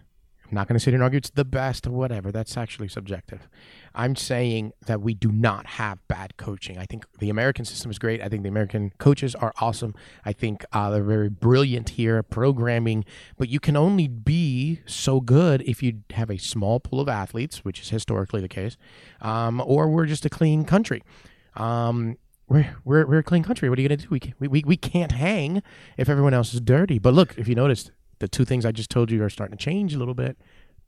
I'm 0.45 0.55
not 0.55 0.67
going 0.67 0.75
to 0.75 0.79
sit 0.79 0.91
here 0.91 0.95
and 0.97 1.03
argue 1.03 1.17
it's 1.17 1.29
the 1.29 1.45
best 1.45 1.87
or 1.87 1.91
whatever. 1.91 2.31
That's 2.31 2.57
actually 2.57 2.89
subjective. 2.89 3.47
I'm 3.93 4.15
saying 4.15 4.73
that 4.85 5.01
we 5.01 5.13
do 5.13 5.31
not 5.31 5.65
have 5.65 6.05
bad 6.07 6.37
coaching. 6.37 6.77
I 6.77 6.85
think 6.85 7.05
the 7.19 7.29
American 7.29 7.65
system 7.65 7.91
is 7.91 7.99
great. 7.99 8.21
I 8.21 8.29
think 8.29 8.43
the 8.43 8.49
American 8.49 8.91
coaches 8.97 9.35
are 9.35 9.53
awesome. 9.59 9.93
I 10.25 10.33
think 10.33 10.65
uh, 10.71 10.89
they're 10.89 11.03
very 11.03 11.29
brilliant 11.29 11.89
here, 11.89 12.23
programming. 12.23 13.05
But 13.37 13.49
you 13.49 13.59
can 13.59 13.75
only 13.75 14.07
be 14.07 14.81
so 14.85 15.19
good 15.19 15.61
if 15.63 15.83
you 15.83 16.01
have 16.11 16.29
a 16.29 16.37
small 16.37 16.79
pool 16.79 16.99
of 16.99 17.09
athletes, 17.09 17.65
which 17.65 17.81
is 17.81 17.89
historically 17.89 18.41
the 18.41 18.49
case, 18.49 18.77
um, 19.21 19.61
or 19.65 19.89
we're 19.89 20.05
just 20.05 20.25
a 20.25 20.29
clean 20.29 20.63
country. 20.63 21.03
Um, 21.55 22.17
we're, 22.47 22.75
we're, 22.83 23.05
we're 23.05 23.19
a 23.19 23.23
clean 23.23 23.43
country. 23.43 23.69
What 23.69 23.79
are 23.79 23.81
you 23.81 23.87
going 23.87 23.99
to 23.99 24.05
do? 24.05 24.09
We, 24.09 24.19
can, 24.19 24.33
we, 24.39 24.47
we, 24.47 24.63
we 24.65 24.77
can't 24.77 25.13
hang 25.13 25.63
if 25.97 26.09
everyone 26.09 26.33
else 26.33 26.53
is 26.53 26.61
dirty. 26.61 26.99
But 26.99 27.13
look, 27.13 27.37
if 27.37 27.47
you 27.47 27.55
noticed, 27.55 27.91
the 28.19 28.27
two 28.27 28.45
things 28.45 28.65
I 28.65 28.71
just 28.71 28.89
told 28.89 29.11
you 29.11 29.23
are 29.23 29.29
starting 29.29 29.57
to 29.57 29.63
change 29.63 29.93
a 29.93 29.97
little 29.97 30.13
bit. 30.13 30.37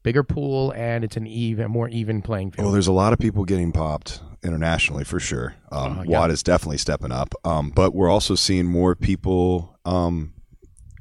Bigger 0.04 0.24
pool, 0.24 0.72
and 0.76 1.04
it's 1.04 1.16
an 1.18 1.26
even, 1.26 1.72
more 1.72 1.88
even 1.90 2.22
playing 2.22 2.52
field. 2.52 2.66
Well, 2.66 2.74
there's 2.74 2.88
a 2.88 2.92
lot 2.94 3.14
of 3.14 3.20
people 3.20 3.46
getting 3.46 3.72
popped 3.72 4.22
internationally 4.44 5.06
for 5.06 5.20
sure. 5.20 5.56
Um, 5.72 6.00
Uh, 6.00 6.04
yeah. 6.04 6.20
Watt 6.20 6.30
is 6.30 6.44
definitely 6.44 6.78
stepping 6.78 7.12
up, 7.14 7.34
um, 7.46 7.70
but 7.70 7.96
we're 7.96 8.10
also 8.10 8.36
seeing 8.36 8.66
more 8.66 8.96
people 8.96 9.80
um, 9.86 10.34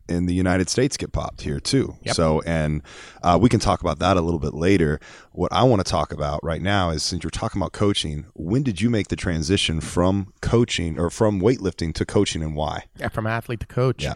in 0.08 0.26
the 0.26 0.34
United 0.34 0.68
States 0.70 0.96
get 0.96 1.10
popped 1.12 1.40
here 1.42 1.58
too. 1.58 1.96
Yep. 2.02 2.14
So, 2.14 2.42
and 2.46 2.82
uh, 3.24 3.38
we 3.42 3.48
can 3.48 3.58
talk 3.58 3.80
about 3.80 3.98
that 3.98 4.16
a 4.16 4.20
little 4.20 4.38
bit 4.38 4.54
later. 4.54 5.00
What 5.32 5.52
I 5.52 5.64
want 5.64 5.84
to 5.84 5.90
talk 5.90 6.12
about 6.12 6.38
right 6.44 6.62
now 6.62 6.90
is 6.90 7.02
since 7.02 7.24
you're 7.24 7.30
talking 7.30 7.60
about 7.60 7.72
coaching, 7.72 8.26
when 8.34 8.62
did 8.62 8.80
you 8.80 8.88
make 8.88 9.08
the 9.08 9.16
transition 9.16 9.80
from 9.80 10.32
coaching 10.40 10.98
or 10.98 11.10
from 11.10 11.40
weightlifting 11.40 11.92
to 11.94 12.04
coaching, 12.04 12.42
and 12.42 12.54
why? 12.54 12.84
Yeah, 12.98 13.08
from 13.08 13.26
athlete 13.26 13.60
to 13.60 13.66
coach. 13.66 14.04
Yeah. 14.04 14.14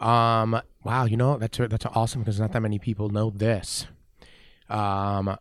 Um. 0.00 0.60
Wow. 0.84 1.06
You 1.06 1.16
know 1.16 1.38
that's 1.38 1.58
that's 1.58 1.86
awesome 1.86 2.22
because 2.22 2.38
not 2.38 2.52
that 2.52 2.62
many 2.62 2.78
people 2.78 3.08
know 3.08 3.30
this. 3.30 3.88
Um, 4.68 5.36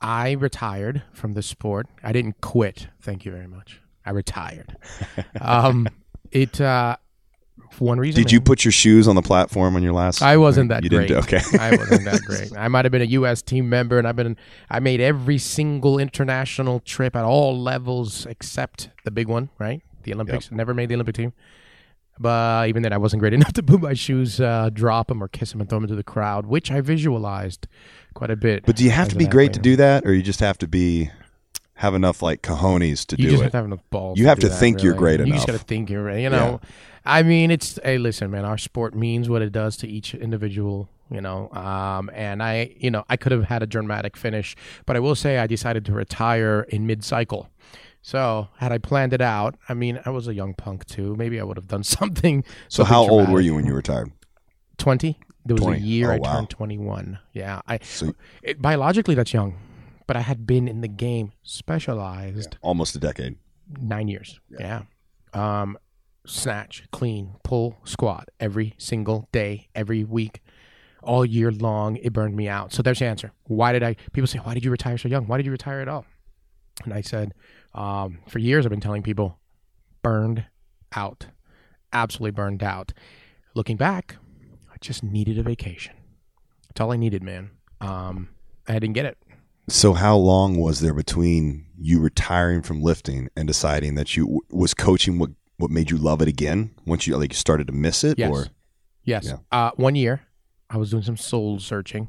I 0.00 0.32
retired 0.32 1.02
from 1.12 1.34
the 1.34 1.42
sport. 1.42 1.86
I 2.02 2.12
didn't 2.12 2.40
quit. 2.40 2.88
Thank 3.00 3.24
you 3.24 3.32
very 3.32 3.46
much. 3.46 3.80
I 4.04 4.10
retired. 4.10 4.76
um, 5.40 5.88
it. 6.30 6.60
Uh, 6.60 6.96
one 7.78 7.98
reason. 7.98 8.22
Did 8.22 8.32
you 8.32 8.40
put 8.40 8.64
your 8.64 8.72
shoes 8.72 9.06
on 9.06 9.14
the 9.14 9.22
platform 9.22 9.76
on 9.76 9.82
your 9.82 9.92
last? 9.92 10.22
I 10.22 10.36
wasn't 10.36 10.70
that 10.70 10.82
You 10.82 10.90
great. 10.90 11.08
didn't. 11.08 11.24
Okay. 11.24 11.40
I 11.58 11.76
wasn't 11.76 12.04
that 12.04 12.20
great. 12.22 12.52
I 12.56 12.68
might 12.68 12.84
have 12.84 12.92
been 12.92 13.02
a 13.02 13.06
U.S. 13.06 13.42
team 13.42 13.68
member, 13.68 13.98
and 13.98 14.08
I've 14.08 14.16
been. 14.16 14.36
I 14.68 14.80
made 14.80 15.00
every 15.00 15.38
single 15.38 15.98
international 15.98 16.80
trip 16.80 17.14
at 17.14 17.24
all 17.24 17.58
levels 17.60 18.26
except 18.26 18.90
the 19.04 19.10
big 19.10 19.28
one, 19.28 19.50
right? 19.58 19.82
The 20.02 20.14
Olympics. 20.14 20.50
Never 20.50 20.74
made 20.74 20.88
the 20.88 20.94
Olympic 20.94 21.14
team. 21.14 21.32
But 22.20 22.68
even 22.68 22.82
then, 22.82 22.92
I 22.92 22.98
wasn't 22.98 23.20
great 23.20 23.32
enough 23.40 23.54
to 23.54 23.62
put 23.62 23.80
my 23.80 23.94
shoes, 23.94 24.40
uh, 24.40 24.70
drop 24.72 25.08
them, 25.08 25.22
or 25.22 25.28
kiss 25.28 25.52
them 25.52 25.60
and 25.60 25.68
throw 25.68 25.76
them 25.78 25.84
into 25.84 25.96
the 25.96 26.04
crowd, 26.04 26.46
which 26.46 26.70
I 26.70 26.82
visualized 26.82 27.66
quite 28.14 28.30
a 28.30 28.36
bit. 28.36 28.66
But 28.66 28.76
do 28.76 28.84
you 28.84 28.90
have 28.90 29.08
to 29.08 29.16
be 29.16 29.26
great 29.26 29.54
to 29.54 29.60
do 29.60 29.76
that, 29.76 30.04
or 30.04 30.12
you 30.12 30.22
just 30.22 30.40
have 30.40 30.58
to 30.58 30.68
be 30.68 31.10
have 31.80 31.94
enough 31.94 32.20
like 32.20 32.42
cojones 32.42 33.06
to 33.06 33.16
you 33.16 33.24
do 33.24 33.30
just 33.30 33.40
it. 33.40 33.44
have 33.44 33.52
to 33.52 33.56
have 33.56 33.64
enough 33.64 33.82
balls. 33.88 34.18
You 34.18 34.26
have 34.26 34.38
do 34.38 34.42
to 34.42 34.48
that, 34.50 34.60
think 34.60 34.82
you're 34.82 34.92
really. 34.92 35.16
great 35.16 35.26
You 35.26 35.32
just 35.32 35.46
got 35.46 35.54
to 35.54 35.58
think 35.58 35.88
you're, 35.88 36.10
you 36.18 36.28
know. 36.28 36.60
I 37.06 37.22
mean, 37.22 37.50
it's 37.50 37.78
hey, 37.82 37.96
listen, 37.96 38.30
man. 38.30 38.44
Our 38.44 38.58
sport 38.58 38.94
means 38.94 39.30
what 39.30 39.40
it 39.40 39.50
does 39.50 39.78
to 39.78 39.88
each 39.88 40.14
individual, 40.14 40.90
you 41.10 41.22
know. 41.22 41.50
Um, 41.52 42.10
and 42.12 42.42
I, 42.42 42.74
you 42.76 42.90
know, 42.90 43.04
I 43.08 43.16
could 43.16 43.32
have 43.32 43.44
had 43.44 43.62
a 43.62 43.66
dramatic 43.66 44.14
finish, 44.14 44.54
but 44.84 44.94
I 44.94 45.00
will 45.00 45.14
say 45.14 45.38
I 45.38 45.46
decided 45.46 45.86
to 45.86 45.92
retire 45.92 46.66
in 46.68 46.86
mid-cycle. 46.86 47.48
So 48.02 48.48
had 48.58 48.72
I 48.72 48.78
planned 48.78 49.12
it 49.12 49.20
out, 49.20 49.56
I 49.68 49.74
mean, 49.74 50.00
I 50.06 50.10
was 50.10 50.26
a 50.26 50.34
young 50.34 50.54
punk 50.54 50.86
too. 50.86 51.14
Maybe 51.16 51.38
I 51.38 51.42
would 51.44 51.56
have 51.56 51.68
done 51.68 51.82
something. 51.98 52.44
so 52.68 52.84
how 52.84 53.08
old 53.08 53.28
were 53.28 53.40
you 53.40 53.54
when 53.54 53.66
you 53.66 53.74
retired? 53.74 54.10
Twenty. 54.78 55.18
There 55.44 55.54
was 55.54 55.62
20. 55.62 55.78
a 55.78 55.82
year 55.82 56.10
Oh, 56.10 56.14
I 56.14 56.18
wow. 56.18 56.34
turned 56.34 56.50
twenty-one. 56.50 57.18
Yeah, 57.32 57.60
I 57.66 57.78
So 57.82 58.14
it, 58.42 58.60
biologically 58.60 59.14
that's 59.14 59.32
young, 59.32 59.56
but 60.06 60.16
I 60.16 60.20
had 60.20 60.46
been 60.46 60.68
in 60.68 60.80
the 60.82 60.88
game 60.88 61.32
specialized 61.42 62.56
almost 62.62 62.94
a 62.94 62.98
decade. 62.98 63.36
nine 63.80 64.08
years. 64.08 64.38
Yeah. 64.58 64.82
Um, 65.32 65.78
snatch, 66.26 66.84
clean, 66.92 67.36
pull, 67.42 67.78
squat 67.84 68.28
every 68.38 68.74
single 68.78 69.28
day, 69.32 69.68
every 69.74 70.04
week, 70.04 70.42
all 71.02 71.24
year 71.24 71.50
long. 71.50 71.96
It 71.96 72.12
burned 72.12 72.36
me 72.36 72.48
out. 72.48 72.72
So 72.72 72.82
there's 72.82 72.98
the 72.98 73.06
answer. 73.06 73.32
Why 73.44 73.72
did 73.72 73.82
I? 73.82 73.96
People 74.12 74.26
say, 74.28 74.38
why 74.40 74.54
did 74.54 74.64
you 74.64 74.70
retire 74.70 74.98
so 74.98 75.08
young? 75.08 75.26
Why 75.26 75.36
did 75.38 75.46
you 75.46 75.52
retire 75.52 75.80
at 75.80 75.88
all? 75.88 76.04
And 76.84 76.92
I 76.94 77.00
said, 77.00 77.32
um, 77.74 78.18
for 78.28 78.38
years 78.38 78.64
I've 78.66 78.70
been 78.70 78.80
telling 78.80 79.02
people, 79.02 79.38
burned 80.02 80.44
out, 80.94 81.26
absolutely 81.92 82.32
burned 82.32 82.62
out. 82.62 82.92
Looking 83.54 83.76
back, 83.76 84.16
I 84.72 84.76
just 84.80 85.02
needed 85.02 85.38
a 85.38 85.42
vacation. 85.42 85.94
That's 86.68 86.80
all 86.80 86.92
I 86.92 86.96
needed, 86.96 87.22
man. 87.22 87.50
Um, 87.80 88.28
I 88.68 88.74
didn't 88.74 88.92
get 88.94 89.06
it. 89.06 89.18
So 89.68 89.92
how 89.92 90.16
long 90.16 90.56
was 90.56 90.80
there 90.80 90.94
between 90.94 91.66
you 91.78 92.00
retiring 92.00 92.62
from 92.62 92.82
lifting 92.82 93.28
and 93.36 93.46
deciding 93.46 93.94
that 93.94 94.16
you 94.16 94.40
was 94.50 94.74
coaching 94.74 95.18
what 95.18 95.30
what 95.58 95.70
made 95.70 95.90
you 95.90 95.98
love 95.98 96.22
it 96.22 96.28
again 96.28 96.70
once 96.86 97.06
you 97.06 97.16
like 97.16 97.34
started 97.34 97.66
to 97.66 97.72
miss 97.72 98.02
it 98.02 98.18
Yes. 98.18 98.30
or 98.30 98.46
Yes. 99.04 99.26
Yeah. 99.26 99.36
Uh, 99.52 99.70
one 99.76 99.94
year, 99.94 100.22
I 100.68 100.76
was 100.76 100.90
doing 100.90 101.02
some 101.02 101.16
soul 101.16 101.58
searching. 101.58 102.08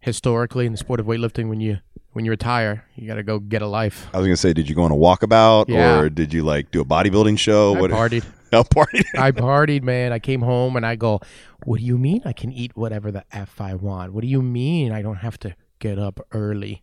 Historically, 0.00 0.66
in 0.66 0.72
the 0.72 0.78
sport 0.78 1.00
of 1.00 1.06
weightlifting, 1.06 1.48
when 1.48 1.60
you 1.60 1.78
when 2.14 2.24
you 2.24 2.30
retire, 2.30 2.84
you 2.96 3.06
got 3.06 3.16
to 3.16 3.22
go 3.22 3.38
get 3.38 3.60
a 3.62 3.66
life. 3.66 4.08
I 4.14 4.18
was 4.18 4.26
gonna 4.26 4.36
say, 4.36 4.52
did 4.54 4.68
you 4.68 4.74
go 4.74 4.82
on 4.82 4.90
a 4.90 4.96
walkabout 4.96 5.68
Yeah. 5.68 5.98
or 5.98 6.08
did 6.08 6.32
you 6.32 6.42
like 6.42 6.70
do 6.70 6.80
a 6.80 6.84
bodybuilding 6.84 7.38
show? 7.38 7.74
I 7.76 7.80
partied. 7.88 8.24
A 8.52 8.62
party. 8.64 9.02
I 9.18 9.32
partied, 9.32 9.82
man. 9.82 10.12
I 10.12 10.20
came 10.20 10.40
home 10.40 10.76
and 10.76 10.86
I 10.86 10.94
go, 10.94 11.20
"What 11.64 11.80
do 11.80 11.84
you 11.84 11.98
mean 11.98 12.22
I 12.24 12.32
can 12.32 12.52
eat 12.52 12.76
whatever 12.76 13.10
the 13.10 13.24
f 13.32 13.60
I 13.60 13.74
want? 13.74 14.12
What 14.12 14.20
do 14.22 14.28
you 14.28 14.42
mean 14.42 14.92
I 14.92 15.02
don't 15.02 15.16
have 15.16 15.38
to 15.40 15.56
get 15.80 15.98
up 15.98 16.20
early 16.30 16.80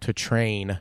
to 0.00 0.12
train?" 0.12 0.80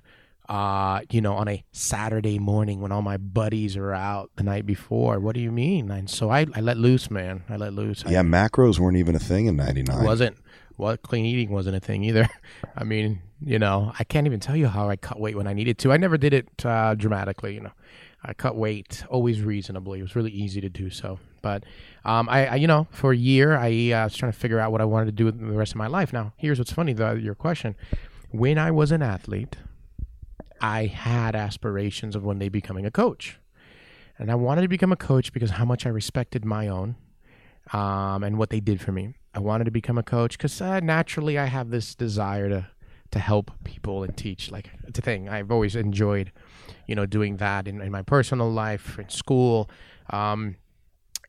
Uh, 0.50 1.01
you 1.12 1.22
know, 1.22 1.36
on 1.36 1.48
a 1.48 1.63
Saturday 1.72 2.38
morning 2.39 2.81
when 2.81 2.91
all 2.91 3.01
my 3.03 3.15
buddies 3.17 3.77
are 3.77 3.93
out 3.93 4.31
the 4.36 4.43
night 4.43 4.65
before. 4.65 5.17
What 5.20 5.34
do 5.36 5.39
you 5.41 5.51
mean? 5.51 5.89
And 5.91 6.10
so 6.10 6.29
I, 6.29 6.46
I 6.55 6.60
let 6.60 6.75
loose, 6.75 7.10
man. 7.10 7.43
I 7.48 7.55
let 7.55 7.72
loose. 7.74 8.03
I- 8.05 8.10
yeah, 8.12 8.22
macros 8.24 8.77
weren't 8.79 8.98
even 8.98 9.15
a 9.15 9.20
thing 9.20 9.46
in 9.46 9.55
'99. 9.55 10.03
wasn't 10.03 10.38
what 10.78 11.01
clean 11.01 11.25
eating 11.25 11.51
wasn't 11.51 11.75
a 11.75 11.80
thing 11.80 12.04
either. 12.04 12.30
I 12.75 12.84
mean, 12.84 13.22
you 13.44 13.60
know, 13.60 13.92
I 13.98 14.04
can't 14.04 14.28
even 14.28 14.40
tell 14.40 14.56
you 14.56 14.68
how 14.68 14.90
I 14.90 14.96
cut 14.96 15.20
weight 15.20 15.36
when 15.36 15.48
I 15.48 15.54
needed 15.54 15.78
to. 15.80 15.92
I 15.92 15.98
never 15.98 16.18
did 16.18 16.34
it 16.34 16.66
uh, 16.66 16.96
dramatically. 16.96 17.56
You 17.56 17.62
know, 17.62 17.72
I 18.24 18.34
cut 18.34 18.56
weight 18.56 19.04
always 19.10 19.42
reasonably. 19.42 20.00
It 20.00 20.04
was 20.04 20.16
really 20.16 20.32
easy 20.32 20.62
to 20.62 20.70
do 20.70 20.90
so. 20.90 21.20
But 21.42 21.63
um, 22.06 22.30
I, 22.30 22.48
I, 22.48 22.56
you 22.56 22.68
know, 22.68 22.88
for 22.92 23.12
a 23.12 23.18
year, 23.18 23.58
I 23.58 23.92
uh, 23.92 24.04
was 24.06 24.16
trying 24.16 24.32
to 24.32 24.38
figure 24.38 24.60
out 24.60 24.72
what 24.72 24.82
I 24.82 24.86
wanted 24.86 25.06
to 25.06 25.12
do 25.12 25.25
with 25.25 25.40
the 25.40 25.54
rest 25.54 25.72
of 25.72 25.78
my 25.78 25.88
life. 25.88 26.13
Now, 26.13 26.34
here's 26.38 26.60
what's 26.60 26.72
funny: 26.72 26.94
though, 26.94 27.13
your 27.13 27.36
question. 27.36 27.75
When 28.30 28.58
I 28.58 28.72
was 28.72 28.92
an 28.92 29.01
athlete, 29.01 29.58
I 30.62 30.86
had 30.86 31.36
aspirations 31.36 32.16
of 32.16 32.24
one 32.24 32.40
day 32.40 32.50
becoming 32.50 32.86
a 32.86 32.92
coach. 32.92 33.40
And 34.18 34.30
I 34.30 34.36
wanted 34.36 34.62
to 34.62 34.68
become 34.68 34.92
a 34.92 34.98
coach 34.98 35.34
because 35.34 35.51
how 35.51 35.66
much 35.66 35.86
I 35.88 35.90
respected 35.90 36.46
my 36.46 36.68
own 36.68 36.96
um, 37.74 38.24
and 38.24 38.38
what 38.38 38.51
they 38.51 38.60
did 38.60 38.80
for 38.80 38.92
me. 38.92 39.16
I 39.34 39.40
wanted 39.40 39.66
to 39.66 39.72
become 39.72 39.98
a 39.98 40.04
coach 40.04 40.38
because 40.38 40.62
uh, 40.62 40.80
naturally 40.80 41.38
I 41.38 41.46
have 41.46 41.70
this 41.70 41.96
desire 41.96 42.50
to 42.50 42.68
to 43.12 43.20
help 43.20 43.52
people 43.64 44.04
and 44.04 44.16
teach. 44.16 44.52
Like 44.52 44.70
it's 44.88 45.00
a 45.00 45.02
thing 45.02 45.30
I've 45.30 45.52
always 45.52 45.76
enjoyed, 45.76 46.32
you 46.88 46.96
know, 46.96 47.06
doing 47.06 47.38
that 47.38 47.68
in, 47.68 47.82
in 47.82 47.92
my 47.92 48.02
personal 48.02 48.50
life, 48.50 48.98
in 48.98 49.10
school. 49.10 49.70
Um, 50.10 50.55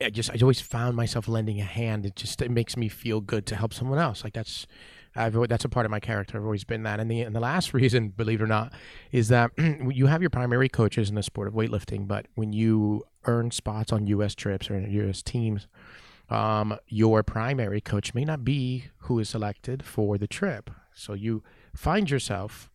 I 0.01 0.11
just 0.11 0.31
I 0.31 0.37
always 0.43 0.61
found 0.61 0.97
myself 0.97 1.29
lending 1.29 1.61
a 1.61 1.65
hand. 1.65 2.07
It 2.07 2.17
just 2.17 2.41
it 2.43 2.51
makes 2.51 2.77
me 2.77 2.89
feel 2.89 3.21
good 3.21 3.47
to 3.47 3.57
help 3.57 3.75
someone 3.75 3.99
else. 3.99 4.25
Like 4.25 4.33
that's 4.33 4.67
I've 5.15 5.35
that's 5.49 5.65
a 5.65 5.69
part 5.69 5.87
of 5.87 5.91
my 5.91 6.01
character. 6.01 6.39
I've 6.39 6.45
always 6.45 6.65
been 6.65 6.83
that. 6.85 7.01
And 7.01 7.11
the 7.11 7.21
and 7.23 7.35
the 7.35 7.41
last 7.41 7.75
reason, 7.75 8.09
believe 8.09 8.41
it 8.41 8.45
or 8.45 8.49
not, 8.49 8.73
is 9.11 9.29
that 9.29 9.51
you 9.59 10.07
have 10.07 10.21
your 10.21 10.31
primary 10.31 10.69
coaches 10.69 11.09
in 11.09 11.15
the 11.15 11.23
sport 11.23 11.49
of 11.49 11.55
weightlifting, 11.55 12.07
but 12.07 12.27
when 12.35 12.53
you 12.53 13.05
earn 13.27 13.51
spots 13.51 13.93
on 13.93 14.07
U.S. 14.09 14.35
trips 14.35 14.71
or 14.71 14.81
U.S. 14.81 15.23
teams, 15.23 15.69
um, 16.31 16.79
your 16.89 17.23
primary 17.23 17.81
coach 17.81 18.15
may 18.15 18.25
not 18.25 18.45
be 18.45 18.87
who 18.99 19.19
is 19.19 19.29
selected 19.29 19.83
for 19.85 20.19
the 20.19 20.27
trip. 20.27 20.71
So 20.95 21.13
you 21.13 21.43
find 21.75 22.11
yourself 22.11 22.71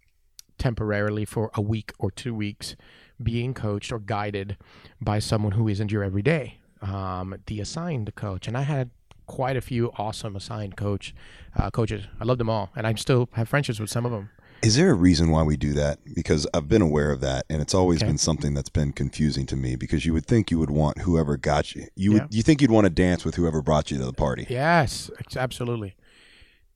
temporarily 0.57 1.25
for 1.25 1.51
a 1.53 1.61
week 1.61 1.93
or 1.99 2.11
two 2.11 2.33
weeks 2.33 2.75
being 3.21 3.53
coached 3.53 3.91
or 3.91 3.99
guided 3.99 4.57
by 5.01 5.19
someone 5.19 5.53
who 5.53 5.67
isn't 5.67 5.91
your 5.91 6.03
everyday, 6.03 6.59
um, 6.81 7.35
the 7.47 7.59
assigned 7.59 8.13
coach. 8.15 8.47
And 8.47 8.57
I 8.57 8.61
had 8.61 8.91
quite 9.25 9.57
a 9.57 9.61
few 9.61 9.91
awesome 9.97 10.35
assigned 10.35 10.77
coach 10.77 11.13
uh, 11.55 11.69
coaches. 11.69 12.07
I 12.19 12.23
love 12.23 12.37
them 12.37 12.49
all, 12.49 12.71
and 12.75 12.87
I 12.87 12.93
still 12.95 13.29
have 13.33 13.49
friendships 13.49 13.79
with 13.79 13.89
some 13.89 14.05
of 14.05 14.11
them. 14.11 14.29
Is 14.63 14.75
there 14.75 14.89
a 14.89 14.93
reason 14.95 15.29
why 15.29 15.43
we 15.43 15.55
do 15.55 15.73
that? 15.73 15.99
Because 16.15 16.47
I've 16.53 16.67
been 16.67 16.81
aware 16.81 17.11
of 17.11 17.21
that, 17.21 17.45
and 17.49 17.61
it's 17.61 17.73
always 17.75 18.01
Okay. 18.01 18.07
been 18.07 18.17
something 18.17 18.53
that's 18.53 18.69
been 18.69 18.91
confusing 18.91 19.45
to 19.47 19.55
me. 19.55 19.75
Because 19.75 20.05
you 20.05 20.13
would 20.13 20.25
think 20.25 20.49
you 20.49 20.57
would 20.59 20.71
want 20.71 20.99
whoever 20.99 21.37
got 21.37 21.75
you. 21.75 21.87
You 21.95 22.13
Yeah. 22.15 22.23
would 22.23 22.33
you 22.33 22.41
think 22.43 22.61
you'd 22.61 22.71
want 22.71 22.85
to 22.85 22.89
dance 22.89 23.23
with 23.23 23.35
whoever 23.35 23.61
brought 23.61 23.91
you 23.91 23.97
to 23.99 24.05
the 24.05 24.13
party. 24.13 24.47
Yes, 24.49 25.11
absolutely. 25.35 25.95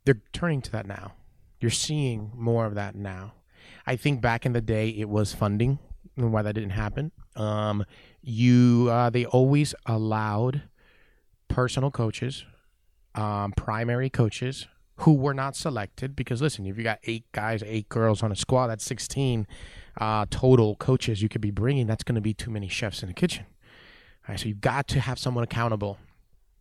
They're 0.05 0.21
turning 0.31 0.61
to 0.63 0.71
that 0.71 0.85
now. 0.85 1.13
You're 1.59 1.71
seeing 1.71 2.31
more 2.35 2.65
of 2.65 2.75
that 2.75 2.95
now. 2.95 3.33
I 3.85 3.95
think 3.95 4.21
back 4.21 4.45
in 4.45 4.53
the 4.53 4.61
day 4.61 4.89
it 4.89 5.09
was 5.09 5.33
funding 5.33 5.79
and 6.17 6.31
why 6.31 6.41
that 6.43 6.53
didn't 6.53 6.71
happen. 6.71 7.11
Um, 7.35 7.83
you 8.21 8.89
uh, 8.91 9.09
they 9.09 9.25
always 9.25 9.73
allowed 9.85 10.63
personal 11.47 11.89
coaches, 11.91 12.45
um, 13.15 13.53
primary 13.53 14.09
coaches 14.09 14.67
who 15.01 15.13
were 15.13 15.33
not 15.33 15.55
selected 15.55 16.15
because 16.15 16.41
listen, 16.41 16.65
if 16.65 16.77
you 16.77 16.83
got 16.83 16.99
eight 17.03 17.25
guys, 17.31 17.63
eight 17.65 17.89
girls 17.89 18.21
on 18.21 18.31
a 18.31 18.35
squad, 18.35 18.67
that's 18.67 18.85
sixteen 18.85 19.47
uh, 19.99 20.25
total 20.29 20.75
coaches 20.75 21.21
you 21.21 21.29
could 21.29 21.41
be 21.41 21.51
bringing. 21.51 21.87
That's 21.87 22.03
going 22.03 22.15
to 22.15 22.21
be 22.21 22.33
too 22.33 22.51
many 22.51 22.67
chefs 22.67 23.01
in 23.01 23.07
the 23.07 23.13
kitchen. 23.13 23.45
All 24.27 24.33
right, 24.33 24.39
so 24.39 24.47
you've 24.47 24.61
got 24.61 24.87
to 24.89 24.99
have 24.99 25.17
someone 25.17 25.43
accountable. 25.43 25.97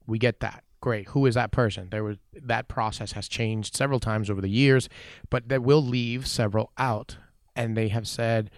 We 0.06 0.18
get 0.18 0.40
that. 0.40 0.64
Great. 0.80 1.08
Who 1.08 1.26
is 1.26 1.34
that 1.34 1.50
person? 1.50 1.88
There 1.90 2.02
was 2.02 2.16
that 2.32 2.68
process 2.68 3.12
has 3.12 3.28
changed 3.28 3.76
several 3.76 4.00
times 4.00 4.30
over 4.30 4.40
the 4.40 4.48
years 4.48 4.88
but 5.28 5.50
that 5.50 5.62
will 5.62 5.82
leave 5.84 6.26
several 6.26 6.72
out. 6.78 7.18
And 7.54 7.76
they 7.76 7.88
have 7.88 8.08
said 8.08 8.50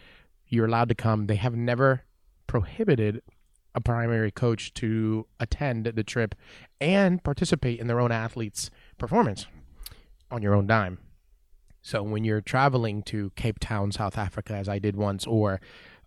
you're 0.46 0.66
allowed 0.66 0.88
to 0.90 0.94
come. 0.94 1.26
They 1.26 1.36
have 1.36 1.56
never 1.56 2.04
prohibited 2.46 3.22
a 3.74 3.80
primary 3.80 4.30
coach 4.30 4.72
to 4.74 5.26
attend 5.40 5.86
the 5.86 6.04
trip 6.04 6.36
and 6.80 7.24
participate 7.24 7.80
in 7.80 7.88
their 7.88 7.98
own 7.98 8.12
athletes 8.12 8.70
performance 8.98 9.46
on 10.32 10.42
your 10.42 10.54
own 10.54 10.66
dime 10.66 10.98
so 11.84 12.02
when 12.02 12.22
you're 12.24 12.40
traveling 12.40 13.02
to 13.04 13.32
Cape 13.34 13.58
Town, 13.58 13.90
South 13.90 14.16
Africa, 14.16 14.54
as 14.54 14.68
I 14.68 14.78
did 14.78 14.94
once, 14.94 15.26
or 15.26 15.60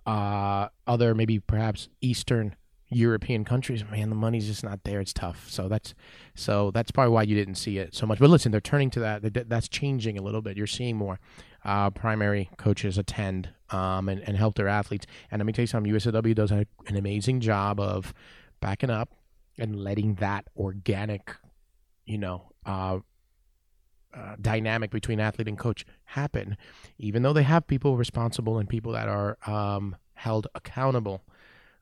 uh, 0.05 0.69
other 0.87 1.13
maybe 1.13 1.37
perhaps 1.39 1.89
Eastern 1.99 2.55
European 2.87 3.43
countries, 3.43 3.83
man, 3.91 4.09
the 4.09 4.15
money's 4.15 4.45
just 4.47 4.63
not 4.63 4.85
there. 4.85 5.01
It's 5.01 5.11
tough. 5.11 5.49
So 5.49 5.67
that's 5.67 5.93
so 6.33 6.71
that's 6.71 6.91
probably 6.91 7.11
why 7.11 7.23
you 7.23 7.35
didn't 7.35 7.55
see 7.55 7.77
it 7.77 7.93
so 7.93 8.05
much. 8.05 8.19
But 8.19 8.29
listen, 8.29 8.53
they're 8.53 8.61
turning 8.61 8.89
to 8.91 9.01
that. 9.01 9.33
That- 9.33 9.49
That's 9.49 9.67
changing 9.67 10.17
a 10.17 10.21
little 10.21 10.41
bit. 10.41 10.55
You're 10.55 10.65
seeing 10.65 10.95
more 10.95 11.19
uh, 11.65 11.89
primary 11.89 12.49
coaches 12.57 12.97
attend 12.97 13.49
um, 13.71 14.07
and, 14.07 14.21
and 14.21 14.37
help 14.37 14.55
their 14.55 14.69
athletes. 14.69 15.05
And 15.29 15.41
let 15.41 15.45
me 15.45 15.51
tell 15.51 15.63
you 15.63 15.67
something. 15.67 15.91
USAW 15.91 16.33
does 16.33 16.51
a, 16.53 16.65
an 16.87 16.95
amazing 16.95 17.41
job 17.41 17.81
of 17.81 18.13
backing 18.61 18.89
up 18.91 19.09
and 19.57 19.75
letting 19.83 20.15
that 20.15 20.45
organic, 20.55 21.35
you 22.05 22.17
know, 22.17 22.51
uh, 22.65 22.99
uh, 24.15 24.35
dynamic 24.41 24.91
between 24.91 25.19
athlete 25.19 25.47
and 25.47 25.57
coach 25.57 25.85
happen, 26.05 26.57
even 26.97 27.21
though 27.21 27.33
they 27.33 27.43
have 27.43 27.67
people 27.67 27.97
responsible 27.97 28.57
and 28.57 28.69
people 28.69 28.91
that 28.93 29.07
are 29.07 29.37
um, 29.45 29.95
held 30.13 30.47
accountable 30.55 31.23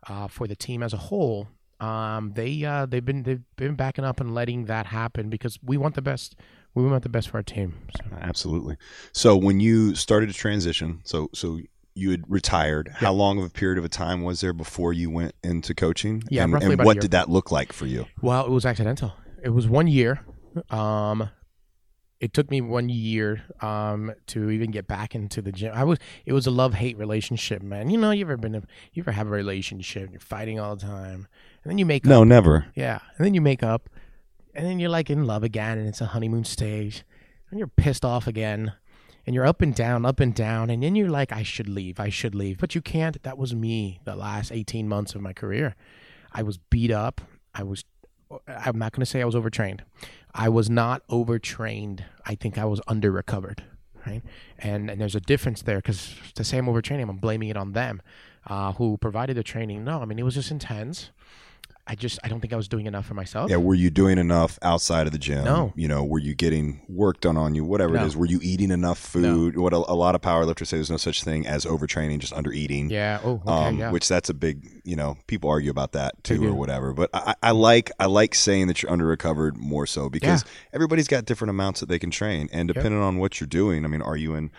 uh, 0.07 0.27
for 0.27 0.47
the 0.47 0.55
team 0.55 0.83
as 0.83 0.93
a 0.93 0.97
whole. 0.97 1.47
Um, 1.79 2.31
they 2.35 2.63
uh, 2.63 2.85
they've 2.85 3.03
been 3.03 3.23
they've 3.23 3.43
been 3.55 3.75
backing 3.75 4.05
up 4.05 4.19
and 4.19 4.33
letting 4.33 4.65
that 4.65 4.85
happen 4.85 5.29
because 5.29 5.59
we 5.63 5.77
want 5.77 5.95
the 5.95 6.01
best. 6.01 6.35
We 6.75 6.83
want 6.83 7.03
the 7.03 7.09
best 7.09 7.29
for 7.29 7.37
our 7.37 7.43
team. 7.43 7.75
So, 7.97 8.03
Absolutely. 8.19 8.77
So 9.11 9.37
when 9.37 9.59
you 9.59 9.93
started 9.93 10.27
to 10.27 10.33
transition, 10.33 11.01
so 11.03 11.29
so 11.33 11.59
you 11.93 12.11
had 12.11 12.23
retired. 12.27 12.89
How 12.95 13.13
long 13.13 13.37
of 13.37 13.45
a 13.45 13.49
period 13.49 13.77
of 13.77 13.85
a 13.85 13.89
time 13.89 14.23
was 14.23 14.41
there 14.41 14.53
before 14.53 14.93
you 14.93 15.09
went 15.09 15.35
into 15.43 15.75
coaching? 15.75 16.23
Yeah, 16.29 16.43
and, 16.43 16.53
roughly 16.53 16.65
and 16.65 16.73
about 16.73 16.83
a 16.83 16.85
what 16.85 17.01
did 17.01 17.11
that 17.11 17.29
look 17.29 17.51
like 17.51 17.73
for 17.73 17.85
you? 17.85 18.05
well, 18.21 18.45
it 18.45 18.49
was 18.49 18.65
accidental. 18.65 19.13
It 19.43 19.49
was 19.49 19.67
one 19.67 19.87
year. 19.87 20.21
Um, 20.69 21.29
it 22.23 22.33
took 22.33 22.49
me 22.49 22.61
one 22.61 22.87
year 22.87 23.43
um, 23.61 24.13
to 24.27 24.49
even 24.49 24.71
get 24.71 24.87
back 24.87 25.13
into 25.13 25.41
the 25.41 25.51
gym. 25.51 25.73
I 25.75 25.83
was 25.83 25.99
it 26.25 26.31
was 26.33 26.47
a 26.47 26.51
love 26.51 26.73
hate 26.73 26.97
relationship, 26.97 27.61
man. 27.61 27.89
You 27.89 27.97
know, 27.97 28.11
you 28.11 28.23
ever 28.23 28.37
been 28.37 28.55
a, 28.55 28.63
you 28.93 29.03
ever 29.03 29.11
have 29.11 29.27
a 29.27 29.31
relationship? 29.31 30.03
And 30.03 30.11
you're 30.13 30.19
fighting 30.21 30.59
all 30.59 30.75
the 30.77 30.85
time, 30.85 31.27
and 31.63 31.69
then 31.69 31.77
you 31.77 31.85
make 31.85 32.05
up 32.05 32.09
No, 32.09 32.21
up. 32.21 32.27
never. 32.27 32.67
Yeah, 32.75 32.99
and 33.17 33.25
then 33.25 33.33
you 33.33 33.41
make 33.41 33.61
up, 33.61 33.89
and 34.55 34.65
then 34.65 34.79
you're 34.79 34.89
like 34.89 35.09
in 35.09 35.25
love 35.25 35.43
again, 35.43 35.77
and 35.77 35.87
it's 35.87 35.99
a 36.01 36.05
honeymoon 36.07 36.45
stage, 36.45 37.03
and 37.49 37.59
you're 37.59 37.67
pissed 37.67 38.05
off 38.05 38.25
again, 38.25 38.71
and 39.25 39.35
you're 39.35 39.45
up 39.45 39.61
and 39.61 39.75
down, 39.75 40.05
up 40.05 40.19
and 40.21 40.33
down, 40.33 40.69
and 40.69 40.81
then 40.83 40.95
you're 40.95 41.09
like, 41.09 41.31
I 41.33 41.43
should 41.43 41.67
leave, 41.67 41.99
I 41.99 42.07
should 42.09 42.35
leave, 42.35 42.57
but 42.57 42.73
you 42.73 42.81
can't. 42.81 43.21
That 43.23 43.37
was 43.37 43.53
me 43.53 43.99
the 44.05 44.15
last 44.15 44.51
18 44.51 44.87
months 44.87 45.13
of 45.13 45.21
my 45.21 45.33
career. 45.33 45.75
I 46.31 46.41
was 46.43 46.57
beat 46.57 46.89
up. 46.91 47.19
I 47.53 47.63
was. 47.63 47.83
I'm 48.47 48.79
not 48.79 48.93
going 48.93 49.01
to 49.01 49.05
say 49.05 49.21
I 49.21 49.25
was 49.25 49.35
overtrained. 49.35 49.83
I 50.33 50.49
was 50.49 50.69
not 50.69 51.03
overtrained. 51.09 52.05
I 52.25 52.35
think 52.35 52.57
I 52.57 52.65
was 52.65 52.81
under 52.87 53.11
recovered. 53.11 53.63
Right, 54.05 54.21
and 54.59 54.89
and 54.89 54.99
there's 54.99 55.15
a 55.15 55.21
difference 55.21 55.61
there 55.61 55.77
because 55.77 56.15
to 56.35 56.43
say 56.43 56.57
I'm 56.57 56.65
overtraining, 56.65 57.07
I'm 57.09 57.17
blaming 57.17 57.47
it 57.47 57.55
on 57.55 57.71
them, 57.71 58.01
uh, 58.47 58.73
who 58.73 58.97
provided 58.97 59.37
the 59.37 59.43
training. 59.43 59.85
No, 59.85 60.01
I 60.01 60.05
mean 60.05 60.19
it 60.19 60.23
was 60.23 60.35
just 60.35 60.51
intense. 60.51 61.11
I 61.85 61.95
just 61.95 62.17
I 62.23 62.29
don't 62.29 62.39
think 62.39 62.53
I 62.53 62.55
was 62.55 62.69
doing 62.69 62.85
enough 62.85 63.05
for 63.05 63.13
myself. 63.13 63.49
Yeah, 63.51 63.57
were 63.57 63.75
you 63.75 63.89
doing 63.89 64.17
enough 64.17 64.57
outside 64.61 65.05
of 65.05 65.11
the 65.11 65.19
gym? 65.19 65.43
No. 65.43 65.73
You 65.75 65.89
know, 65.89 66.01
were 66.05 66.19
you 66.19 66.33
getting 66.33 66.81
work 66.87 67.19
done 67.19 67.35
on 67.35 67.55
you? 67.55 67.65
Whatever 67.65 67.95
No. 67.95 68.03
it 68.03 68.07
is, 68.07 68.15
were 68.15 68.25
you 68.25 68.39
eating 68.41 68.71
enough 68.71 68.97
food? 68.97 69.57
What 69.57 69.73
a, 69.73 69.77
a 69.77 69.93
lot 69.93 70.15
of 70.15 70.21
powerlifters 70.21 70.67
say, 70.67 70.77
there's 70.77 70.89
no 70.89 70.95
such 70.95 71.23
thing 71.25 71.45
as 71.45 71.65
overtraining, 71.65 72.19
just 72.19 72.31
under 72.31 72.53
eating. 72.53 72.89
Yeah. 72.89 73.19
Oh, 73.21 73.41
okay. 73.45 73.51
um, 73.51 73.79
yeah. 73.79 73.91
which 73.91 74.07
that's 74.07 74.29
a 74.29 74.33
big, 74.33 74.81
you 74.85 74.95
know, 74.95 75.17
people 75.27 75.49
argue 75.49 75.71
about 75.71 75.91
that 75.91 76.23
too 76.23 76.47
or 76.47 76.53
whatever. 76.55 76.93
But 76.93 77.09
I, 77.13 77.35
I 77.43 77.51
like 77.51 77.91
I 77.99 78.05
like 78.05 78.33
saying 78.33 78.67
that 78.67 78.81
you're 78.81 78.91
under 78.91 79.05
recovered 79.05 79.57
more 79.57 79.85
so 79.85 80.09
because 80.09 80.45
everybody's 80.71 81.09
got 81.09 81.25
different 81.25 81.49
amounts 81.49 81.81
that 81.81 81.89
they 81.89 81.99
can 81.99 82.11
train, 82.11 82.47
and 82.53 82.69
depending 82.69 83.01
on 83.01 83.17
what 83.17 83.41
you're 83.41 83.47
doing, 83.47 83.83
I 83.83 83.89
mean, 83.89 84.01
are 84.01 84.15
you 84.15 84.35
in 84.35 84.51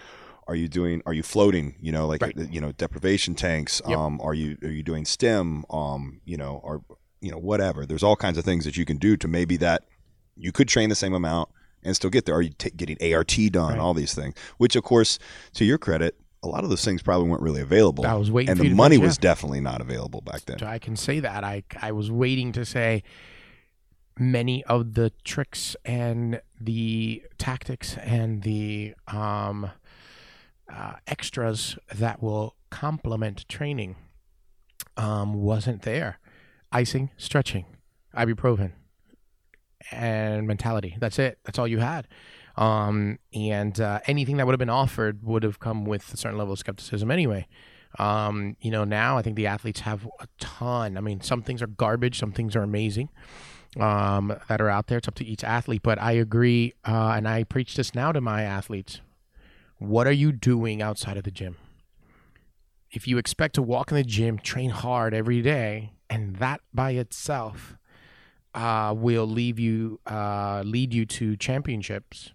are 0.46 0.54
you 0.54 0.68
doing 0.68 1.00
are 1.06 1.14
you 1.14 1.22
floating 1.22 1.74
you 1.80 1.90
know 1.90 2.06
like 2.06 2.20
Right. 2.20 2.36
you 2.50 2.60
know 2.60 2.70
deprivation 2.72 3.34
tanks 3.34 3.80
Yep. 3.88 3.96
um 3.98 4.20
are 4.20 4.34
you 4.34 4.58
are 4.62 4.68
you 4.68 4.82
doing 4.82 5.06
stem 5.06 5.64
um 5.70 6.20
you 6.26 6.36
know 6.36 6.60
or 6.62 6.82
you 7.24 7.30
know 7.30 7.38
whatever. 7.38 7.86
There's 7.86 8.02
all 8.02 8.16
kinds 8.16 8.38
of 8.38 8.44
things 8.44 8.64
that 8.64 8.76
you 8.76 8.84
can 8.84 8.98
do 8.98 9.16
to 9.16 9.26
maybe 9.28 9.56
that 9.58 9.84
you 10.36 10.52
could 10.52 10.68
train 10.68 10.88
the 10.88 10.94
same 10.94 11.14
amount 11.14 11.48
and 11.82 11.94
still 11.96 12.10
get 12.10 12.24
there. 12.26 12.34
Are 12.34 12.42
you 12.42 12.50
t- 12.50 12.70
getting 12.70 12.96
art 13.14 13.34
done 13.50 13.70
Right. 13.72 13.78
all 13.78 13.94
these 13.94 14.14
things 14.14 14.34
which 14.58 14.76
of 14.76 14.84
course 14.84 15.18
to 15.54 15.64
your 15.64 15.78
credit 15.78 16.16
a 16.42 16.48
lot 16.48 16.62
of 16.62 16.68
those 16.70 16.84
things 16.84 17.02
probably 17.02 17.28
weren't 17.28 17.42
really 17.42 17.62
available. 17.62 18.06
I 18.06 18.14
was 18.14 18.30
waiting 18.30 18.50
and 18.50 18.60
the 18.60 18.74
money 18.74 18.98
was 18.98 19.16
definitely 19.16 19.60
not 19.60 19.80
available 19.80 20.20
back 20.20 20.42
then. 20.42 20.58
So 20.58 20.66
I 20.66 20.78
can 20.78 20.94
say 20.96 21.20
that. 21.20 21.42
I 21.42 21.64
I 21.80 21.92
was 21.92 22.10
waiting 22.10 22.52
to 22.52 22.64
say 22.66 23.02
many 24.18 24.62
of 24.64 24.94
the 24.94 25.10
tricks 25.24 25.74
and 25.84 26.40
the 26.60 27.22
tactics 27.38 27.96
and 27.96 28.42
the 28.42 28.94
um, 29.08 29.70
uh, 30.72 30.94
extras 31.06 31.76
that 31.94 32.22
will 32.22 32.54
complement 32.70 33.48
training 33.48 33.96
um, 34.96 35.34
wasn't 35.34 35.82
there. 35.82 36.18
Icing, 36.74 37.10
stretching, 37.16 37.64
ibuprofen, 38.16 38.72
and 39.92 40.46
mentality. 40.46 40.96
That's 40.98 41.18
it. 41.18 41.38
That's 41.44 41.58
all 41.58 41.68
you 41.68 41.78
had. 41.78 42.08
Um, 42.56 43.18
and 43.32 43.80
uh, 43.80 44.00
anything 44.06 44.36
that 44.36 44.46
would 44.46 44.52
have 44.52 44.58
been 44.58 44.68
offered 44.68 45.22
would 45.22 45.44
have 45.44 45.60
come 45.60 45.84
with 45.84 46.12
a 46.12 46.16
certain 46.16 46.36
level 46.36 46.52
of 46.52 46.58
skepticism 46.58 47.10
anyway. 47.10 47.46
Um, 47.98 48.56
you 48.60 48.70
know, 48.70 48.84
now 48.84 49.16
I 49.16 49.22
think 49.22 49.36
the 49.36 49.46
athletes 49.46 49.80
have 49.80 50.06
a 50.20 50.26
ton. 50.38 50.98
I 50.98 51.00
mean, 51.00 51.20
some 51.20 51.42
things 51.42 51.62
are 51.62 51.68
garbage, 51.68 52.18
some 52.18 52.32
things 52.32 52.56
are 52.56 52.62
amazing 52.62 53.08
um, 53.78 54.36
that 54.48 54.60
are 54.60 54.68
out 54.68 54.88
there. 54.88 54.98
It's 54.98 55.08
up 55.08 55.14
to 55.16 55.24
each 55.24 55.44
athlete. 55.44 55.82
But 55.82 56.00
I 56.00 56.12
agree, 56.12 56.72
uh, 56.84 57.14
and 57.16 57.28
I 57.28 57.44
preach 57.44 57.76
this 57.76 57.94
now 57.94 58.12
to 58.12 58.20
my 58.20 58.42
athletes. 58.42 59.00
What 59.78 60.06
are 60.06 60.12
you 60.12 60.32
doing 60.32 60.82
outside 60.82 61.16
of 61.16 61.24
the 61.24 61.30
gym? 61.30 61.56
If 62.90 63.08
you 63.08 63.18
expect 63.18 63.56
to 63.56 63.62
walk 63.62 63.90
in 63.90 63.96
the 63.96 64.04
gym, 64.04 64.38
train 64.38 64.70
hard 64.70 65.14
every 65.14 65.42
day, 65.42 65.92
and 66.14 66.36
that 66.36 66.60
by 66.72 66.92
itself 66.92 67.76
uh, 68.54 68.94
will 68.96 69.26
leave 69.26 69.58
you 69.58 69.98
uh, 70.06 70.62
lead 70.64 70.94
you 70.94 71.04
to 71.04 71.36
championships, 71.36 72.32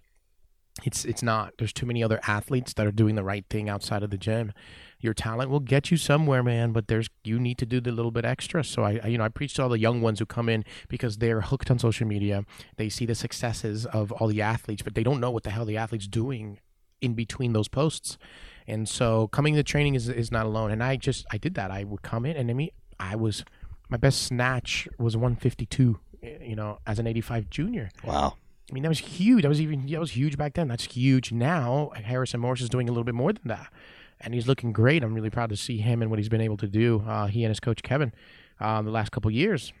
it's 0.84 1.04
it's 1.06 1.22
not. 1.22 1.54
There's 1.58 1.72
too 1.72 1.86
many 1.86 2.02
other 2.02 2.20
athletes 2.26 2.74
that 2.74 2.86
are 2.86 2.92
doing 2.92 3.14
the 3.14 3.24
right 3.24 3.44
thing 3.48 3.70
outside 3.70 4.02
of 4.02 4.10
the 4.10 4.18
gym. 4.18 4.52
Your 4.98 5.14
talent 5.14 5.50
will 5.50 5.60
get 5.60 5.90
you 5.90 5.96
somewhere, 5.96 6.42
man, 6.42 6.72
but 6.72 6.88
there's 6.88 7.08
you 7.24 7.38
need 7.38 7.56
to 7.56 7.66
do 7.66 7.80
the 7.80 7.90
little 7.90 8.10
bit 8.10 8.26
extra. 8.26 8.62
So 8.62 8.82
I, 8.82 9.00
I 9.02 9.06
you 9.08 9.16
know 9.16 9.24
I 9.24 9.28
preach 9.28 9.54
to 9.54 9.62
all 9.62 9.70
the 9.70 9.78
young 9.78 10.02
ones 10.02 10.18
who 10.18 10.26
come 10.26 10.50
in 10.50 10.62
because 10.88 11.16
they're 11.16 11.40
hooked 11.40 11.70
on 11.70 11.78
social 11.78 12.06
media. 12.06 12.44
They 12.76 12.90
see 12.90 13.06
the 13.06 13.14
successes 13.14 13.86
of 13.86 14.12
all 14.12 14.28
the 14.28 14.42
athletes, 14.42 14.82
but 14.82 14.94
they 14.94 15.02
don't 15.02 15.20
know 15.20 15.30
what 15.30 15.44
the 15.44 15.50
hell 15.50 15.64
the 15.64 15.78
athletes 15.78 16.06
doing 16.06 16.58
in 17.00 17.14
between 17.14 17.54
those 17.54 17.68
posts. 17.68 18.18
And 18.66 18.86
so 18.86 19.28
coming 19.28 19.54
to 19.54 19.62
training 19.62 19.94
is 19.94 20.10
is 20.10 20.30
not 20.30 20.44
alone. 20.44 20.70
And 20.70 20.82
I 20.82 20.96
just 20.96 21.24
I 21.32 21.38
did 21.38 21.54
that. 21.54 21.70
I 21.70 21.84
would 21.84 22.02
come 22.02 22.26
in 22.26 22.36
and 22.36 22.50
I 22.50 22.54
mean 22.54 22.70
I 23.00 23.16
was 23.16 23.44
my 23.90 23.96
best 23.96 24.22
snatch 24.22 24.88
was 24.98 25.16
152. 25.16 25.98
You 26.22 26.54
know, 26.54 26.78
as 26.86 26.98
an 26.98 27.06
85 27.06 27.48
junior. 27.48 27.88
wow 28.04 28.34
I 28.70 28.72
mean, 28.72 28.82
that 28.84 28.88
was 28.88 29.00
huge. 29.00 29.42
That 29.42 29.48
was 29.48 29.60
even 29.60 29.86
that 29.86 30.00
was 30.00 30.12
huge 30.12 30.36
back 30.36 30.54
then. 30.54 30.68
That's 30.68 30.84
huge 30.84 31.32
now. 31.32 31.90
Harrison 31.94 32.40
Maurus 32.40 32.60
is 32.60 32.68
doing 32.68 32.88
a 32.88 32.92
little 32.92 33.04
bit 33.04 33.14
more 33.14 33.32
than 33.32 33.46
that, 33.46 33.68
and 34.20 34.32
he's 34.32 34.46
looking 34.46 34.72
great. 34.72 35.02
I'm 35.02 35.14
really 35.14 35.30
proud 35.30 35.50
to 35.50 35.56
see 35.56 35.78
him 35.78 36.02
and 36.02 36.10
what 36.10 36.18
he's 36.18 36.28
been 36.28 36.40
able 36.40 36.56
to 36.58 36.68
do. 36.68 37.02
Uh, 37.06 37.26
he 37.26 37.42
and 37.42 37.50
his 37.50 37.58
coach 37.58 37.82
Kevin, 37.82 38.12
um, 38.60 38.84
the 38.84 38.92
last 38.92 39.10
couple 39.10 39.30
years, 39.30 39.72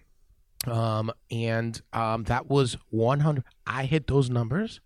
um, 0.66 1.12
and 1.30 1.80
um, 1.92 2.24
that 2.24 2.48
was 2.48 2.76
100. 2.90 3.44
I 3.66 3.84
hit 3.84 4.06
those 4.06 4.28
numbers. 4.28 4.80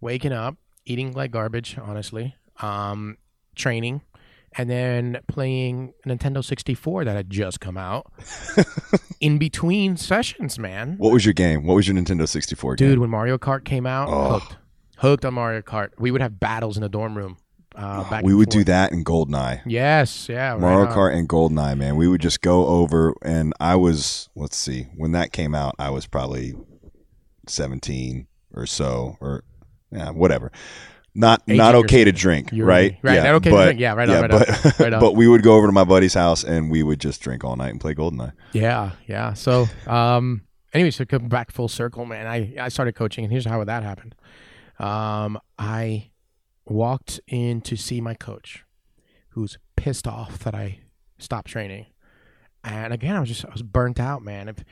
Waking 0.00 0.32
up, 0.32 0.56
eating 0.84 1.12
like 1.12 1.32
garbage, 1.32 1.76
honestly, 1.76 2.36
um, 2.60 3.16
training, 3.56 4.02
and 4.56 4.68
then 4.70 5.18
playing 5.28 5.92
Nintendo 6.06 6.44
64 6.44 7.04
that 7.04 7.14
had 7.16 7.30
just 7.30 7.60
come 7.60 7.76
out 7.76 8.10
in 9.20 9.38
between 9.38 9.96
sessions, 9.96 10.58
man. 10.58 10.94
what 10.98 11.12
was 11.12 11.24
your 11.26 11.34
game 11.34 11.64
what 11.64 11.74
was 11.74 11.86
your 11.86 11.96
nintendo 11.96 12.26
64 12.28 12.76
game? 12.76 12.88
Dude, 12.88 12.98
when 12.98 13.10
Mario 13.10 13.38
Kart 13.38 13.64
came 13.64 13.86
out, 13.86 14.08
Oh. 14.10 14.38
hooked, 14.38 14.56
hooked 14.98 15.24
on 15.24 15.34
Mario 15.34 15.60
Kart. 15.62 15.90
We 15.98 16.10
would 16.10 16.20
have 16.22 16.40
battles 16.40 16.76
in 16.76 16.82
the 16.82 16.88
dorm 16.88 17.16
room. 17.16 17.36
Uh, 17.76 18.08
back 18.10 18.24
we 18.24 18.34
would 18.34 18.48
do 18.48 18.64
that 18.64 18.90
in 18.90 19.04
goldeneye 19.04 19.60
Yes, 19.64 20.28
yeah, 20.28 20.52
right 20.52 20.60
Mario 20.60 20.88
on. 20.88 20.96
Kart 20.96 21.14
and 21.16 21.28
Goldeneye, 21.28 21.76
man. 21.78 21.94
We 21.94 22.08
would 22.08 22.20
just 22.20 22.40
go 22.40 22.66
over, 22.66 23.14
and 23.22 23.52
I 23.60 23.76
was, 23.76 24.28
let's 24.34 24.56
see, 24.56 24.88
when 24.96 25.12
that 25.12 25.30
came 25.32 25.54
out, 25.54 25.76
I 25.78 25.90
was 25.90 26.04
probably 26.06 26.54
17 27.46 28.26
or 28.54 28.66
so, 28.66 29.16
or 29.20 29.44
yeah, 29.92 30.10
whatever. 30.10 30.50
Not 31.18 31.42
not 31.48 31.74
okay 31.74 32.04
to 32.04 32.12
drink, 32.12 32.50
right? 32.52 32.96
right. 33.02 33.16
Not 33.16 33.34
okay 33.34 33.50
to 33.50 33.56
drink. 33.56 33.80
Yeah, 33.80 33.94
right 33.94 34.08
on, 34.08 34.22
right 34.22 34.30
on, 34.30 34.38
but, 34.38 34.78
right 34.78 34.92
on. 34.92 35.00
but 35.00 35.16
we 35.16 35.26
would 35.26 35.42
go 35.42 35.56
over 35.56 35.66
to 35.66 35.72
my 35.72 35.82
buddy's 35.82 36.14
house, 36.14 36.44
and 36.44 36.70
we 36.70 36.84
would 36.84 37.00
just 37.00 37.20
drink 37.20 37.42
all 37.42 37.56
night 37.56 37.70
and 37.70 37.80
play 37.80 37.92
Goldeneye. 37.92 38.32
Yeah, 38.52 38.92
yeah. 39.08 39.32
So, 39.32 39.66
um, 39.88 40.42
anyway, 40.72 40.92
so 40.92 41.04
come 41.04 41.28
back 41.28 41.50
full 41.50 41.66
circle, 41.66 42.04
man. 42.06 42.28
I 42.28 42.54
I 42.60 42.68
started 42.68 42.94
coaching, 42.94 43.24
and 43.24 43.32
here's 43.32 43.46
how 43.46 43.64
that 43.64 43.82
happened. 43.82 44.14
Um, 44.78 45.40
I 45.58 46.10
walked 46.66 47.18
in 47.26 47.62
to 47.62 47.74
see 47.74 48.00
my 48.00 48.14
coach, 48.14 48.64
who's 49.30 49.58
pissed 49.74 50.06
off 50.06 50.38
that 50.44 50.54
I 50.54 50.78
stopped 51.18 51.48
training, 51.48 51.86
and 52.62 52.92
again, 52.92 53.16
I 53.16 53.20
was 53.20 53.28
just 53.28 53.44
I 53.44 53.50
was 53.50 53.62
burnt 53.62 53.98
out, 53.98 54.22
man. 54.22 54.48
If 54.48 54.64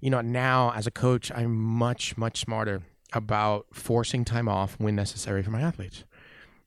you 0.00 0.08
know 0.08 0.22
now 0.22 0.72
as 0.72 0.86
a 0.86 0.90
coach, 0.90 1.30
I'm 1.30 1.54
much 1.54 2.16
much 2.16 2.40
smarter 2.40 2.84
about 3.12 3.66
forcing 3.72 4.24
time 4.24 4.48
off 4.48 4.76
when 4.78 4.94
necessary 4.94 5.42
for 5.42 5.50
my 5.50 5.60
athletes. 5.60 6.04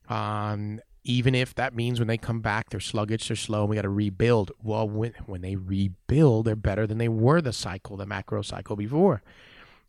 Um, 0.10 0.82
even 1.04 1.36
if 1.36 1.54
that 1.56 1.76
means 1.76 2.00
when 2.00 2.08
they 2.08 2.18
come 2.18 2.40
back 2.40 2.70
they're 2.70 2.80
sluggish, 2.80 3.28
they're 3.28 3.36
slow, 3.36 3.62
and 3.62 3.70
we 3.70 3.76
got 3.76 3.82
to 3.84 3.90
rebuild. 3.90 4.52
Well, 4.62 4.88
when 4.88 5.14
when 5.26 5.42
they 5.42 5.56
rebuild, 5.56 6.46
they're 6.46 6.56
better 6.56 6.88
than 6.88 6.98
they 6.98 7.10
were 7.10 7.42
the 7.42 7.54
cycle, 7.54 7.98
the 7.98 8.06
macro 8.06 8.42
cycle 8.42 8.76
before. 8.76 9.22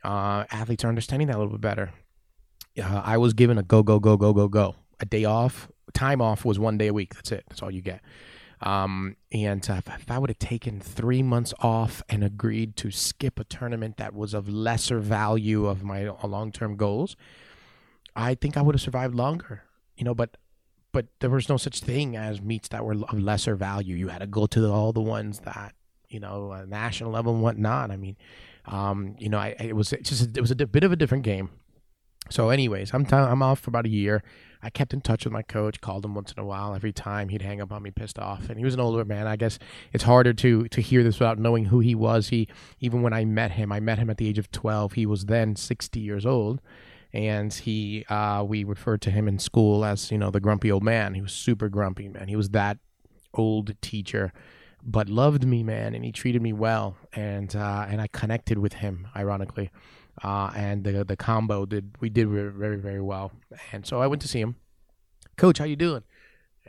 Uh, 0.03 0.45
athletes 0.51 0.85
are 0.85 0.89
understanding 0.89 1.29
that 1.29 1.37
a 1.37 1.39
little 1.39 1.53
bit 1.53 1.61
better. 1.61 1.93
Uh, 2.81 3.03
I 3.05 3.17
was 3.17 3.33
given 3.33 3.59
a 3.59 3.63
go 3.63 3.83
go 3.83 4.01
go 4.01 4.17
go 4.17 4.33
go 4.33 4.49
go. 4.49 4.75
A 5.01 5.07
day 5.07 5.25
off, 5.25 5.69
time 5.93 6.21
off 6.21 6.45
was 6.45 6.59
one 6.59 6.79
day 6.79 6.89
a 6.89 6.93
week. 6.93 7.15
That's 7.15 7.33
it. 7.33 7.45
That's 7.49 7.63
all 7.63 7.71
you 7.71 7.81
get. 7.81 8.01
Um, 8.61 9.17
and 9.33 9.69
uh, 9.69 9.81
if, 9.87 10.11
I 10.11 10.19
would 10.19 10.31
have 10.31 10.39
taken 10.39 10.81
three 10.81 11.23
months 11.23 11.53
off 11.61 12.03
and 12.09 12.25
agreed 12.25 12.77
to 12.77 12.91
skip 12.91 13.39
a 13.39 13.45
tournament 13.45 13.97
that 13.97 14.15
was 14.15 14.33
of 14.35 14.49
lesser 14.49 15.01
value 15.01 15.67
of 15.67 15.83
my 15.83 16.09
long 16.25 16.53
term 16.53 16.77
goals, 16.77 17.17
I 18.17 18.35
think 18.35 18.57
I 18.57 18.63
would 18.63 18.75
have 18.75 18.83
survived 18.83 19.15
longer. 19.15 19.65
You 19.97 20.05
know, 20.05 20.15
but 20.15 20.37
but 20.93 21.07
there 21.21 21.31
was 21.31 21.49
no 21.49 21.57
such 21.57 21.81
thing 21.81 22.17
as 22.17 22.41
meets 22.41 22.69
that 22.69 22.85
were 22.85 22.95
of 22.95 23.19
lesser 23.19 23.57
value. 23.57 23.97
You 23.97 24.09
had 24.09 24.21
to 24.21 24.27
go 24.27 24.47
to 24.47 24.71
all 24.71 24.93
the 24.93 25.01
ones 25.01 25.41
that 25.41 25.75
you 26.09 26.21
know 26.21 26.53
uh, 26.53 26.65
national 26.67 27.11
level 27.11 27.35
and 27.35 27.43
whatnot. 27.43 27.91
I 27.91 27.97
mean, 27.97 28.17
um, 28.67 29.17
you 29.19 29.29
know, 29.29 29.39
I, 29.39 29.57
it 29.59 29.77
was 29.77 29.93
just 30.03 30.37
it 30.37 30.41
was 30.41 30.51
a 30.51 30.55
bit 30.55 30.85
of 30.85 30.93
a 30.93 30.97
different 30.97 31.25
game. 31.25 31.51
So, 32.31 32.49
anyways, 32.49 32.95
I'm 32.95 33.05
t- 33.05 33.15
I'm 33.15 33.43
off 33.43 33.61
for 33.61 33.71
about 33.71 33.85
a 33.87 33.91
year. 33.91 34.23
I 34.65 34.71
kept 34.71 34.95
in 34.95 35.03
touch 35.03 35.25
with 35.25 35.33
my 35.33 35.43
coach, 35.43 35.83
called 35.83 36.07
him 36.07 36.15
once 36.15 36.33
in 36.33 36.43
a 36.43 36.47
while. 36.47 36.75
Every 36.75 36.93
time 36.93 37.29
he'd 37.29 37.43
hang 37.43 37.61
up 37.61 37.71
on 37.71 37.83
me, 37.83 37.91
pissed 37.91 38.19
off, 38.19 38.49
and 38.49 38.59
he 38.59 38.65
was 38.65 38.73
an 38.73 38.81
older 38.81 39.05
man. 39.05 39.27
I 39.27 39.37
guess 39.37 39.59
it's 39.93 40.05
harder 40.05 40.33
to 40.33 40.67
to 40.69 40.81
hear 40.81 41.03
this 41.03 41.21
without 41.21 41.39
knowing 41.39 41.67
who 41.67 41.81
he 41.81 41.95
was. 41.95 42.29
He 42.29 42.49
even 42.81 43.03
when 43.03 43.13
I 43.13 43.27
met 43.27 43.53
him, 43.53 43.71
I 43.71 43.81
met 43.81 43.99
him 43.99 44.09
at 44.09 44.17
the 44.17 44.27
age 44.27 44.39
of 44.39 44.51
12. 44.51 44.95
He 44.95 45.05
was 45.05 45.27
then 45.27 45.55
60 45.55 46.01
years 46.01 46.25
old, 46.25 46.63
and 47.13 47.53
he 47.53 48.07
uh, 48.09 48.43
we 48.47 48.65
referred 48.65 49.03
to 49.03 49.11
him 49.11 49.29
in 49.29 49.39
school 49.39 49.85
as 49.85 50.11
you 50.11 50.17
know 50.17 50.31
the 50.31 50.41
grumpy 50.41 50.73
old 50.73 50.83
man. 50.83 51.13
He 51.13 51.21
was 51.21 51.33
super 51.33 51.69
grumpy, 51.69 52.09
man. 52.09 52.29
He 52.29 52.37
was 52.37 52.49
that 52.51 52.79
old 53.35 53.75
teacher, 53.83 54.33
but 54.83 55.11
loved 55.11 55.47
me, 55.47 55.63
man, 55.63 55.95
and 55.95 56.07
he 56.07 56.13
treated 56.13 56.41
me 56.41 56.55
well, 56.55 56.97
and 57.13 57.55
uh, 57.55 57.87
and 57.87 58.01
I 58.01 58.07
connected 58.07 58.57
with 58.57 58.75
him, 58.75 59.09
ironically, 59.15 59.71
uh, 60.23 60.53
and 60.55 60.85
the 60.85 61.05
the 61.05 61.17
combo 61.17 61.67
did 61.67 61.97
we 62.01 62.09
did 62.09 62.29
very 62.29 62.77
very 62.77 63.01
well, 63.01 63.33
and 63.73 63.87
so 63.87 64.01
I 64.01 64.07
went 64.07 64.23
to 64.23 64.29
see 64.29 64.41
him, 64.41 64.57
Coach, 65.37 65.59
how 65.59 65.65
you 65.65 65.77
doing? 65.77 66.03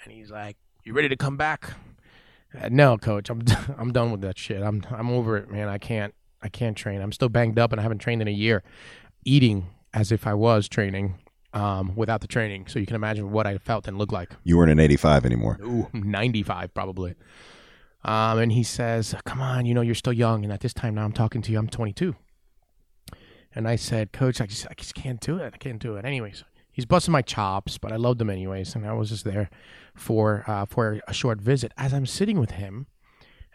And 0.03 0.11
he's 0.11 0.31
like, 0.31 0.57
"You 0.83 0.93
ready 0.93 1.09
to 1.09 1.15
come 1.15 1.37
back?" 1.37 1.71
Uh, 2.59 2.69
no, 2.71 2.97
Coach, 2.97 3.29
I'm 3.29 3.43
I'm 3.77 3.91
done 3.91 4.11
with 4.11 4.21
that 4.21 4.37
shit. 4.37 4.61
I'm 4.61 4.83
I'm 4.89 5.09
over 5.09 5.37
it, 5.37 5.49
man. 5.49 5.69
I 5.69 5.77
can't 5.77 6.13
I 6.41 6.49
can't 6.49 6.75
train. 6.75 7.01
I'm 7.01 7.11
still 7.11 7.29
banged 7.29 7.59
up, 7.59 7.71
and 7.71 7.79
I 7.79 7.83
haven't 7.83 7.99
trained 7.99 8.21
in 8.21 8.27
a 8.27 8.31
year. 8.31 8.63
Eating 9.25 9.67
as 9.93 10.11
if 10.11 10.27
I 10.27 10.33
was 10.33 10.67
training. 10.67 11.15
Um, 11.53 11.95
without 11.95 12.19
the 12.19 12.27
training, 12.27 12.67
so 12.67 12.79
you 12.79 12.85
can 12.85 12.97
imagine 12.97 13.31
what 13.31 13.47
I 13.47 13.57
felt 13.59 13.87
and 13.87 13.97
looked 13.97 14.11
like. 14.11 14.29
You 14.43 14.57
weren't 14.57 14.71
an 14.71 14.79
85 14.81 15.25
anymore. 15.25 15.57
Ooh, 15.63 15.87
95 15.93 16.73
probably. 16.73 17.15
Um, 18.03 18.39
and 18.39 18.51
he 18.51 18.61
says, 18.61 19.15
"Come 19.23 19.39
on, 19.39 19.65
you 19.65 19.73
know 19.73 19.79
you're 19.79 19.95
still 19.95 20.11
young." 20.11 20.43
And 20.43 20.51
at 20.51 20.59
this 20.59 20.73
time 20.73 20.95
now, 20.95 21.05
I'm 21.05 21.13
talking 21.13 21.41
to 21.43 21.53
you. 21.53 21.57
I'm 21.57 21.69
22. 21.69 22.13
And 23.55 23.67
I 23.67 23.77
said, 23.77 24.11
"Coach, 24.11 24.41
I 24.41 24.45
just, 24.45 24.67
I 24.69 24.73
just 24.75 24.93
can't 24.93 25.19
do 25.19 25.37
it. 25.37 25.53
I 25.53 25.57
can't 25.57 25.79
do 25.79 25.95
it." 25.95 26.05
Anyways, 26.05 26.43
he's 26.71 26.85
busting 26.85 27.11
my 27.11 27.21
chops, 27.21 27.77
but 27.77 27.91
I 27.91 27.95
loved 27.95 28.21
him 28.21 28.29
anyways, 28.29 28.75
and 28.75 28.85
I 28.85 28.93
was 28.93 29.09
just 29.09 29.23
there 29.23 29.49
for 29.95 30.43
uh, 30.45 30.65
for 30.65 30.99
a 31.07 31.13
short 31.13 31.39
visit. 31.39 31.71
As 31.77 31.93
I'm 31.93 32.05
sitting 32.05 32.39
with 32.39 32.51
him 32.51 32.87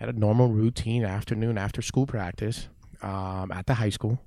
at 0.01 0.09
a 0.09 0.13
normal 0.13 0.49
routine 0.49 1.05
afternoon 1.05 1.59
after 1.59 1.83
school 1.83 2.07
practice 2.07 2.69
um, 3.03 3.53
at 3.53 3.67
the 3.67 3.75
high 3.75 3.91
school, 3.91 4.21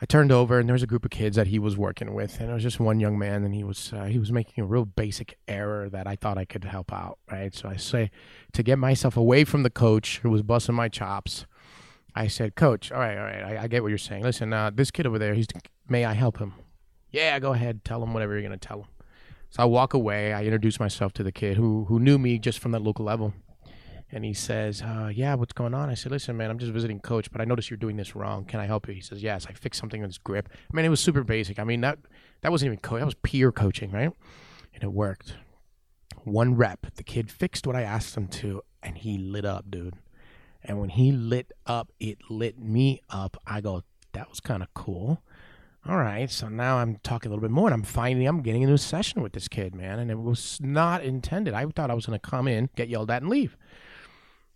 I 0.00 0.06
turned 0.06 0.30
over 0.30 0.60
and 0.60 0.68
there 0.68 0.74
was 0.74 0.84
a 0.84 0.86
group 0.86 1.04
of 1.04 1.10
kids 1.10 1.34
that 1.36 1.48
he 1.48 1.58
was 1.58 1.76
working 1.76 2.14
with, 2.14 2.38
and 2.38 2.50
it 2.50 2.54
was 2.54 2.62
just 2.62 2.78
one 2.78 3.00
young 3.00 3.18
man, 3.18 3.44
and 3.44 3.52
he 3.52 3.64
was 3.64 3.92
uh, 3.92 4.04
he 4.04 4.18
was 4.18 4.30
making 4.30 4.62
a 4.62 4.66
real 4.66 4.84
basic 4.84 5.36
error 5.48 5.88
that 5.88 6.06
I 6.06 6.14
thought 6.14 6.38
I 6.38 6.44
could 6.44 6.64
help 6.64 6.92
out. 6.92 7.18
Right, 7.30 7.52
so 7.52 7.68
I 7.68 7.76
say 7.76 8.10
to 8.52 8.62
get 8.62 8.78
myself 8.78 9.16
away 9.16 9.42
from 9.44 9.64
the 9.64 9.70
coach 9.70 10.18
who 10.18 10.30
was 10.30 10.42
busting 10.42 10.76
my 10.76 10.88
chops. 10.88 11.46
I 12.18 12.26
said, 12.26 12.56
Coach, 12.56 12.90
all 12.90 12.98
right, 12.98 13.16
all 13.16 13.24
right, 13.24 13.44
I, 13.44 13.62
I 13.62 13.68
get 13.68 13.82
what 13.82 13.90
you're 13.90 13.98
saying. 13.98 14.24
Listen, 14.24 14.52
uh, 14.52 14.70
this 14.74 14.90
kid 14.90 15.06
over 15.06 15.20
there, 15.20 15.34
he's 15.34 15.46
may 15.88 16.04
I 16.04 16.14
help 16.14 16.38
him? 16.38 16.52
Yeah, 17.12 17.38
go 17.38 17.52
ahead, 17.52 17.84
tell 17.84 18.02
him 18.02 18.12
whatever 18.12 18.32
you're 18.32 18.42
gonna 18.42 18.56
tell 18.56 18.80
him. 18.80 18.88
So 19.50 19.62
I 19.62 19.66
walk 19.66 19.94
away. 19.94 20.32
I 20.32 20.42
introduce 20.42 20.80
myself 20.80 21.12
to 21.14 21.22
the 21.22 21.30
kid 21.30 21.56
who 21.56 21.84
who 21.84 22.00
knew 22.00 22.18
me 22.18 22.38
just 22.40 22.58
from 22.58 22.72
that 22.72 22.82
local 22.82 23.04
level. 23.04 23.34
And 24.10 24.24
he 24.24 24.34
says, 24.34 24.82
uh, 24.82 25.10
"Yeah, 25.14 25.34
what's 25.34 25.52
going 25.52 25.74
on?" 25.74 25.90
I 25.90 25.94
said, 25.94 26.10
"Listen, 26.10 26.36
man, 26.36 26.50
I'm 26.50 26.58
just 26.58 26.72
visiting 26.72 26.98
coach, 26.98 27.30
but 27.30 27.40
I 27.40 27.44
noticed 27.44 27.70
you're 27.70 27.76
doing 27.76 27.96
this 27.96 28.16
wrong. 28.16 28.44
Can 28.44 28.58
I 28.58 28.66
help 28.66 28.88
you?" 28.88 28.94
He 28.94 29.00
says, 29.00 29.22
"Yes." 29.22 29.46
I 29.48 29.52
fixed 29.52 29.78
something 29.80 30.00
with 30.00 30.10
his 30.10 30.18
grip. 30.18 30.48
I 30.52 30.76
mean, 30.76 30.84
it 30.84 30.88
was 30.88 31.00
super 31.00 31.22
basic. 31.22 31.58
I 31.58 31.64
mean 31.64 31.82
that 31.82 31.98
that 32.40 32.50
wasn't 32.50 32.66
even 32.66 32.80
coach. 32.80 32.98
That 32.98 33.06
was 33.06 33.14
peer 33.14 33.52
coaching, 33.52 33.92
right? 33.92 34.10
And 34.74 34.82
it 34.82 34.92
worked. 34.92 35.34
One 36.24 36.56
rep, 36.56 36.86
the 36.96 37.04
kid 37.04 37.30
fixed 37.30 37.66
what 37.66 37.76
I 37.76 37.82
asked 37.82 38.16
him 38.16 38.26
to, 38.28 38.62
and 38.82 38.98
he 38.98 39.18
lit 39.18 39.44
up, 39.44 39.70
dude. 39.70 39.94
And 40.62 40.80
when 40.80 40.90
he 40.90 41.12
lit 41.12 41.52
up, 41.66 41.92
it 42.00 42.18
lit 42.28 42.58
me 42.58 43.00
up. 43.08 43.36
I 43.46 43.60
go, 43.60 43.84
"That 44.12 44.28
was 44.28 44.40
kind 44.40 44.62
of 44.62 44.72
cool." 44.74 45.22
All 45.86 45.96
right, 45.96 46.30
so 46.30 46.48
now 46.48 46.78
I'm 46.78 46.96
talking 47.02 47.30
a 47.30 47.34
little 47.34 47.40
bit 47.48 47.52
more, 47.52 47.68
and 47.68 47.74
I'm 47.74 47.82
finding 47.82 48.26
I'm 48.26 48.42
getting 48.42 48.62
into 48.62 48.74
a 48.74 48.78
session 48.78 49.22
with 49.22 49.32
this 49.32 49.48
kid, 49.48 49.74
man, 49.74 49.98
and 49.98 50.10
it 50.10 50.18
was 50.18 50.58
not 50.60 51.02
intended. 51.02 51.54
I 51.54 51.64
thought 51.66 51.90
I 51.90 51.94
was 51.94 52.04
going 52.04 52.18
to 52.18 52.30
come 52.30 52.46
in, 52.46 52.68
get 52.76 52.88
yelled 52.88 53.10
at, 53.10 53.22
and 53.22 53.30
leave. 53.30 53.56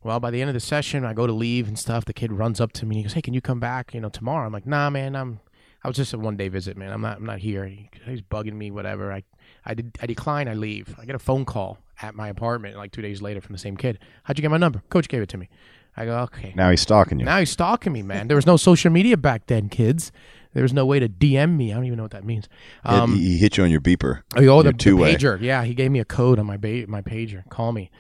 Well, 0.03 0.19
by 0.19 0.31
the 0.31 0.41
end 0.41 0.51
of 0.51 0.55
the 0.55 0.61
session, 0.61 1.05
I 1.05 1.15
go 1.15 1.27
to 1.27 1.33
leave 1.33 1.69
and 1.69 1.79
stuff. 1.79 2.05
The 2.05 2.12
kid 2.12 2.33
runs 2.33 2.61
up 2.61 2.73
to 2.73 2.87
me. 2.87 2.97
And 2.97 2.99
he 2.99 3.03
goes, 3.05 3.12
"Hey, 3.12 3.23
can 3.23 3.35
you 3.35 3.41
come 3.41 3.61
back? 3.61 3.95
You 3.95 4.01
know, 4.01 4.09
tomorrow?" 4.09 4.47
I'm 4.47 4.53
like, 4.53 4.67
"Nah, 4.67 4.91
man. 4.91 5.15
I'm. 5.15 5.41
I 5.85 5.88
was 5.88 5.97
just 5.97 6.12
a 6.12 6.19
one 6.19 6.37
day 6.37 6.49
visit, 6.49 6.77
man. 6.77 6.93
I'm 6.93 7.01
not. 7.01 7.19
I'm 7.19 7.27
not 7.27 7.38
here. 7.38 7.65
He, 7.67 7.88
he's 8.05 8.21
bugging 8.21 8.55
me. 8.55 8.71
Whatever. 8.71 9.12
I, 9.12 9.23
I 9.65 9.75
did. 9.75 9.97
I 10.01 10.07
decline. 10.07 10.49
I 10.49 10.55
leave. 10.55 10.95
I 10.99 11.05
get 11.05 11.15
a 11.15 11.21
phone 11.21 11.45
call 11.45 11.79
at 12.01 12.15
my 12.17 12.29
apartment 12.29 12.77
like 12.77 12.91
two 12.91 13.03
days 13.03 13.23
later 13.23 13.41
from 13.41 13.53
the 13.53 13.59
same 13.59 13.77
kid. 13.77 14.01
How'd 14.25 14.38
you 14.38 14.43
get 14.43 14.51
my 14.51 14.57
number? 14.59 14.83
Coach 14.91 15.09
gave 15.09 15.23
it 15.23 15.29
to 15.31 15.38
me. 15.38 15.49
I 15.97 16.05
go, 16.07 16.19
okay. 16.21 16.53
Now 16.57 16.71
he's 16.71 16.81
stalking 16.81 17.19
you. 17.19 17.27
Now 17.27 17.39
he's 17.39 17.51
stalking 17.51 17.93
me, 17.93 18.03
man. 18.03 18.29
There 18.29 18.37
was 18.37 18.47
no 18.47 18.57
social 18.57 18.91
media 18.91 19.17
back 19.17 19.47
then, 19.47 19.69
kids. 19.69 20.11
There 20.55 20.63
was 20.63 20.73
no 20.73 20.85
way 20.85 20.99
to 21.01 21.09
DM 21.09 21.57
me. 21.57 21.73
I 21.73 21.77
don't 21.77 21.85
even 21.85 21.97
know 21.97 22.05
what 22.05 22.13
that 22.13 22.25
means. 22.25 22.49
Um, 22.85 23.15
he 23.15 23.39
hit 23.39 23.57
you 23.57 23.65
on 23.65 23.71
your 23.71 23.81
beeper. 23.81 24.23
Oh, 24.37 24.39
oh, 24.39 24.41
the, 24.41 24.45
your 24.45 24.63
the 24.65 24.73
two-way. 24.73 25.15
pager. 25.15 25.41
Yeah, 25.41 25.65
he 25.65 25.75
gave 25.75 25.91
me 25.91 25.99
a 25.99 26.05
code 26.05 26.39
on 26.39 26.47
my 26.47 26.57
ba- 26.57 26.87
my 26.87 27.03
pager. 27.03 27.49
Call 27.49 27.73
me. 27.73 27.91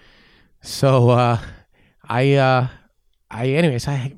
So 0.60 1.10
uh, 1.10 1.38
I 2.08 2.34
uh, 2.34 2.68
I 3.30 3.48
anyways, 3.48 3.88
I 3.88 4.12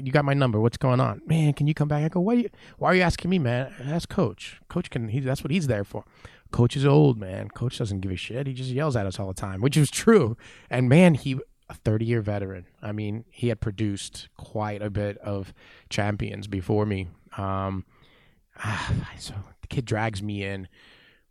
you 0.00 0.12
got 0.12 0.24
my 0.24 0.34
number. 0.34 0.60
What's 0.60 0.76
going 0.76 1.00
on, 1.00 1.22
man? 1.26 1.52
Can 1.52 1.66
you 1.66 1.74
come 1.74 1.88
back? 1.88 2.04
I 2.04 2.08
go. 2.08 2.20
Why 2.20 2.34
you 2.34 2.50
Why 2.78 2.90
are 2.90 2.94
you 2.94 3.02
asking 3.02 3.30
me, 3.30 3.38
man? 3.40 3.72
Ask 3.84 4.08
Coach. 4.08 4.60
Coach 4.68 4.90
can. 4.90 5.08
He, 5.08 5.20
that's 5.20 5.42
what 5.42 5.50
he's 5.50 5.66
there 5.66 5.84
for. 5.84 6.04
Coach 6.52 6.76
is 6.76 6.84
old, 6.86 7.18
man. 7.18 7.48
Coach 7.48 7.78
doesn't 7.78 8.00
give 8.00 8.10
a 8.10 8.16
shit. 8.16 8.46
He 8.46 8.52
just 8.52 8.70
yells 8.70 8.96
at 8.96 9.06
us 9.06 9.18
all 9.18 9.28
the 9.28 9.34
time, 9.34 9.60
which 9.60 9.76
is 9.76 9.90
true. 9.90 10.36
And 10.68 10.88
man, 10.88 11.14
he 11.14 11.38
a 11.70 11.74
30 11.74 12.04
year 12.04 12.20
veteran. 12.20 12.66
I 12.82 12.92
mean, 12.92 13.24
he 13.30 13.48
had 13.48 13.60
produced 13.60 14.28
quite 14.36 14.82
a 14.82 14.90
bit 14.90 15.16
of 15.18 15.54
champions 15.88 16.46
before 16.48 16.84
me. 16.84 17.08
Um, 17.38 17.84
ah, 18.58 18.92
so 19.18 19.34
the 19.62 19.68
kid 19.68 19.84
drags 19.84 20.22
me 20.22 20.44
in. 20.44 20.68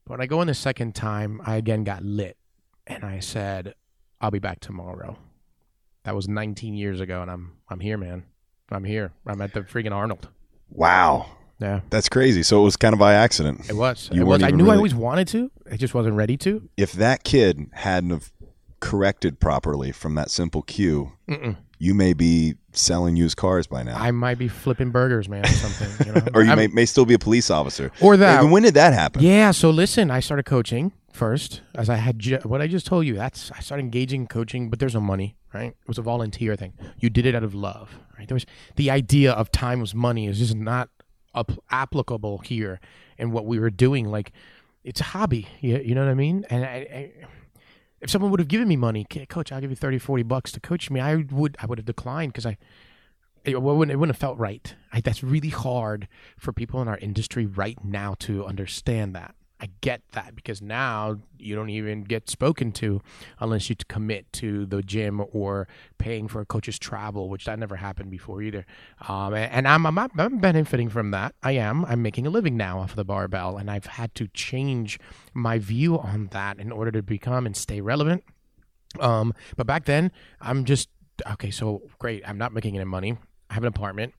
But 0.06 0.12
when 0.14 0.22
I 0.22 0.26
go 0.26 0.42
in 0.42 0.48
the 0.48 0.54
second 0.54 0.96
time, 0.96 1.42
I 1.46 1.58
again 1.58 1.84
got 1.84 2.04
lit. 2.04 2.38
And 2.88 3.04
I 3.04 3.20
said, 3.20 3.76
I'll 4.20 4.32
be 4.32 4.40
back 4.40 4.62
tomorrow. 4.62 5.18
That 6.04 6.16
was 6.16 6.28
19 6.28 6.74
years 6.74 7.02
ago, 7.02 7.22
and 7.22 7.30
I'm 7.30 7.58
I'm 7.70 7.82
here, 7.82 7.98
man. 7.98 8.24
I'm 8.72 8.84
here. 8.86 9.12
I'm 9.28 9.42
at 9.42 9.54
the 9.54 9.62
freaking 9.62 9.92
Arnold. 9.92 10.30
Wow. 10.70 11.28
Yeah, 11.60 11.82
That's 11.90 12.08
crazy. 12.08 12.42
So 12.42 12.62
it 12.62 12.64
was 12.64 12.78
kind 12.78 12.94
of 12.94 13.00
by 13.00 13.14
accident. 13.16 13.70
it 13.70 13.76
was. 13.76 14.10
You 14.14 14.22
it 14.22 14.26
was. 14.26 14.42
I 14.42 14.52
knew 14.52 14.70
I 14.70 14.78
always 14.78 14.96
wanted 14.96 15.28
to. 15.30 15.52
I 15.70 15.76
just 15.76 15.94
wasn't 15.94 16.16
ready 16.16 16.38
to. 16.38 16.70
If 16.78 16.94
that 16.94 17.26
kid 17.26 17.68
hadn't 17.74 18.12
have 18.12 18.32
corrected 18.80 19.40
properly 19.40 19.92
from 19.92 20.16
that 20.16 20.30
simple 20.32 20.62
cue, 20.62 21.12
Mm-mm. 21.28 21.58
you 21.78 21.94
may 21.94 22.14
be 22.14 22.56
selling 22.72 23.16
used 23.16 23.38
cars 23.38 23.68
by 23.68 23.84
now. 23.84 23.98
I 23.98 24.12
might 24.12 24.38
be 24.38 24.48
flipping 24.48 24.92
burgers, 24.92 25.28
man, 25.28 25.44
or 25.46 25.48
something. 25.50 26.08
You 26.08 26.14
know? 26.14 26.22
or 26.34 26.44
you 26.44 26.50
I'm- 26.50 26.58
may, 26.58 26.68
may 26.68 26.86
still 26.86 27.06
be 27.06 27.14
a 27.14 27.20
police 27.20 27.50
officer. 27.50 27.92
Or 28.02 28.18
that. 28.18 28.42
Hey, 28.44 28.48
when 28.50 28.64
did 28.64 28.74
that 28.76 28.94
happen? 28.94 29.22
Yeah. 29.24 29.52
So 29.52 29.70
listen, 29.70 30.12
I 30.12 30.20
started 30.20 30.44
coaching 30.46 30.92
first, 31.12 31.62
as 31.76 31.90
I 31.90 31.96
had 31.96 32.20
ju- 32.20 32.40
what 32.44 32.62
I 32.62 32.68
just 32.68 32.86
told 32.86 33.06
you. 33.06 33.16
That's 33.16 33.52
I 33.52 33.60
started 33.60 33.84
engaging 33.84 34.22
in 34.22 34.28
coaching, 34.28 34.70
but 34.70 34.80
there's 34.80 34.94
no 34.94 35.02
money, 35.02 35.36
right? 35.54 35.70
It 35.82 35.88
was 35.88 35.98
a 35.98 36.02
volunteer 36.04 36.56
thing. 36.56 36.74
You 37.00 37.10
did 37.10 37.26
it 37.26 37.36
out 37.36 37.44
of 37.44 37.54
love, 37.56 37.98
right? 38.18 38.28
There 38.28 38.36
was 38.36 38.46
the 38.76 38.90
idea 38.92 39.32
of 39.34 39.52
time 39.52 39.80
was 39.82 39.94
money 39.96 40.28
is 40.28 40.40
just 40.40 40.56
not 40.56 40.90
up- 41.34 41.52
applicable 41.72 42.38
here 42.40 42.80
and 43.18 43.32
what 43.34 43.46
we 43.46 43.60
were 43.60 43.70
doing. 43.72 44.06
Like 44.10 44.32
it's 44.84 45.02
a 45.02 45.06
hobby, 45.06 45.48
you, 45.60 45.78
you 45.80 45.94
know 45.96 46.06
what 46.06 46.12
I 46.12 46.16
mean? 46.16 46.46
And 46.50 46.64
I, 46.64 46.68
I, 46.70 47.12
if 48.02 48.10
someone 48.10 48.32
would 48.32 48.40
have 48.40 48.48
given 48.48 48.68
me 48.68 48.76
money, 48.76 49.06
coach, 49.30 49.52
I'll 49.52 49.62
give 49.62 49.70
you 49.70 49.76
30, 49.76 50.00
40 50.00 50.24
bucks 50.24 50.52
to 50.54 50.60
coach 50.60 50.90
me, 50.90 51.00
I 51.00 51.16
would 51.16 51.58
I 51.60 51.66
would 51.66 51.78
have 51.80 51.86
declined 51.86 52.34
because 52.34 52.46
I 52.46 52.58
it 53.46 53.62
wouldn't, 53.62 53.92
it 53.92 53.96
wouldn't 53.96 54.16
have 54.16 54.20
felt 54.20 54.38
right. 54.38 54.76
I, 54.92 55.02
that's 55.02 55.24
really 55.24 55.50
hard 55.50 56.08
for 56.38 56.52
people 56.52 56.82
in 56.82 56.88
our 56.88 56.98
industry 56.98 57.46
right 57.46 57.78
now 57.84 58.16
to 58.20 58.46
understand 58.46 59.16
that. 59.16 59.36
I 59.62 59.70
get 59.82 60.02
that 60.14 60.36
because 60.36 60.62
now 60.62 61.20
you 61.38 61.56
don't 61.56 61.70
even 61.70 62.04
get 62.04 62.30
spoken 62.30 62.72
to 62.74 63.02
unless 63.40 63.70
you 63.70 63.76
commit 63.88 64.32
to 64.34 64.66
the 64.66 64.82
gym 64.82 65.22
or 65.32 65.68
paying 65.98 66.28
for 66.28 66.40
a 66.42 66.46
coach's 66.46 66.80
travel, 66.80 67.30
which 67.30 67.46
that 67.46 67.60
never 67.60 67.76
happened 67.76 68.10
before 68.10 68.42
either. 68.42 68.66
Um, 69.08 69.34
and 69.34 69.68
I'm, 69.68 69.86
I'm, 69.86 69.98
I'm 69.98 70.38
benefiting 70.38 70.90
from 70.90 71.12
that. 71.12 71.36
I 71.44 71.52
am. 71.54 71.84
I'm 71.86 72.02
making 72.02 72.26
a 72.26 72.30
living 72.30 72.56
now 72.56 72.80
off 72.80 72.92
of 72.92 72.96
the 72.96 73.04
barbell, 73.04 73.58
and 73.58 73.70
I've 73.70 73.86
had 73.86 74.16
to 74.16 74.28
change 74.30 75.00
my 75.34 75.60
view 75.60 76.00
on 76.00 76.28
that 76.32 76.58
in 76.60 76.72
order 76.72 76.92
to 76.92 77.04
become 77.04 77.46
and 77.46 77.56
stay 77.56 77.82
relevant. 77.82 78.24
Um, 79.00 79.34
but 79.58 79.68
back 79.68 79.86
then, 79.86 80.12
I'm 80.42 80.66
just 80.66 80.90
okay. 81.34 81.52
So 81.52 81.84
great. 82.00 82.28
I'm 82.28 82.38
not 82.38 82.54
making 82.54 82.76
any 82.76 82.86
money. 82.86 83.18
I 83.50 83.54
have 83.56 83.64
an 83.64 83.68
apartment. 83.68 84.14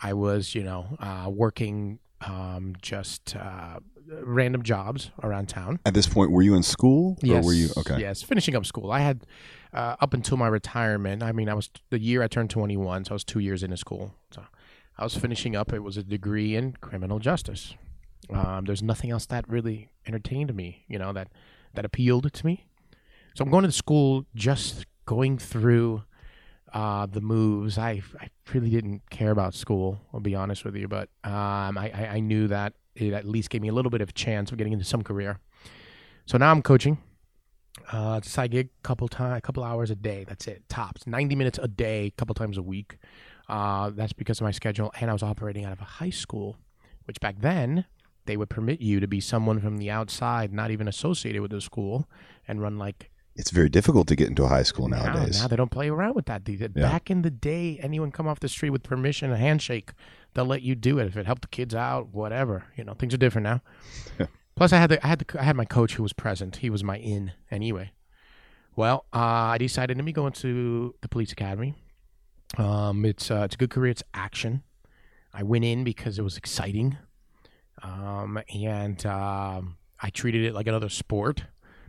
I 0.00 0.12
was, 0.12 0.54
you 0.54 0.62
know, 0.62 0.96
uh, 0.98 1.30
working 1.30 1.98
um, 2.20 2.74
just 2.80 3.36
uh, 3.36 3.78
random 4.08 4.62
jobs 4.62 5.10
around 5.22 5.48
town. 5.48 5.80
At 5.86 5.94
this 5.94 6.06
point, 6.06 6.30
were 6.30 6.42
you 6.42 6.54
in 6.54 6.62
school? 6.62 7.18
Yes. 7.22 7.44
Or 7.44 7.46
were 7.46 7.52
you 7.52 7.68
okay? 7.76 7.98
Yes, 8.00 8.22
finishing 8.22 8.56
up 8.56 8.66
school. 8.66 8.90
I 8.90 9.00
had 9.00 9.24
uh, 9.72 9.96
up 10.00 10.14
until 10.14 10.36
my 10.36 10.48
retirement. 10.48 11.22
I 11.22 11.32
mean, 11.32 11.48
I 11.48 11.54
was 11.54 11.70
the 11.90 11.98
year 11.98 12.22
I 12.22 12.28
turned 12.28 12.50
21, 12.50 13.06
so 13.06 13.12
I 13.12 13.14
was 13.14 13.24
two 13.24 13.40
years 13.40 13.62
into 13.62 13.76
school. 13.76 14.14
So 14.30 14.44
I 14.98 15.04
was 15.04 15.16
finishing 15.16 15.56
up. 15.56 15.72
It 15.72 15.80
was 15.80 15.96
a 15.96 16.02
degree 16.02 16.54
in 16.54 16.72
criminal 16.80 17.18
justice. 17.18 17.74
Um, 18.30 18.64
there's 18.64 18.82
nothing 18.82 19.10
else 19.10 19.26
that 19.26 19.48
really 19.48 19.90
entertained 20.06 20.54
me, 20.54 20.84
you 20.88 20.98
know, 20.98 21.12
that 21.12 21.28
that 21.74 21.84
appealed 21.84 22.32
to 22.32 22.46
me. 22.46 22.66
So 23.34 23.44
I'm 23.44 23.50
going 23.50 23.64
to 23.64 23.72
school, 23.72 24.26
just 24.34 24.86
going 25.06 25.38
through 25.38 26.02
uh, 26.72 27.06
the 27.06 27.20
moves. 27.20 27.78
I 27.78 28.02
I 28.20 28.28
really 28.52 28.70
didn't 28.70 29.10
care 29.10 29.30
about 29.30 29.54
school. 29.54 30.00
I'll 30.12 30.20
be 30.20 30.34
honest 30.34 30.64
with 30.64 30.76
you, 30.76 30.88
but 30.88 31.08
um, 31.24 31.78
I, 31.78 31.90
I 31.94 32.06
I 32.14 32.20
knew 32.20 32.48
that 32.48 32.74
it 32.94 33.12
at 33.12 33.24
least 33.26 33.50
gave 33.50 33.62
me 33.62 33.68
a 33.68 33.72
little 33.72 33.90
bit 33.90 34.00
of 34.00 34.14
chance 34.14 34.50
of 34.52 34.58
getting 34.58 34.72
into 34.72 34.84
some 34.84 35.02
career. 35.02 35.38
So 36.26 36.38
now 36.38 36.50
I'm 36.50 36.62
coaching. 36.62 36.98
Uh, 37.90 38.16
it's 38.18 38.28
a 38.28 38.30
side 38.30 38.50
gig, 38.50 38.68
couple 38.82 39.08
time, 39.08 39.32
a 39.32 39.40
couple 39.40 39.64
hours 39.64 39.90
a 39.90 39.94
day. 39.94 40.24
That's 40.28 40.46
it, 40.46 40.68
tops. 40.68 41.06
Ninety 41.06 41.34
minutes 41.34 41.58
a 41.62 41.68
day, 41.68 42.12
couple 42.16 42.34
times 42.34 42.58
a 42.58 42.62
week. 42.62 42.98
Uh, 43.48 43.90
that's 43.90 44.12
because 44.12 44.40
of 44.40 44.44
my 44.44 44.50
schedule, 44.50 44.92
and 45.00 45.10
I 45.10 45.12
was 45.12 45.22
operating 45.22 45.64
out 45.64 45.72
of 45.72 45.80
a 45.80 45.84
high 45.84 46.10
school, 46.10 46.56
which 47.04 47.18
back 47.20 47.36
then 47.40 47.86
they 48.26 48.36
would 48.36 48.50
permit 48.50 48.80
you 48.80 49.00
to 49.00 49.08
be 49.08 49.20
someone 49.20 49.58
from 49.60 49.78
the 49.78 49.90
outside, 49.90 50.52
not 50.52 50.70
even 50.70 50.86
associated 50.86 51.42
with 51.42 51.50
the 51.50 51.60
school, 51.60 52.08
and 52.46 52.62
run 52.62 52.78
like 52.78 53.10
It's 53.34 53.50
very 53.50 53.68
difficult 53.68 54.06
to 54.08 54.16
get 54.16 54.28
into 54.28 54.44
a 54.44 54.48
high 54.48 54.62
school 54.62 54.88
now, 54.88 55.04
nowadays. 55.04 55.40
now 55.40 55.48
they 55.48 55.56
don't 55.56 55.70
play 55.70 55.88
around 55.88 56.14
with 56.14 56.26
that. 56.26 56.42
Yeah. 56.46 56.68
Back 56.68 57.10
in 57.10 57.22
the 57.22 57.30
day, 57.30 57.78
anyone 57.82 58.12
come 58.12 58.28
off 58.28 58.38
the 58.40 58.48
street 58.48 58.70
with 58.70 58.82
permission, 58.84 59.32
a 59.32 59.36
handshake, 59.36 59.90
they'll 60.34 60.44
let 60.44 60.62
you 60.62 60.74
do 60.74 60.98
it 60.98 61.06
if 61.06 61.16
it 61.16 61.26
helped 61.26 61.42
the 61.42 61.48
kids 61.48 61.74
out, 61.74 62.08
whatever. 62.12 62.64
You 62.76 62.84
know, 62.84 62.94
things 62.94 63.14
are 63.14 63.18
different 63.18 63.44
now. 63.44 63.60
Plus, 64.56 64.72
I 64.72 64.78
had 64.78 64.90
the, 64.90 65.04
I 65.04 65.08
had 65.08 65.18
the, 65.18 65.40
I 65.40 65.44
had 65.44 65.56
my 65.56 65.64
coach 65.64 65.94
who 65.94 66.02
was 66.02 66.12
present. 66.12 66.56
He 66.56 66.70
was 66.70 66.84
my 66.84 66.98
in 66.98 67.32
anyway. 67.50 67.92
Well, 68.76 69.06
uh, 69.12 69.18
I 69.18 69.58
decided 69.58 69.96
let 69.96 70.04
me 70.04 70.12
go 70.12 70.26
into 70.26 70.94
the 71.00 71.08
police 71.08 71.32
academy. 71.32 71.74
Um, 72.58 73.04
it's 73.04 73.30
uh, 73.30 73.42
it's 73.44 73.54
a 73.54 73.58
good 73.58 73.70
career. 73.70 73.90
It's 73.90 74.02
action. 74.14 74.62
I 75.32 75.42
went 75.42 75.64
in 75.64 75.84
because 75.84 76.18
it 76.18 76.22
was 76.22 76.36
exciting, 76.36 76.98
um, 77.82 78.38
and 78.54 79.04
um, 79.06 79.76
I 80.00 80.10
treated 80.10 80.44
it 80.44 80.54
like 80.54 80.66
another 80.66 80.90
sport. 80.90 81.44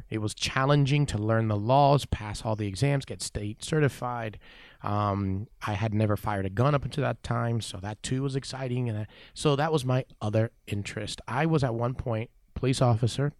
It 0.09 0.21
was 0.21 0.33
challenging 0.33 1.05
to 1.07 1.17
learn 1.17 1.47
the 1.47 1.57
laws, 1.57 2.05
pass 2.05 2.43
all 2.45 2.55
the 2.55 2.67
exams, 2.67 3.03
get 3.03 3.21
state 3.21 3.63
certified. 3.63 4.37
Um, 4.83 5.47
I 5.65 5.73
had 5.73 5.93
never 5.93 6.17
fired 6.17 6.45
a 6.45 6.49
gun 6.49 6.75
up 6.75 6.83
until 6.83 7.03
that 7.03 7.23
time, 7.23 7.61
so 7.61 7.77
that 7.77 8.03
too 8.03 8.21
was 8.21 8.35
exciting. 8.35 8.89
And 8.89 8.97
I- 8.99 9.07
so 9.33 9.55
that 9.55 9.71
was 9.71 9.85
my 9.85 10.05
other 10.21 10.51
interest. 10.67 11.21
I 11.27 11.45
was 11.45 11.63
at 11.63 11.73
one 11.73 11.93
point 11.93 12.29
police 12.53 12.81
officer, 12.81 13.31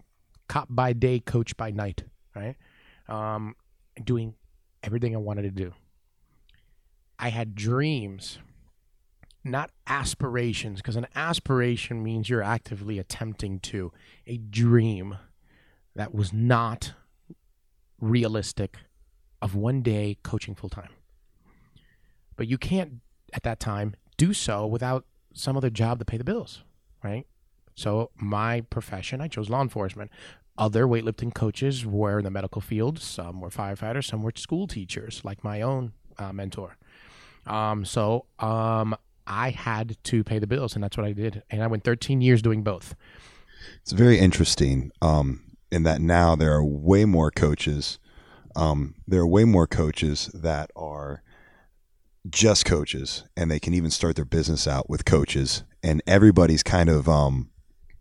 cop 0.48 0.68
by 0.70 0.94
day, 0.94 1.20
coach 1.20 1.56
by 1.58 1.70
night, 1.72 2.04
right? 2.36 2.56
Um, 3.08 3.56
doing 4.04 4.36
everything 4.82 5.14
I 5.16 5.20
wanted 5.20 5.44
to 5.44 5.52
do. 5.52 5.74
I 7.20 7.30
had 7.30 7.56
dreams, 7.56 8.40
not 9.44 9.72
aspirations, 9.88 10.80
because 10.82 10.96
an 10.96 11.08
aspiration 11.16 12.02
means 12.04 12.30
you're 12.30 12.42
actively 12.42 13.00
attempting 13.00 13.60
to. 13.60 13.92
A 14.26 14.38
dream 14.38 15.18
that 15.96 16.14
was 16.14 16.34
not 16.34 16.94
realistic 18.00 18.78
of 19.42 19.56
one 19.56 19.82
day 19.82 20.18
coaching 20.24 20.56
full 20.56 20.70
time. 20.70 20.90
But 22.36 22.48
you 22.48 22.58
can't 22.58 23.02
at 23.34 23.44
that 23.44 23.60
time 23.60 23.96
do 24.18 24.34
so 24.34 24.66
without 24.66 25.06
some 25.34 25.58
other 25.58 25.70
job 25.70 26.00
to 26.00 26.06
pay 26.06 26.18
the 26.18 26.24
bills, 26.24 26.64
right? 27.04 27.26
So 27.76 28.12
my 28.16 28.62
profession, 28.62 29.22
I 29.22 29.28
chose 29.28 29.50
law 29.50 29.62
enforcement. 29.62 30.12
Other 30.58 30.86
weightlifting 30.86 31.34
coaches 31.34 31.86
were 31.86 32.20
in 32.20 32.24
the 32.24 32.30
medical 32.30 32.62
field. 32.62 33.00
Some 33.00 33.42
were 33.42 33.50
firefighters. 33.50 34.06
Some 34.06 34.22
were 34.22 34.32
school 34.36 34.68
teachers, 34.68 35.22
like 35.24 35.44
my 35.44 35.62
own 35.62 35.94
uh, 36.20 36.32
mentor. 36.32 36.78
Um, 37.48 37.86
so 37.86 38.26
um, 38.40 38.96
I 39.26 39.50
had 39.50 39.98
to 40.04 40.24
pay 40.24 40.38
the 40.38 40.48
bills, 40.48 40.76
and 40.76 40.84
that's 40.84 40.96
what 40.96 41.08
I 41.08 41.14
did. 41.14 41.42
And 41.50 41.64
I 41.64 41.68
went 41.68 41.84
13 41.84 42.22
years 42.22 42.42
doing 42.42 42.62
both. 42.64 42.96
It's 43.82 43.94
very 43.94 44.20
interesting 44.20 44.92
um, 45.02 45.42
in 45.72 45.84
that 45.84 46.02
now 46.02 46.36
there 46.36 46.54
are 46.54 46.64
way 46.64 47.06
more 47.06 47.32
coaches. 47.32 47.98
Um, 48.56 48.96
there 49.08 49.22
are 49.22 49.28
way 49.28 49.46
more 49.46 49.66
coaches 49.66 50.30
that 50.34 50.70
are 50.76 51.24
just 52.30 52.66
coaches, 52.66 53.24
and 53.36 53.50
they 53.52 53.60
can 53.60 53.74
even 53.74 53.90
start 53.92 54.16
their 54.16 54.26
business 54.26 54.68
out 54.68 54.90
with 54.90 55.06
coaches. 55.06 55.64
And 55.82 56.02
everybody's 56.08 56.64
kind 56.64 56.90
of 56.90 57.10
um, 57.10 57.50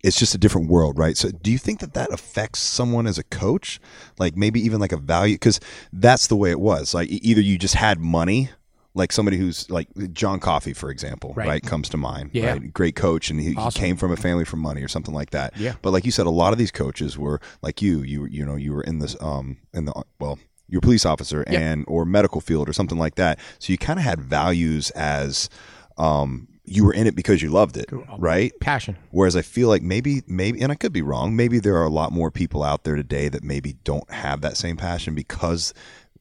it's 0.05 0.19
just 0.19 0.35
a 0.35 0.39
different 0.39 0.69
world, 0.69 0.99
right? 0.99 1.17
So, 1.17 1.31
do 1.31 1.51
you 1.51 1.59
think 1.59 1.81
that 1.81 1.95
that 1.95 2.13
affects 2.13 2.61
someone 2.61 3.07
as 3.07 3.19
a 3.19 3.25
coach, 3.25 3.81
like 4.19 4.37
maybe 4.37 4.61
even 4.61 4.81
like 4.81 4.93
a 4.93 4.97
value? 4.97 5.35
Because 5.35 5.59
that's 5.93 6.27
the 6.29 6.37
way 6.37 6.51
it 6.51 6.61
was. 6.61 6.95
Like 6.95 7.09
either 7.11 7.41
you 7.41 7.59
just 7.59 7.75
had 7.75 7.99
money. 7.99 8.51
Like 8.95 9.11
somebody 9.11 9.39
who's 9.39 9.71
like 9.71 9.89
John 10.13 10.39
Coffee 10.39 10.75
for 10.75 10.91
example, 10.91 11.33
Right. 11.35 11.49
right, 11.49 11.63
comes 11.63 11.89
to 11.89 11.97
mind. 11.97 12.29
Yeah. 12.35 12.51
right? 12.53 12.75
great 12.75 12.95
coach, 12.95 13.31
and 13.31 13.41
he, 13.41 13.57
Awesome. 13.57 13.81
he 13.81 13.87
came 13.87 13.97
from 13.97 14.13
a 14.13 14.19
family 14.19 14.45
from 14.45 14.61
money 14.61 14.83
or 14.83 14.89
something 14.89 15.15
like 15.15 15.31
that. 15.31 15.57
Yeah. 15.57 15.77
But 15.81 15.93
like 15.95 16.05
you 16.05 16.11
said, 16.11 16.27
a 16.27 16.31
lot 16.31 16.53
of 16.53 16.59
these 16.59 16.71
coaches 16.71 17.17
were 17.17 17.41
like 17.63 17.81
you. 17.81 18.03
You 18.03 18.27
you 18.27 18.45
know 18.45 18.55
you 18.55 18.75
were 18.75 18.83
in 18.83 18.99
this 18.99 19.17
um 19.23 19.57
in 19.73 19.87
the 19.87 19.95
well 20.21 20.39
you're 20.73 20.79
a 20.79 20.83
police 20.83 21.05
officer 21.05 21.45
and 21.47 21.85
or 21.87 22.07
medical 22.07 22.41
field 22.41 22.67
or 22.67 22.73
something 22.73 22.99
like 22.99 23.17
that. 23.17 23.39
So 23.59 23.73
you 23.73 23.79
kind 23.79 23.99
of 23.99 24.05
had 24.05 24.21
values 24.21 24.91
as 24.93 25.51
um 25.99 26.49
you 26.65 26.85
were 26.85 26.95
in 26.95 27.07
it 27.07 27.15
because 27.15 27.43
you 27.43 27.51
loved 27.51 27.77
it, 27.77 27.91
right? 28.19 28.53
Passion. 28.61 28.97
Whereas 29.11 29.37
I 29.37 29.43
feel 29.43 29.69
like 29.69 29.83
maybe 29.83 30.23
maybe 30.27 30.63
and 30.63 30.73
I 30.73 30.75
could 30.77 30.93
be 30.93 31.03
wrong. 31.03 31.37
Maybe 31.37 31.59
there 31.59 31.77
are 31.77 31.85
a 31.85 31.91
lot 31.91 32.11
more 32.11 32.31
people 32.31 32.63
out 32.63 32.85
there 32.85 32.97
today 32.97 33.29
that 33.29 33.45
maybe 33.45 33.75
don't 33.85 34.11
have 34.11 34.41
that 34.41 34.57
same 34.57 34.79
passion 34.79 35.15
because 35.15 35.75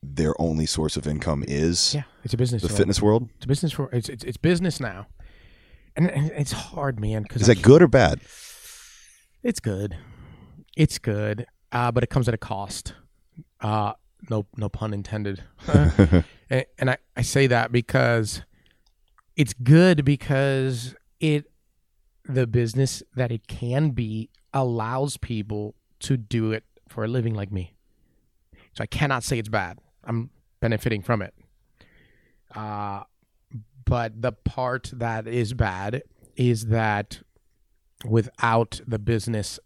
their 0.04 0.34
only 0.42 0.66
source 0.66 0.98
of 0.98 1.08
income 1.08 1.46
is 1.48 1.96
Yeah, 1.96 2.04
it's 2.26 2.34
a 2.34 2.38
business. 2.38 2.62
the 2.62 2.68
so 2.70 2.76
fitness 2.76 3.02
world. 3.02 3.30
It's 3.38 3.46
a 3.46 3.48
business 3.48 3.72
for 3.72 3.90
it's 3.94 4.10
it's, 4.10 4.26
it's 4.26 4.38
business 4.38 4.82
now, 4.82 5.08
and, 5.96 6.12
and 6.12 6.30
it's 6.32 6.52
hard, 6.52 7.00
man. 7.00 7.24
Because 7.24 7.44
Is 7.44 7.48
that 7.48 7.62
good 7.62 7.82
or 7.82 7.88
bad? 7.88 8.20
It's 9.44 9.62
good. 9.62 9.96
It's 10.76 10.98
good, 10.98 11.46
uh, 11.72 11.92
but 11.92 12.04
it 12.04 12.10
comes 12.10 12.28
at 12.28 12.34
a 12.34 12.38
cost. 12.38 12.96
Uh, 13.62 13.94
no, 14.30 14.46
no 14.56 14.70
pun 14.70 14.94
intended. 14.94 15.44
and, 15.68 16.66
and 16.78 16.90
I, 16.90 16.98
I 17.16 17.22
say 17.22 17.48
that 17.48 17.72
because 17.72 18.44
it's 19.36 19.54
good 19.54 20.06
because 20.06 20.96
it 21.20 21.46
the 22.26 22.46
business 22.46 23.02
that 23.16 23.32
it 23.32 23.48
can 23.48 23.90
be 23.92 24.30
allows 24.54 25.18
people 25.18 25.76
to 26.00 26.18
do 26.18 26.52
it 26.52 26.64
for 26.88 27.04
a 27.04 27.08
living 27.08 27.34
like 27.34 27.52
me. 27.52 27.74
So 28.74 28.84
I 28.84 28.86
cannot 28.86 29.24
say 29.24 29.40
it's 29.40 29.50
bad. 29.50 29.80
I'm 30.04 30.30
benefiting 30.60 31.02
from 31.02 31.22
it. 31.22 31.34
Uh, 32.56 33.04
but 33.86 34.22
the 34.22 34.32
part 34.32 34.92
that 34.94 35.28
is 35.28 35.54
bad 35.54 36.04
is 36.36 36.68
that 36.68 37.22
without 38.06 38.82
the 38.88 39.00
business 39.00 39.60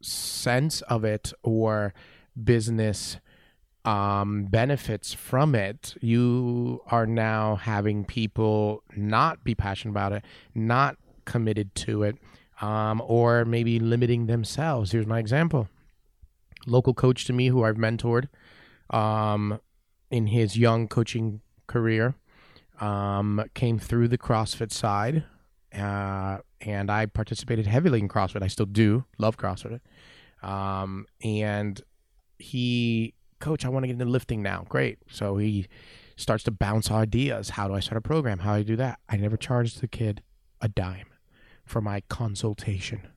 sense 0.00 0.82
of 0.82 1.04
it 1.04 1.32
or 1.42 1.92
business 2.42 3.18
um, 3.84 4.44
benefits 4.44 5.12
from 5.14 5.54
it, 5.54 5.94
you 6.00 6.82
are 6.86 7.06
now 7.06 7.56
having 7.56 8.04
people 8.04 8.82
not 8.96 9.42
be 9.44 9.54
passionate 9.54 9.92
about 9.92 10.12
it, 10.12 10.24
not 10.54 10.96
committed 11.24 11.74
to 11.74 12.02
it, 12.02 12.16
um, 12.60 13.02
or 13.06 13.44
maybe 13.44 13.78
limiting 13.78 14.26
themselves. 14.26 14.92
Here's 14.92 15.06
my 15.06 15.18
example 15.18 15.68
local 16.66 16.92
coach 16.92 17.24
to 17.24 17.32
me 17.32 17.48
who 17.48 17.64
I've 17.64 17.76
mentored 17.76 18.28
um, 18.90 19.60
in 20.10 20.26
his 20.26 20.58
young 20.58 20.88
coaching 20.88 21.40
career 21.66 22.14
um, 22.80 23.44
came 23.54 23.78
through 23.78 24.08
the 24.08 24.18
CrossFit 24.18 24.72
side, 24.72 25.24
uh, 25.74 26.38
and 26.60 26.90
I 26.90 27.06
participated 27.06 27.66
heavily 27.66 28.00
in 28.00 28.08
CrossFit. 28.08 28.42
I 28.42 28.48
still 28.48 28.66
do 28.66 29.04
love 29.18 29.36
CrossFit, 29.36 29.80
um, 30.42 31.06
and 31.22 31.80
he, 32.38 33.14
coach, 33.40 33.64
I 33.64 33.68
want 33.68 33.82
to 33.84 33.88
get 33.88 33.94
into 33.94 34.04
lifting 34.04 34.42
now. 34.42 34.66
Great. 34.68 34.98
So 35.10 35.36
he 35.36 35.66
starts 36.16 36.44
to 36.44 36.50
bounce 36.50 36.90
ideas. 36.90 37.50
How 37.50 37.66
do 37.66 37.74
I 37.74 37.80
start 37.80 37.96
a 37.98 38.00
program? 38.00 38.40
How 38.40 38.54
do 38.54 38.60
I 38.60 38.62
do 38.62 38.76
that? 38.76 39.00
I 39.08 39.16
never 39.16 39.36
charged 39.36 39.80
the 39.80 39.88
kid 39.88 40.22
a 40.60 40.68
dime 40.68 41.06
for 41.64 41.80
my 41.80 42.02
consultation. 42.08 43.08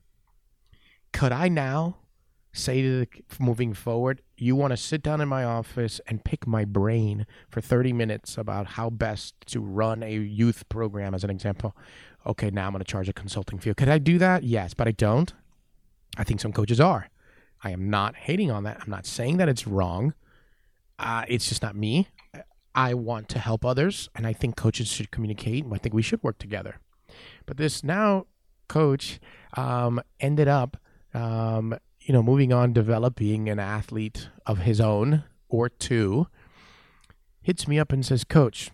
Could 1.12 1.32
I 1.32 1.48
now 1.48 1.98
say 2.52 2.82
to 2.82 3.00
the 3.00 3.08
moving 3.38 3.74
forward, 3.74 4.22
you 4.36 4.56
want 4.56 4.70
to 4.70 4.76
sit 4.76 5.02
down 5.02 5.20
in 5.20 5.28
my 5.28 5.44
office 5.44 6.00
and 6.06 6.24
pick 6.24 6.46
my 6.46 6.64
brain 6.64 7.26
for 7.48 7.60
30 7.60 7.92
minutes 7.92 8.38
about 8.38 8.68
how 8.68 8.90
best 8.90 9.34
to 9.46 9.60
run 9.60 10.02
a 10.02 10.12
youth 10.12 10.68
program, 10.68 11.14
as 11.14 11.24
an 11.24 11.30
example? 11.30 11.76
Okay, 12.26 12.50
now 12.50 12.66
I'm 12.66 12.72
going 12.72 12.82
to 12.82 12.90
charge 12.90 13.08
a 13.08 13.12
consulting 13.12 13.58
fee. 13.58 13.74
Could 13.74 13.88
I 13.88 13.98
do 13.98 14.18
that? 14.18 14.44
Yes, 14.44 14.72
but 14.72 14.88
I 14.88 14.92
don't. 14.92 15.32
I 16.16 16.24
think 16.24 16.40
some 16.40 16.52
coaches 16.52 16.80
are. 16.80 17.10
I 17.64 17.70
am 17.70 17.88
not 17.88 18.14
hating 18.14 18.50
on 18.50 18.64
that. 18.64 18.76
I'm 18.82 18.90
not 18.90 19.06
saying 19.06 19.38
that 19.38 19.48
it's 19.48 19.66
wrong. 19.66 20.12
Uh, 20.98 21.24
it's 21.26 21.48
just 21.48 21.62
not 21.62 21.74
me. 21.74 22.08
I 22.74 22.92
want 22.92 23.30
to 23.30 23.38
help 23.38 23.64
others, 23.64 24.10
and 24.14 24.26
I 24.26 24.34
think 24.34 24.54
coaches 24.54 24.88
should 24.88 25.10
communicate. 25.10 25.64
and 25.64 25.72
I 25.72 25.78
think 25.78 25.94
we 25.94 26.02
should 26.02 26.22
work 26.22 26.38
together. 26.38 26.76
But 27.46 27.56
this 27.56 27.82
now 27.82 28.26
coach 28.68 29.18
um, 29.56 30.00
ended 30.20 30.46
up, 30.46 30.76
um, 31.14 31.74
you 32.02 32.12
know, 32.12 32.22
moving 32.22 32.52
on, 32.52 32.74
developing 32.74 33.48
an 33.48 33.58
athlete 33.58 34.28
of 34.44 34.58
his 34.58 34.80
own 34.80 35.24
or 35.48 35.68
two. 35.70 36.26
Hits 37.40 37.66
me 37.66 37.78
up 37.78 37.92
and 37.92 38.04
says, 38.04 38.24
"Coach, 38.24 38.70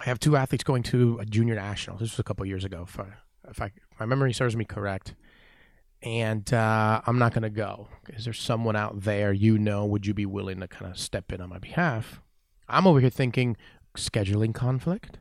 I 0.00 0.04
have 0.04 0.20
two 0.20 0.36
athletes 0.36 0.64
going 0.64 0.82
to 0.84 1.18
a 1.18 1.24
junior 1.24 1.54
national. 1.56 1.96
This 1.96 2.12
was 2.12 2.18
a 2.18 2.24
couple 2.24 2.44
years 2.46 2.64
ago, 2.64 2.84
if, 2.86 3.00
I, 3.00 3.06
if, 3.48 3.60
I, 3.60 3.66
if 3.66 3.98
my 3.98 4.06
memory 4.06 4.32
serves 4.32 4.54
me 4.54 4.64
correct." 4.64 5.14
And 6.02 6.52
uh, 6.54 7.00
I'm 7.06 7.18
not 7.18 7.32
going 7.32 7.42
to 7.42 7.50
go. 7.50 7.88
Is 8.10 8.24
there 8.24 8.32
someone 8.32 8.76
out 8.76 9.02
there 9.02 9.32
you 9.32 9.58
know? 9.58 9.84
Would 9.84 10.06
you 10.06 10.14
be 10.14 10.26
willing 10.26 10.60
to 10.60 10.68
kind 10.68 10.90
of 10.90 10.98
step 10.98 11.32
in 11.32 11.40
on 11.40 11.48
my 11.48 11.58
behalf? 11.58 12.20
I'm 12.68 12.86
over 12.86 13.00
here 13.00 13.10
thinking 13.10 13.56
scheduling 13.96 14.54
conflict 14.54 15.18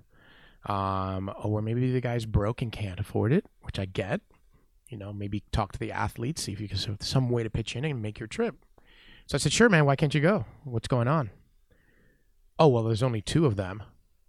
um, 0.67 1.33
or 1.43 1.61
maybe 1.61 1.91
the 1.91 2.01
guy's 2.01 2.25
broke 2.25 2.61
and 2.61 2.71
can't 2.71 2.99
afford 2.99 3.31
it, 3.31 3.45
which 3.61 3.79
I 3.79 3.85
get. 3.85 4.21
You 4.89 4.97
know, 4.97 5.11
maybe 5.11 5.43
talk 5.51 5.73
to 5.73 5.79
the 5.79 5.91
athletes, 5.91 6.43
see 6.43 6.53
if 6.53 6.61
you 6.61 6.67
can 6.67 6.77
some 7.01 7.29
way 7.29 7.43
to 7.43 7.49
pitch 7.49 7.75
in 7.75 7.83
and 7.83 8.01
make 8.01 8.19
your 8.19 8.27
trip. 8.27 8.55
So 9.25 9.35
I 9.35 9.39
said, 9.39 9.51
"Sure, 9.51 9.67
man. 9.67 9.85
Why 9.85 9.95
can't 9.95 10.13
you 10.13 10.21
go? 10.21 10.45
What's 10.63 10.87
going 10.87 11.07
on?" 11.07 11.29
Oh 12.57 12.67
well, 12.67 12.83
there's 12.83 13.03
only 13.03 13.21
two 13.21 13.45
of 13.45 13.57
them, 13.57 13.83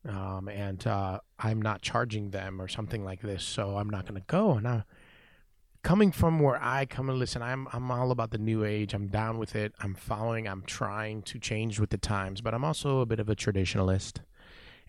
um, 0.09 0.49
and 0.49 0.85
uh, 0.87 1.21
I'm 1.39 1.63
not 1.63 1.83
charging 1.83 2.31
them 2.31 2.61
or 2.61 2.67
something 2.67 3.05
like 3.05 3.21
this, 3.21 3.45
so 3.45 3.77
I'm 3.77 3.89
not 3.89 4.07
going 4.07 4.21
to 4.21 4.27
go. 4.27 4.53
And 4.53 4.67
I, 4.67 4.85
coming 5.89 6.13
from 6.13 6.39
where 6.39 6.63
I 6.63 6.85
come 6.85 7.09
and 7.09 7.19
listen, 7.19 7.41
I'm 7.41 7.67
I'm 7.73 7.91
all 7.91 8.11
about 8.11 8.31
the 8.31 8.37
new 8.37 8.63
age. 8.63 8.93
I'm 8.93 9.07
down 9.07 9.39
with 9.39 9.57
it. 9.57 9.73
I'm 9.81 9.95
following. 9.95 10.47
I'm 10.47 10.63
trying 10.67 11.23
to 11.23 11.39
change 11.39 11.81
with 11.81 11.89
the 11.89 11.97
times, 11.97 12.43
but 12.43 12.53
I'm 12.53 12.63
also 12.63 13.01
a 13.01 13.07
bit 13.07 13.19
of 13.19 13.31
a 13.31 13.35
traditionalist. 13.35 14.19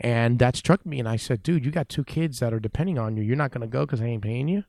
And 0.02 0.40
that 0.40 0.58
struck 0.58 0.86
me, 0.86 1.00
and 1.00 1.08
I 1.08 1.16
said, 1.16 1.42
"Dude, 1.42 1.64
you 1.64 1.72
got 1.72 1.88
two 1.88 2.04
kids 2.04 2.40
that 2.40 2.54
are 2.54 2.60
depending 2.60 3.00
on 3.00 3.16
you. 3.16 3.24
You're 3.24 3.38
not 3.38 3.52
going 3.52 3.62
to 3.62 3.68
go 3.68 3.86
because 3.86 4.02
I 4.02 4.08
ain't 4.08 4.24
paying 4.24 4.50
you. 4.50 4.66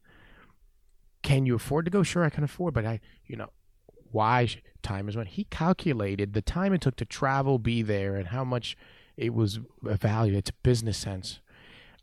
Can 1.24 1.46
you 1.46 1.56
afford 1.56 1.84
to 1.86 1.90
go? 1.90 2.04
Sure, 2.04 2.22
I 2.22 2.30
can 2.30 2.44
afford, 2.44 2.74
but 2.74 2.86
I, 2.86 3.00
you 3.26 3.34
know, 3.34 3.50
why 4.12 4.46
time 4.82 5.08
is 5.08 5.16
when 5.16 5.26
he 5.26 5.48
calculated 5.50 6.32
the 6.32 6.42
time 6.42 6.72
it 6.72 6.80
took 6.80 6.94
to 6.96 7.04
travel, 7.04 7.58
be 7.58 7.82
there, 7.82 8.14
and 8.14 8.28
how 8.28 8.44
much 8.44 8.76
it 9.16 9.34
was 9.34 9.58
valued. 9.82 10.36
It's 10.36 10.52
business 10.62 10.96
sense. 10.96 11.40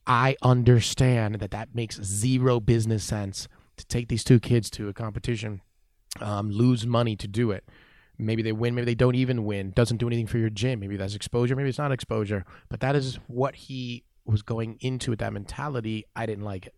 I 0.05 0.35
understand 0.41 1.35
that 1.35 1.51
that 1.51 1.73
makes 1.73 2.03
zero 2.03 2.59
business 2.59 3.05
sense 3.05 3.47
to 3.77 3.85
take 3.87 4.09
these 4.09 4.23
two 4.23 4.39
kids 4.39 4.69
to 4.71 4.89
a 4.89 4.93
competition, 4.93 5.61
um, 6.19 6.51
lose 6.51 6.85
money 6.85 7.15
to 7.15 7.27
do 7.27 7.51
it. 7.51 7.63
Maybe 8.19 8.41
they 8.41 8.51
win, 8.51 8.73
maybe 8.73 8.85
they 8.85 8.95
don't 8.95 9.15
even 9.15 9.45
win. 9.45 9.71
Doesn't 9.71 9.97
do 9.97 10.07
anything 10.07 10.27
for 10.27 10.39
your 10.39 10.49
gym. 10.49 10.79
Maybe 10.79 10.97
that's 10.97 11.15
exposure, 11.15 11.55
maybe 11.55 11.69
it's 11.69 11.77
not 11.77 11.91
exposure. 11.91 12.45
But 12.69 12.79
that 12.79 12.95
is 12.95 13.19
what 13.27 13.55
he 13.55 14.03
was 14.25 14.41
going 14.41 14.77
into 14.81 15.11
with 15.11 15.19
that 15.19 15.33
mentality. 15.33 16.05
I 16.15 16.25
didn't 16.25 16.43
like 16.43 16.65
it. 16.65 16.75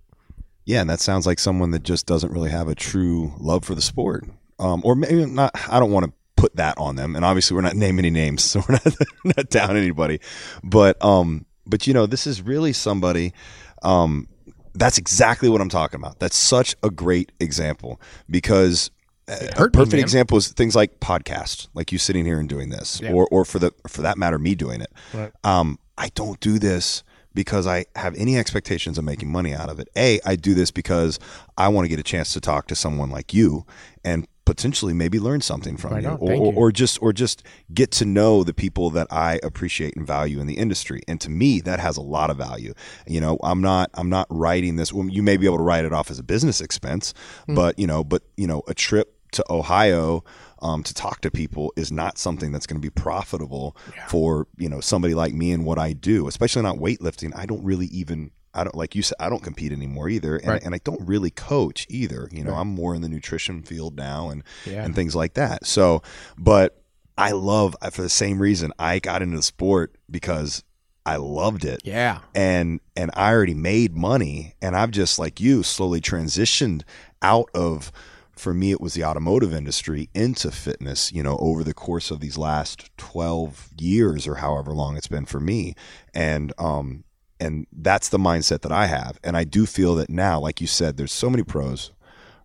Yeah, 0.66 0.82
and 0.82 0.90
that 0.90 1.00
sounds 1.00 1.26
like 1.26 1.40
someone 1.40 1.72
that 1.72 1.84
just 1.84 2.06
doesn't 2.06 2.32
really 2.32 2.52
have 2.52 2.68
a 2.68 2.76
true 2.76 3.34
love 3.40 3.66
for 3.66 3.74
the 3.74 3.82
sport. 3.82 4.26
Um, 4.60 4.82
or 4.84 4.96
maybe 4.96 5.26
not. 5.26 5.52
I 5.70 5.80
don't 5.80 5.92
want 5.92 6.06
to 6.06 6.14
put 6.36 6.58
that 6.58 6.78
on 6.78 6.96
them. 6.96 7.16
And 7.16 7.26
obviously, 7.26 7.56
we're 7.56 7.62
not 7.62 7.76
naming 7.76 8.06
any 8.06 8.12
names, 8.12 8.44
so 8.44 8.62
we're 8.68 8.74
not, 8.74 8.96
not 9.38 9.50
down 9.50 9.78
anybody. 9.78 10.20
But 10.64 11.04
um, 11.04 11.46
but 11.66 11.88
you 11.88 11.94
know, 11.94 12.06
this 12.06 12.28
is 12.28 12.42
really 12.42 12.74
somebody. 12.74 13.34
Um, 13.82 14.28
that's 14.74 14.98
exactly 14.98 15.50
what 15.50 15.62
I'm 15.62 15.70
talking 15.70 16.00
about. 16.00 16.20
That's 16.20 16.36
such 16.36 16.76
a 16.84 16.90
great 16.90 17.32
example 17.40 18.00
because 18.30 18.92
a 19.28 19.34
hurt 19.56 19.74
me, 19.74 19.80
perfect 19.84 20.02
example 20.02 20.38
is 20.38 20.48
things 20.50 20.76
like 20.76 21.00
podcast, 21.00 21.68
like 21.74 21.92
you 21.92 21.98
sitting 21.98 22.26
here 22.26 22.40
and 22.40 22.50
doing 22.50 22.70
this, 22.70 23.00
Yeah. 23.02 23.12
or 23.14 23.28
or 23.32 23.46
for 23.46 23.60
the 23.60 23.72
for 23.88 24.02
that 24.02 24.18
matter, 24.18 24.40
me 24.40 24.56
doing 24.56 24.82
it. 24.82 24.92
Right. 25.14 25.32
Um, 25.44 25.78
I 25.98 26.10
don't 26.16 26.40
do 26.40 26.58
this 26.60 27.04
because 27.36 27.68
I 27.68 27.86
have 27.96 28.16
any 28.16 28.38
expectations 28.38 28.98
of 28.98 29.04
making 29.04 29.32
money 29.32 29.54
out 29.54 29.70
of 29.70 29.80
it. 29.80 29.88
A, 29.96 30.20
I 30.26 30.36
do 30.36 30.54
this 30.56 30.72
because 30.72 31.20
I 31.58 31.68
want 31.68 31.86
to 31.86 31.90
get 31.90 32.00
a 32.00 32.04
chance 32.04 32.34
to 32.34 32.42
talk 32.42 32.68
to 32.68 32.76
someone 32.76 33.12
like 33.12 33.34
you 33.34 33.66
and 34.04 34.28
potentially 34.50 34.94
maybe 34.94 35.20
learn 35.20 35.42
something 35.42 35.78
from 35.78 36.00
you, 36.02 36.10
or, 36.10 36.34
or, 36.34 36.54
or 36.56 36.72
just 36.72 37.00
or 37.04 37.14
just 37.14 37.44
get 37.72 37.92
to 37.92 38.04
know 38.04 38.44
the 38.44 38.54
people 38.54 38.90
that 38.90 39.06
I 39.12 39.40
appreciate 39.44 39.96
and 39.96 40.08
value 40.08 40.40
in 40.40 40.48
the 40.48 40.56
industry. 40.58 41.02
And 41.08 41.22
to 41.22 41.30
me, 41.30 41.62
that 41.62 41.80
has 41.80 41.98
a 41.98 42.02
lot 42.02 42.32
of 42.32 42.38
value. 42.38 42.74
You 43.06 43.22
know, 43.22 43.38
I'm 43.44 43.62
not 43.62 43.92
I'm 43.94 44.10
not 44.10 44.26
writing 44.32 44.76
this. 44.76 44.92
Well, 44.92 45.08
you 45.08 45.22
may 45.22 45.38
be 45.38 45.46
able 45.46 45.58
to 45.58 45.64
write 45.64 45.86
it 45.86 45.94
off 45.94 46.10
as 46.10 46.18
a 46.18 46.24
business 46.24 46.62
expense, 46.62 47.14
Hmm. 47.46 47.54
but 47.54 47.78
you 47.78 47.86
know, 47.86 48.04
but 48.04 48.24
you 48.38 48.48
know, 48.48 48.64
a 48.68 48.74
trip 48.74 49.16
to 49.34 49.46
Ohio 49.52 50.24
um, 50.64 50.82
to 50.82 50.96
talk 50.96 51.22
to 51.22 51.30
people 51.30 51.72
is 51.76 51.92
not 51.92 52.18
something 52.18 52.52
that's 52.52 52.66
going 52.66 52.82
to 52.82 52.86
be 52.86 52.90
profitable 52.90 53.78
for 54.08 54.48
you 54.58 54.68
know 54.68 54.80
somebody 54.80 55.14
like 55.14 55.32
me 55.36 55.52
and 55.52 55.64
what 55.64 55.78
I 55.78 55.94
do, 55.94 56.28
especially 56.28 56.64
not 56.64 56.78
weightlifting. 56.78 57.34
I 57.36 57.46
don't 57.46 57.64
really 57.64 57.86
even 57.88 58.32
I 58.54 58.64
don't 58.64 58.76
like 58.76 58.96
you 58.96 59.02
said 59.02 59.16
I 59.20 59.30
don't 59.30 59.44
compete 59.44 59.72
anymore 59.72 60.10
either, 60.10 60.38
and, 60.38 60.48
Right. 60.48 60.64
and 60.64 60.74
I 60.76 60.80
don't 60.84 61.02
really 61.08 61.30
coach 61.32 61.86
either. 61.90 62.28
You 62.32 62.44
know, 62.44 62.56
I'm 62.56 62.68
more 62.70 62.96
in 62.96 63.02
the 63.02 63.10
nutrition 63.10 63.62
field 63.64 63.96
now 63.96 64.30
and 64.30 64.44
Yeah. 64.66 64.84
and 64.84 64.96
things 64.96 65.16
like 65.16 65.36
that. 65.36 65.66
So, 65.66 66.02
but 66.38 66.82
I 67.18 67.32
love 67.32 67.76
for 67.92 68.02
the 68.02 68.10
same 68.10 68.42
reason 68.42 68.72
I 68.80 69.00
got 69.00 69.22
into 69.22 69.36
the 69.38 69.44
sport 69.44 69.96
because 70.10 70.64
I 71.06 71.16
loved 71.18 71.66
it 71.66 71.82
Yeah. 71.84 72.20
and 72.36 72.80
and 72.96 73.10
I 73.14 73.32
already 73.32 73.54
made 73.56 73.96
money 73.96 74.54
and 74.62 74.76
I've 74.76 74.92
just 74.92 75.18
like 75.20 75.40
you 75.40 75.64
slowly 75.64 76.02
transitioned 76.02 76.84
out 77.22 77.50
of 77.54 77.92
for 78.32 78.54
me 78.54 78.72
it 78.72 78.80
was 78.80 78.94
the 78.94 79.04
automotive 79.04 79.54
industry 79.54 80.10
into 80.14 80.50
fitness 80.52 81.12
you 81.12 81.22
know 81.24 81.36
over 81.42 81.64
the 81.64 81.74
course 81.74 82.10
of 82.12 82.20
these 82.22 82.38
last 82.38 82.90
12 82.98 83.70
years 83.80 84.28
or 84.28 84.36
however 84.36 84.72
long 84.74 84.96
it's 84.98 85.08
been 85.08 85.26
for 85.26 85.40
me 85.42 85.74
and 86.14 86.54
um 86.58 87.04
and 87.40 87.66
that's 87.72 88.10
the 88.10 88.18
mindset 88.18 88.62
that 88.62 88.72
I 88.72 88.88
have 88.88 89.20
and 89.24 89.38
I 89.38 89.44
do 89.44 89.66
feel 89.66 89.96
that 89.96 90.10
now 90.10 90.40
like 90.40 90.62
you 90.62 90.68
said 90.68 90.98
there's 90.98 91.14
so 91.14 91.30
many 91.30 91.44
pros 91.44 91.92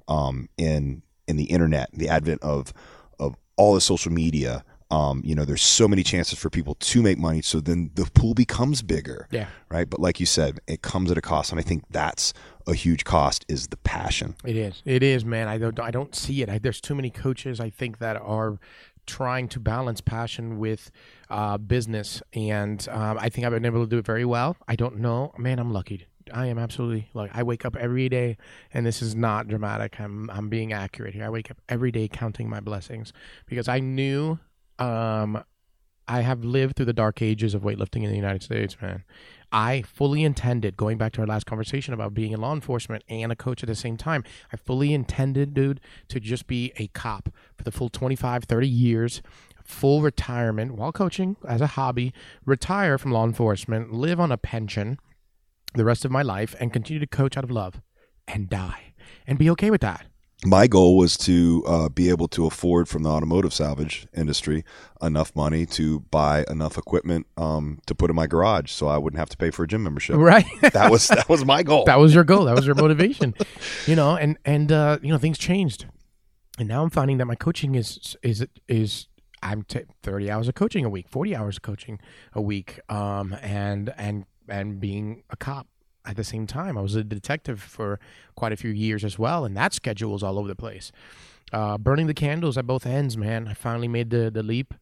um 0.08 0.48
in 0.56 1.02
in 1.26 1.36
the 1.36 1.44
internet 1.44 1.90
the 1.92 2.08
advent 2.08 2.42
of 2.42 2.72
of 3.18 3.34
all 3.56 3.74
the 3.74 3.80
social 3.80 4.12
media 4.12 4.64
um, 4.90 5.22
you 5.24 5.34
know, 5.34 5.44
there's 5.44 5.62
so 5.62 5.88
many 5.88 6.04
chances 6.04 6.38
for 6.38 6.50
people 6.50 6.76
to 6.76 7.02
make 7.02 7.18
money. 7.18 7.42
So 7.42 7.58
then 7.58 7.90
the 7.94 8.04
pool 8.14 8.32
becomes 8.34 8.80
bigger 8.82 9.26
Yeah. 9.30 9.46
right? 9.68 9.88
But 9.88 9.98
like 9.98 10.20
you 10.20 10.26
said, 10.26 10.60
it 10.68 10.82
comes 10.82 11.10
at 11.10 11.18
a 11.18 11.22
cost, 11.22 11.50
and 11.50 11.58
I 11.58 11.64
think 11.64 11.84
that's 11.90 12.32
a 12.68 12.74
huge 12.74 13.02
cost 13.02 13.44
is 13.48 13.68
the 13.68 13.76
passion. 13.78 14.36
It 14.44 14.56
is. 14.56 14.82
It 14.84 15.02
is, 15.02 15.24
man. 15.24 15.48
I 15.48 15.58
don't. 15.58 15.80
I 15.80 15.90
don't 15.90 16.14
see 16.14 16.42
it. 16.42 16.48
I, 16.48 16.58
there's 16.58 16.80
too 16.80 16.94
many 16.94 17.10
coaches. 17.10 17.58
I 17.60 17.70
think 17.70 17.98
that 17.98 18.16
are 18.20 18.58
trying 19.06 19.48
to 19.48 19.58
balance 19.58 20.00
passion 20.00 20.58
with 20.58 20.90
uh, 21.30 21.58
business, 21.58 22.22
and 22.32 22.86
um, 22.90 23.18
I 23.20 23.28
think 23.28 23.46
I've 23.46 23.52
been 23.52 23.64
able 23.64 23.84
to 23.84 23.88
do 23.88 23.98
it 23.98 24.06
very 24.06 24.24
well. 24.24 24.56
I 24.68 24.76
don't 24.76 24.98
know, 24.98 25.32
man. 25.38 25.58
I'm 25.58 25.72
lucky. 25.72 26.06
I 26.32 26.46
am 26.46 26.58
absolutely 26.58 27.10
like 27.12 27.30
I 27.34 27.42
wake 27.42 27.64
up 27.64 27.76
every 27.76 28.08
day, 28.08 28.36
and 28.72 28.86
this 28.86 29.02
is 29.02 29.14
not 29.14 29.48
dramatic. 29.48 30.00
I'm 30.00 30.30
I'm 30.30 30.48
being 30.48 30.72
accurate 30.72 31.14
here. 31.14 31.24
I 31.24 31.30
wake 31.30 31.50
up 31.50 31.60
every 31.68 31.92
day 31.92 32.08
counting 32.08 32.48
my 32.48 32.60
blessings 32.60 33.12
because 33.46 33.68
I 33.68 33.80
knew. 33.80 34.38
Um, 34.78 35.44
I 36.06 36.20
have 36.20 36.44
lived 36.44 36.76
through 36.76 36.86
the 36.86 36.92
dark 36.92 37.22
ages 37.22 37.54
of 37.54 37.62
weightlifting 37.62 38.02
in 38.02 38.10
the 38.10 38.16
United 38.16 38.42
States, 38.42 38.76
man. 38.82 39.04
I 39.50 39.82
fully 39.82 40.24
intended, 40.24 40.76
going 40.76 40.98
back 40.98 41.12
to 41.12 41.20
our 41.20 41.26
last 41.26 41.46
conversation 41.46 41.94
about 41.94 42.12
being 42.12 42.32
in 42.32 42.40
law 42.40 42.52
enforcement 42.52 43.04
and 43.08 43.30
a 43.30 43.36
coach 43.36 43.62
at 43.62 43.68
the 43.68 43.74
same 43.74 43.96
time, 43.96 44.24
I 44.52 44.56
fully 44.56 44.92
intended, 44.92 45.54
dude, 45.54 45.80
to 46.08 46.20
just 46.20 46.46
be 46.46 46.72
a 46.76 46.88
cop 46.88 47.30
for 47.56 47.62
the 47.64 47.70
full 47.70 47.88
25, 47.88 48.44
30 48.44 48.68
years, 48.68 49.22
full 49.64 50.02
retirement 50.02 50.72
while 50.76 50.92
coaching 50.92 51.36
as 51.46 51.60
a 51.60 51.68
hobby, 51.68 52.12
retire 52.44 52.98
from 52.98 53.12
law 53.12 53.24
enforcement, 53.24 53.92
live 53.92 54.20
on 54.20 54.30
a 54.30 54.36
pension 54.36 54.98
the 55.74 55.84
rest 55.84 56.04
of 56.04 56.10
my 56.10 56.22
life, 56.22 56.54
and 56.60 56.72
continue 56.72 57.00
to 57.00 57.06
coach 57.06 57.36
out 57.36 57.44
of 57.44 57.50
love 57.50 57.80
and 58.28 58.48
die 58.48 58.94
and 59.26 59.38
be 59.38 59.50
okay 59.50 59.70
with 59.70 59.80
that. 59.80 60.06
My 60.46 60.66
goal 60.66 60.98
was 60.98 61.16
to 61.18 61.64
uh, 61.66 61.88
be 61.88 62.10
able 62.10 62.28
to 62.28 62.44
afford 62.44 62.86
from 62.86 63.02
the 63.02 63.08
automotive 63.08 63.54
salvage 63.54 64.06
industry 64.14 64.62
enough 65.00 65.34
money 65.34 65.64
to 65.66 66.00
buy 66.00 66.44
enough 66.50 66.76
equipment 66.76 67.26
um, 67.38 67.80
to 67.86 67.94
put 67.94 68.10
in 68.10 68.16
my 68.16 68.26
garage, 68.26 68.70
so 68.70 68.86
I 68.86 68.98
wouldn't 68.98 69.18
have 69.18 69.30
to 69.30 69.38
pay 69.38 69.50
for 69.50 69.64
a 69.64 69.66
gym 69.66 69.82
membership. 69.82 70.16
Right. 70.16 70.44
That 70.60 70.90
was 70.90 71.08
that 71.08 71.28
was 71.30 71.46
my 71.46 71.62
goal. 71.62 71.84
that 71.86 71.98
was 71.98 72.14
your 72.14 72.24
goal. 72.24 72.44
That 72.44 72.56
was 72.56 72.66
your 72.66 72.74
motivation. 72.74 73.34
you 73.86 73.96
know, 73.96 74.16
and 74.16 74.36
and 74.44 74.70
uh, 74.70 74.98
you 75.02 75.10
know 75.10 75.18
things 75.18 75.38
changed, 75.38 75.86
and 76.58 76.68
now 76.68 76.82
I'm 76.82 76.90
finding 76.90 77.16
that 77.18 77.26
my 77.26 77.36
coaching 77.36 77.74
is 77.74 78.14
is 78.22 78.46
is 78.68 79.06
I'm 79.44 79.62
t- 79.62 79.82
30 80.02 80.30
hours 80.30 80.48
of 80.48 80.54
coaching 80.54 80.84
a 80.84 80.88
week, 80.88 81.08
40 81.08 81.36
hours 81.36 81.56
of 81.56 81.62
coaching 81.62 82.00
a 82.32 82.40
week, 82.40 82.80
um, 82.88 83.36
and 83.42 83.92
and 83.96 84.24
and 84.48 84.80
being 84.80 85.22
a 85.30 85.36
cop 85.36 85.68
at 86.06 86.16
the 86.16 86.24
same 86.24 86.46
time. 86.46 86.76
I 86.76 86.80
was 86.80 86.94
a 86.96 87.04
detective 87.04 87.60
for 87.60 88.00
quite 88.34 88.52
a 88.52 88.56
few 88.56 88.70
years 88.70 89.04
as 89.04 89.18
well, 89.18 89.44
and 89.44 89.56
that 89.56 89.74
schedule 89.74 90.12
was 90.12 90.22
all 90.22 90.38
over 90.38 90.48
the 90.48 90.56
place. 90.56 90.90
Uh, 91.52 91.78
burning 91.78 92.06
the 92.06 92.14
candles 92.14 92.56
at 92.58 92.66
both 92.66 92.86
ends, 92.86 93.16
man. 93.16 93.46
I 93.46 93.54
finally 93.54 93.88
made 93.88 94.10
the 94.10 94.30
the 94.30 94.42
leap, 94.42 94.72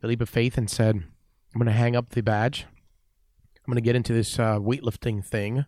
the 0.00 0.06
leap 0.06 0.20
of 0.20 0.28
faith, 0.28 0.58
and 0.58 0.70
said, 0.70 0.96
"I'm 0.96 1.58
going 1.58 1.66
to 1.66 1.72
hang 1.72 1.96
up 1.96 2.10
the 2.10 2.22
badge. 2.22 2.66
I'm 3.56 3.72
going 3.72 3.76
to 3.76 3.80
get 3.80 3.96
into 3.96 4.12
this 4.12 4.38
uh, 4.38 4.58
weightlifting 4.58 5.24
thing." 5.24 5.64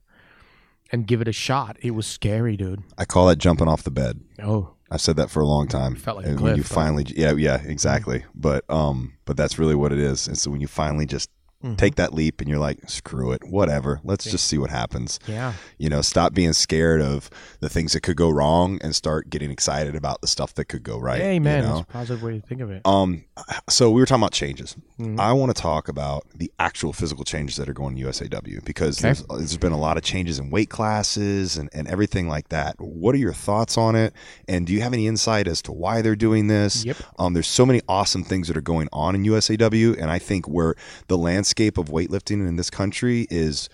and 0.93 1.07
give 1.07 1.23
it 1.23 1.29
a 1.29 1.33
shot. 1.33 1.79
It 1.81 1.93
was 1.93 2.07
scary, 2.07 2.55
dude. 2.55 2.83
I 2.99 3.07
call 3.07 3.27
that 3.29 3.39
jumping 3.39 3.67
off 3.67 3.83
the 3.83 3.91
bed. 3.91 4.21
Oh, 4.43 4.75
I've 4.93 5.01
said 5.01 5.17
that 5.17 5.31
for 5.31 5.41
a 5.41 5.47
long 5.47 5.69
time. 5.69 5.97
Felt 5.97 6.19
like 6.19 6.27
a 6.27 6.31
and 6.31 6.41
when 6.41 6.55
you 6.55 6.63
finally, 6.63 7.07
yeah, 7.17 7.33
yeah, 7.33 7.63
exactly. 7.65 8.25
But 8.35 8.69
um, 8.69 9.15
but 9.25 9.39
that's 9.39 9.59
really 9.59 9.75
what 9.75 9.91
it 9.91 9.99
is. 9.99 10.29
And 10.29 10.37
so 10.37 10.51
when 10.51 10.61
you 10.61 10.67
finally 10.67 11.07
just 11.07 11.31
Mm-hmm. 11.63 11.77
take 11.77 11.95
that 11.95 12.13
leap 12.13 12.41
and 12.41 12.51
you're 12.51 12.59
like, 12.59 12.79
screw 12.91 13.31
it, 13.33 13.45
whatever. 13.45 14.01
Let's 14.03 14.25
just 14.31 14.47
see 14.49 14.59
what 14.59 14.71
happens. 14.71 15.21
yeah. 15.29 15.53
You 15.79 15.89
know, 15.89 16.03
stop 16.03 16.35
being 16.35 16.53
scared 16.53 17.01
of 17.01 17.31
the 17.61 17.69
things 17.69 17.93
that 17.93 18.01
could 18.01 18.17
go 18.17 18.31
wrong 18.31 18.79
and 18.83 18.95
start 18.95 19.31
getting 19.31 19.51
excited 19.51 19.95
about 19.95 20.21
the 20.23 20.27
stuff 20.27 20.55
that 20.55 20.65
could 20.65 20.83
go 20.83 20.99
right. 20.99 21.21
Amen. 21.21 21.63
you 21.63 21.69
know? 21.69 21.77
that's 21.77 21.89
a 21.89 21.93
positive 21.93 22.23
way 22.25 22.41
to 22.41 22.47
think 22.47 22.61
of 22.63 22.71
it. 22.73 22.83
Um, 22.85 23.25
so 23.71 23.91
we 23.93 24.01
were 24.01 24.07
talking 24.07 24.23
about 24.23 24.33
changes. 24.33 24.75
Mm-hmm. 24.99 25.21
I 25.21 25.33
want 25.33 25.55
to 25.55 25.63
talk 25.63 25.89
about 25.89 26.27
the 26.35 26.51
actual 26.59 26.93
physical 26.93 27.25
changes 27.25 27.57
that 27.57 27.69
are 27.69 27.73
going 27.73 27.95
to 27.97 28.03
USAW 28.03 28.65
because 28.65 28.99
Okay. 28.99 29.03
there's, 29.13 29.23
there's 29.29 29.57
been 29.57 29.73
a 29.73 29.79
lot 29.79 29.97
of 29.97 30.03
changes 30.03 30.39
in 30.41 30.51
weight 30.51 30.69
classes 30.69 31.57
and, 31.57 31.69
and 31.73 31.87
everything 31.87 32.29
like 32.29 32.49
that. 32.49 32.75
What 32.81 33.15
are 33.15 33.19
your 33.19 33.33
thoughts 33.33 33.79
on 33.79 33.95
it? 33.95 34.13
And 34.49 34.67
do 34.67 34.73
you 34.73 34.81
have 34.81 34.93
any 34.93 35.07
insight 35.07 35.47
as 35.47 35.63
to 35.63 35.73
why 35.73 36.03
they're 36.03 36.17
doing 36.17 36.49
this? 36.49 36.85
Yep. 36.85 36.97
Um, 37.21 37.35
there's 37.35 37.47
so 37.47 37.65
many 37.65 37.81
awesome 37.89 38.25
things 38.25 38.49
that 38.49 38.57
are 38.57 38.61
going 38.61 38.89
on 38.93 39.15
in 39.15 39.23
USAW, 39.25 39.97
and 40.01 40.11
I 40.11 40.19
think 40.19 40.49
where 40.49 40.75
the 41.07 41.17
landscape 41.17 41.52
of 41.79 41.87
weightlifting 41.87 42.47
in 42.47 42.57
this 42.57 42.71
country 42.71 43.27
is. 43.31 43.69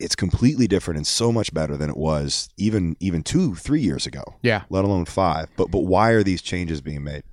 It's 0.00 0.14
completely 0.14 0.68
different 0.68 0.96
and 0.96 1.04
so 1.04 1.32
much 1.32 1.52
better 1.52 1.76
than 1.76 1.90
it 1.90 1.96
was 1.96 2.48
even 2.56 2.94
even 3.00 3.24
two, 3.24 3.56
three 3.56 3.80
years 3.80 4.06
ago. 4.06 4.22
Yeah. 4.42 4.62
Let 4.70 4.84
alone 4.84 5.06
five. 5.06 5.48
But 5.56 5.72
but 5.72 5.80
why 5.80 6.10
are 6.10 6.22
these 6.22 6.40
changes 6.40 6.80
being 6.80 7.02
made? 7.02 7.24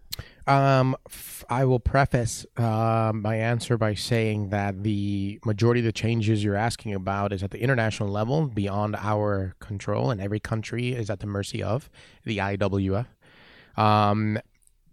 Um, 0.48 0.96
f- 1.08 1.44
I 1.50 1.66
will 1.66 1.80
preface 1.80 2.46
uh, 2.58 3.12
my 3.14 3.36
answer 3.36 3.78
by 3.78 3.96
saying 3.96 4.50
that 4.50 4.84
the 4.84 5.40
majority 5.44 5.82
of 5.82 5.86
the 5.86 5.92
changes 5.92 6.44
you're 6.44 6.56
asking 6.56 6.94
about 6.94 7.34
is 7.34 7.42
at 7.42 7.52
the 7.52 7.60
international 7.60 8.10
level, 8.10 8.48
beyond 8.48 8.96
our 8.96 9.56
control, 9.60 10.12
and 10.12 10.22
every 10.22 10.40
country 10.40 10.94
is 10.94 11.10
at 11.10 11.20
the 11.20 11.28
mercy 11.28 11.64
of 11.64 11.90
the 12.26 12.38
IWF. 12.38 13.08
Um, 13.76 14.40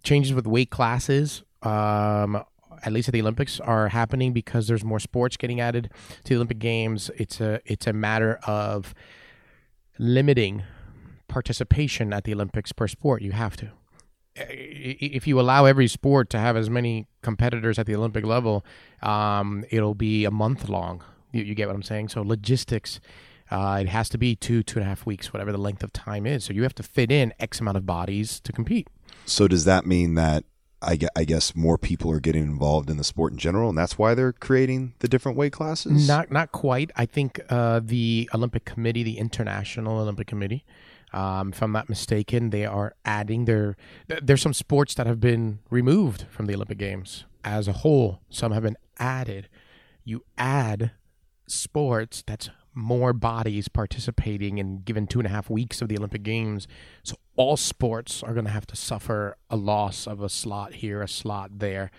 changes 0.02 0.32
with 0.32 0.46
weight 0.46 0.70
classes, 0.70 1.42
um, 1.62 2.42
at 2.84 2.92
least 2.92 3.08
at 3.08 3.12
the 3.12 3.20
Olympics, 3.20 3.60
are 3.60 3.88
happening 3.88 4.32
because 4.32 4.66
there's 4.66 4.84
more 4.84 5.00
sports 5.00 5.36
getting 5.36 5.60
added 5.60 5.90
to 6.24 6.30
the 6.30 6.36
Olympic 6.36 6.58
Games. 6.58 7.10
It's 7.16 7.40
a 7.40 7.60
it's 7.64 7.86
a 7.86 7.92
matter 7.92 8.38
of 8.46 8.94
limiting 9.98 10.62
participation 11.28 12.12
at 12.12 12.24
the 12.24 12.34
Olympics 12.34 12.72
per 12.72 12.88
sport. 12.88 13.22
You 13.22 13.32
have 13.32 13.56
to 13.56 13.70
if 14.34 15.26
you 15.26 15.38
allow 15.38 15.64
every 15.66 15.88
sport 15.88 16.30
to 16.30 16.38
have 16.38 16.56
as 16.56 16.70
many 16.70 17.06
competitors 17.22 17.78
at 17.78 17.86
the 17.86 17.94
Olympic 17.94 18.24
level, 18.24 18.64
um, 19.02 19.64
it'll 19.70 19.94
be 19.94 20.24
a 20.24 20.30
month 20.30 20.68
long. 20.68 21.02
You, 21.32 21.42
you 21.42 21.54
get 21.54 21.68
what 21.68 21.76
I'm 21.76 21.82
saying? 21.82 22.08
So 22.08 22.22
logistics, 22.22 23.00
uh, 23.50 23.78
it 23.82 23.88
has 23.88 24.08
to 24.10 24.18
be 24.18 24.34
two, 24.34 24.62
two 24.62 24.78
and 24.78 24.86
a 24.86 24.88
half 24.88 25.04
weeks, 25.04 25.32
whatever 25.32 25.52
the 25.52 25.58
length 25.58 25.82
of 25.82 25.92
time 25.92 26.26
is. 26.26 26.44
So 26.44 26.52
you 26.54 26.62
have 26.62 26.74
to 26.76 26.82
fit 26.82 27.12
in 27.12 27.34
X 27.38 27.60
amount 27.60 27.76
of 27.76 27.84
bodies 27.84 28.40
to 28.40 28.52
compete. 28.52 28.88
So 29.26 29.48
does 29.48 29.64
that 29.66 29.84
mean 29.86 30.14
that 30.14 30.44
I, 30.82 30.98
I 31.14 31.24
guess 31.24 31.54
more 31.54 31.78
people 31.78 32.10
are 32.10 32.20
getting 32.20 32.42
involved 32.42 32.90
in 32.90 32.96
the 32.96 33.04
sport 33.04 33.32
in 33.32 33.38
general, 33.38 33.68
and 33.68 33.78
that's 33.78 33.98
why 33.98 34.14
they're 34.14 34.32
creating 34.32 34.94
the 34.98 35.08
different 35.08 35.38
weight 35.38 35.52
classes? 35.52 36.08
Not 36.08 36.30
not 36.30 36.52
quite. 36.52 36.90
I 36.96 37.06
think 37.06 37.40
uh, 37.48 37.80
the 37.82 38.28
Olympic 38.34 38.64
Committee, 38.64 39.02
the 39.02 39.18
International 39.18 39.98
Olympic 39.98 40.26
Committee, 40.26 40.64
um, 41.12 41.50
if 41.52 41.62
I'm 41.62 41.72
not 41.72 41.88
mistaken, 41.88 42.50
they 42.50 42.64
are 42.64 42.94
adding 43.04 43.44
their. 43.44 43.76
There's 44.22 44.42
some 44.42 44.54
sports 44.54 44.94
that 44.94 45.06
have 45.06 45.20
been 45.20 45.60
removed 45.70 46.26
from 46.30 46.46
the 46.46 46.54
Olympic 46.54 46.78
Games 46.78 47.24
as 47.44 47.68
a 47.68 47.72
whole. 47.72 48.20
Some 48.30 48.52
have 48.52 48.62
been 48.62 48.76
added. 48.98 49.48
You 50.04 50.24
add 50.36 50.92
sports 51.46 52.24
that's 52.26 52.50
more 52.74 53.12
bodies 53.12 53.68
participating 53.68 54.58
and 54.58 54.84
given 54.84 55.06
two 55.06 55.20
and 55.20 55.26
a 55.26 55.30
half 55.30 55.50
weeks 55.50 55.82
of 55.82 55.88
the 55.88 55.96
Olympic 55.96 56.22
Games. 56.22 56.66
So 57.02 57.16
all 57.36 57.56
sports 57.56 58.22
are 58.22 58.32
going 58.32 58.46
to 58.46 58.50
have 58.50 58.66
to 58.68 58.76
suffer 58.76 59.36
a 59.50 59.56
loss 59.56 60.06
of 60.06 60.20
a 60.20 60.28
slot 60.28 60.74
here, 60.74 61.02
a 61.02 61.08
slot 61.08 61.58
there, 61.58 61.90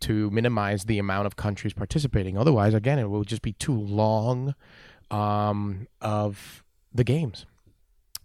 to 0.00 0.30
minimize 0.30 0.84
the 0.84 0.98
amount 0.98 1.26
of 1.26 1.36
countries 1.36 1.72
participating. 1.72 2.36
Otherwise, 2.36 2.74
again, 2.74 2.98
it 2.98 3.10
will 3.10 3.24
just 3.24 3.42
be 3.42 3.52
too 3.52 3.74
long 3.74 4.54
um, 5.10 5.86
of 6.00 6.62
the 6.94 7.04
games. 7.04 7.46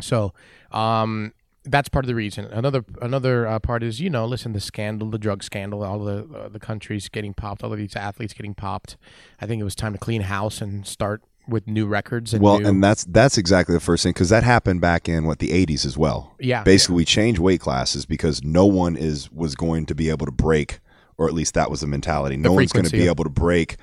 So 0.01 0.33
um, 0.71 1.33
that's 1.63 1.89
part 1.89 2.05
of 2.05 2.07
the 2.07 2.15
reason. 2.15 2.45
Another 2.45 2.85
another 3.01 3.47
uh, 3.47 3.59
part 3.59 3.83
is 3.83 3.99
you 3.99 4.09
know 4.09 4.25
listen 4.25 4.53
the 4.53 4.59
scandal, 4.59 5.09
the 5.09 5.17
drug 5.17 5.43
scandal, 5.43 5.83
all 5.83 5.99
the 5.99 6.27
uh, 6.33 6.49
the 6.49 6.59
countries 6.59 7.09
getting 7.09 7.33
popped, 7.33 7.63
all 7.63 7.71
of 7.71 7.77
these 7.77 7.95
athletes 7.95 8.33
getting 8.33 8.53
popped. 8.53 8.97
I 9.41 9.45
think 9.45 9.59
it 9.59 9.63
was 9.63 9.75
time 9.75 9.93
to 9.93 9.99
clean 9.99 10.21
house 10.21 10.61
and 10.61 10.85
start 10.85 11.23
with 11.47 11.67
new 11.67 11.85
records 11.85 12.33
and 12.33 12.41
Well, 12.41 12.59
new, 12.59 12.67
and 12.67 12.83
that's 12.83 13.05
that's 13.05 13.37
exactly 13.37 13.73
the 13.73 13.79
first 13.79 14.03
thing 14.03 14.13
because 14.13 14.29
that 14.29 14.43
happened 14.43 14.81
back 14.81 15.07
in 15.07 15.25
what 15.25 15.39
the 15.39 15.49
'80s 15.49 15.85
as 15.85 15.97
well. 15.97 16.35
Yeah, 16.39 16.63
basically 16.63 16.95
we 16.95 17.05
changed 17.05 17.39
weight 17.39 17.61
classes 17.61 18.05
because 18.05 18.43
no 18.43 18.65
one 18.65 18.95
is 18.95 19.31
was 19.31 19.55
going 19.55 19.85
to 19.87 19.95
be 19.95 20.09
able 20.09 20.25
to 20.25 20.31
break, 20.31 20.79
or 21.17 21.27
at 21.27 21.33
least 21.33 21.53
that 21.53 21.69
was 21.69 21.81
the 21.81 21.87
mentality. 21.87 22.37
No 22.37 22.53
one's 22.53 22.73
going 22.73 22.85
to 22.85 22.91
be 22.91 23.07
able 23.07 23.23
to 23.23 23.29
break. 23.29 23.77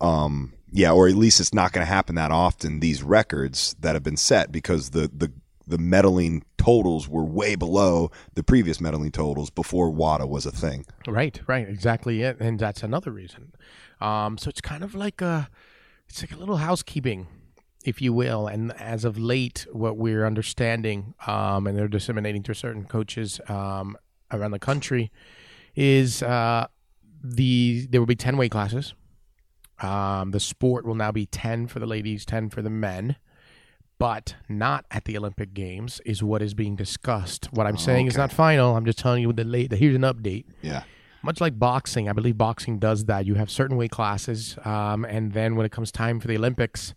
Um, 0.00 0.52
yeah, 0.70 0.92
or 0.92 1.08
at 1.08 1.14
least 1.14 1.40
it's 1.40 1.54
not 1.54 1.72
going 1.72 1.84
to 1.86 1.92
happen 1.92 2.14
that 2.16 2.30
often. 2.30 2.80
These 2.80 3.02
records 3.02 3.74
that 3.80 3.94
have 3.94 4.02
been 4.02 4.16
set 4.16 4.52
because 4.52 4.90
the 4.90 5.10
the 5.12 5.32
the 5.68 5.76
medaling 5.78 6.42
totals 6.56 7.08
were 7.08 7.24
way 7.24 7.54
below 7.54 8.10
the 8.34 8.42
previous 8.42 8.78
medaling 8.78 9.12
totals 9.12 9.50
before 9.50 9.90
WADA 9.90 10.26
was 10.26 10.46
a 10.46 10.50
thing. 10.50 10.86
Right, 11.06 11.40
right, 11.46 11.68
exactly 11.68 12.22
it, 12.22 12.38
and 12.40 12.58
that's 12.58 12.82
another 12.82 13.10
reason. 13.10 13.52
Um, 14.00 14.38
so 14.38 14.48
it's 14.48 14.60
kind 14.60 14.82
of 14.82 14.94
like 14.94 15.20
a, 15.20 15.50
it's 16.08 16.22
like 16.22 16.32
a 16.32 16.36
little 16.36 16.56
housekeeping, 16.56 17.26
if 17.84 18.00
you 18.02 18.12
will. 18.12 18.46
And 18.46 18.72
as 18.72 19.04
of 19.04 19.18
late, 19.18 19.66
what 19.72 19.96
we're 19.96 20.26
understanding, 20.26 21.14
um, 21.26 21.66
and 21.66 21.78
they're 21.78 21.88
disseminating 21.88 22.42
to 22.44 22.54
certain 22.54 22.84
coaches 22.84 23.40
um, 23.48 23.96
around 24.30 24.52
the 24.52 24.58
country, 24.58 25.10
is 25.76 26.22
uh, 26.22 26.66
the 27.22 27.86
there 27.90 28.00
will 28.00 28.06
be 28.06 28.16
ten 28.16 28.36
weight 28.36 28.50
classes. 28.50 28.94
Um, 29.80 30.32
the 30.32 30.40
sport 30.40 30.84
will 30.84 30.96
now 30.96 31.12
be 31.12 31.26
ten 31.26 31.66
for 31.68 31.78
the 31.78 31.86
ladies, 31.86 32.24
ten 32.24 32.50
for 32.50 32.62
the 32.62 32.70
men. 32.70 33.16
But 33.98 34.36
not 34.48 34.84
at 34.92 35.06
the 35.06 35.16
Olympic 35.18 35.52
Games 35.54 36.00
is 36.06 36.22
what 36.22 36.40
is 36.40 36.54
being 36.54 36.76
discussed. 36.76 37.46
What 37.52 37.66
I'm 37.66 37.76
saying 37.76 38.06
is 38.06 38.16
not 38.16 38.30
final. 38.32 38.76
I'm 38.76 38.84
just 38.84 38.98
telling 38.98 39.22
you 39.22 39.32
the 39.32 39.42
late. 39.42 39.72
Here's 39.72 39.96
an 39.96 40.02
update 40.02 40.44
Yeah. 40.62 40.84
Much 41.22 41.40
like 41.40 41.58
boxing, 41.58 42.08
I 42.08 42.12
believe 42.12 42.38
boxing 42.38 42.78
does 42.78 43.04
that. 43.06 43.26
You 43.26 43.34
have 43.34 43.50
certain 43.50 43.76
weight 43.76 43.90
classes, 43.90 44.56
um, 44.64 45.04
and 45.04 45.32
then 45.32 45.56
when 45.56 45.66
it 45.66 45.72
comes 45.72 45.90
time 45.90 46.20
for 46.20 46.28
the 46.28 46.36
Olympics, 46.36 46.94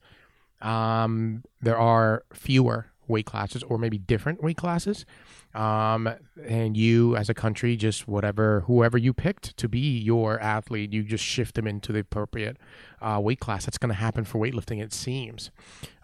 um, 0.62 1.44
there 1.62 1.78
are 1.78 2.24
fewer 2.34 2.88
weight 3.08 3.26
classes, 3.26 3.64
or 3.64 3.78
maybe 3.78 3.98
different 3.98 4.44
weight 4.44 4.58
classes. 4.58 5.06
Um, 5.54 6.10
and 6.48 6.78
you, 6.78 7.16
as 7.18 7.30
a 7.30 7.34
country, 7.34 7.76
just 7.76 8.08
whatever 8.08 8.62
whoever 8.62 8.98
you 8.98 9.14
picked 9.14 9.58
to 9.58 9.68
be 9.68 10.00
your 10.00 10.40
athlete, 10.40 10.94
you 10.94 11.04
just 11.04 11.24
shift 11.24 11.56
them 11.56 11.68
into 11.68 11.92
the 11.92 12.00
appropriate 12.00 12.58
uh, 13.02 13.20
weight 13.22 13.40
class. 13.40 13.66
That's 13.66 13.78
going 13.78 13.90
to 13.90 13.96
happen 13.96 14.24
for 14.24 14.40
weightlifting, 14.40 14.82
it 14.82 14.94
seems. 14.94 15.52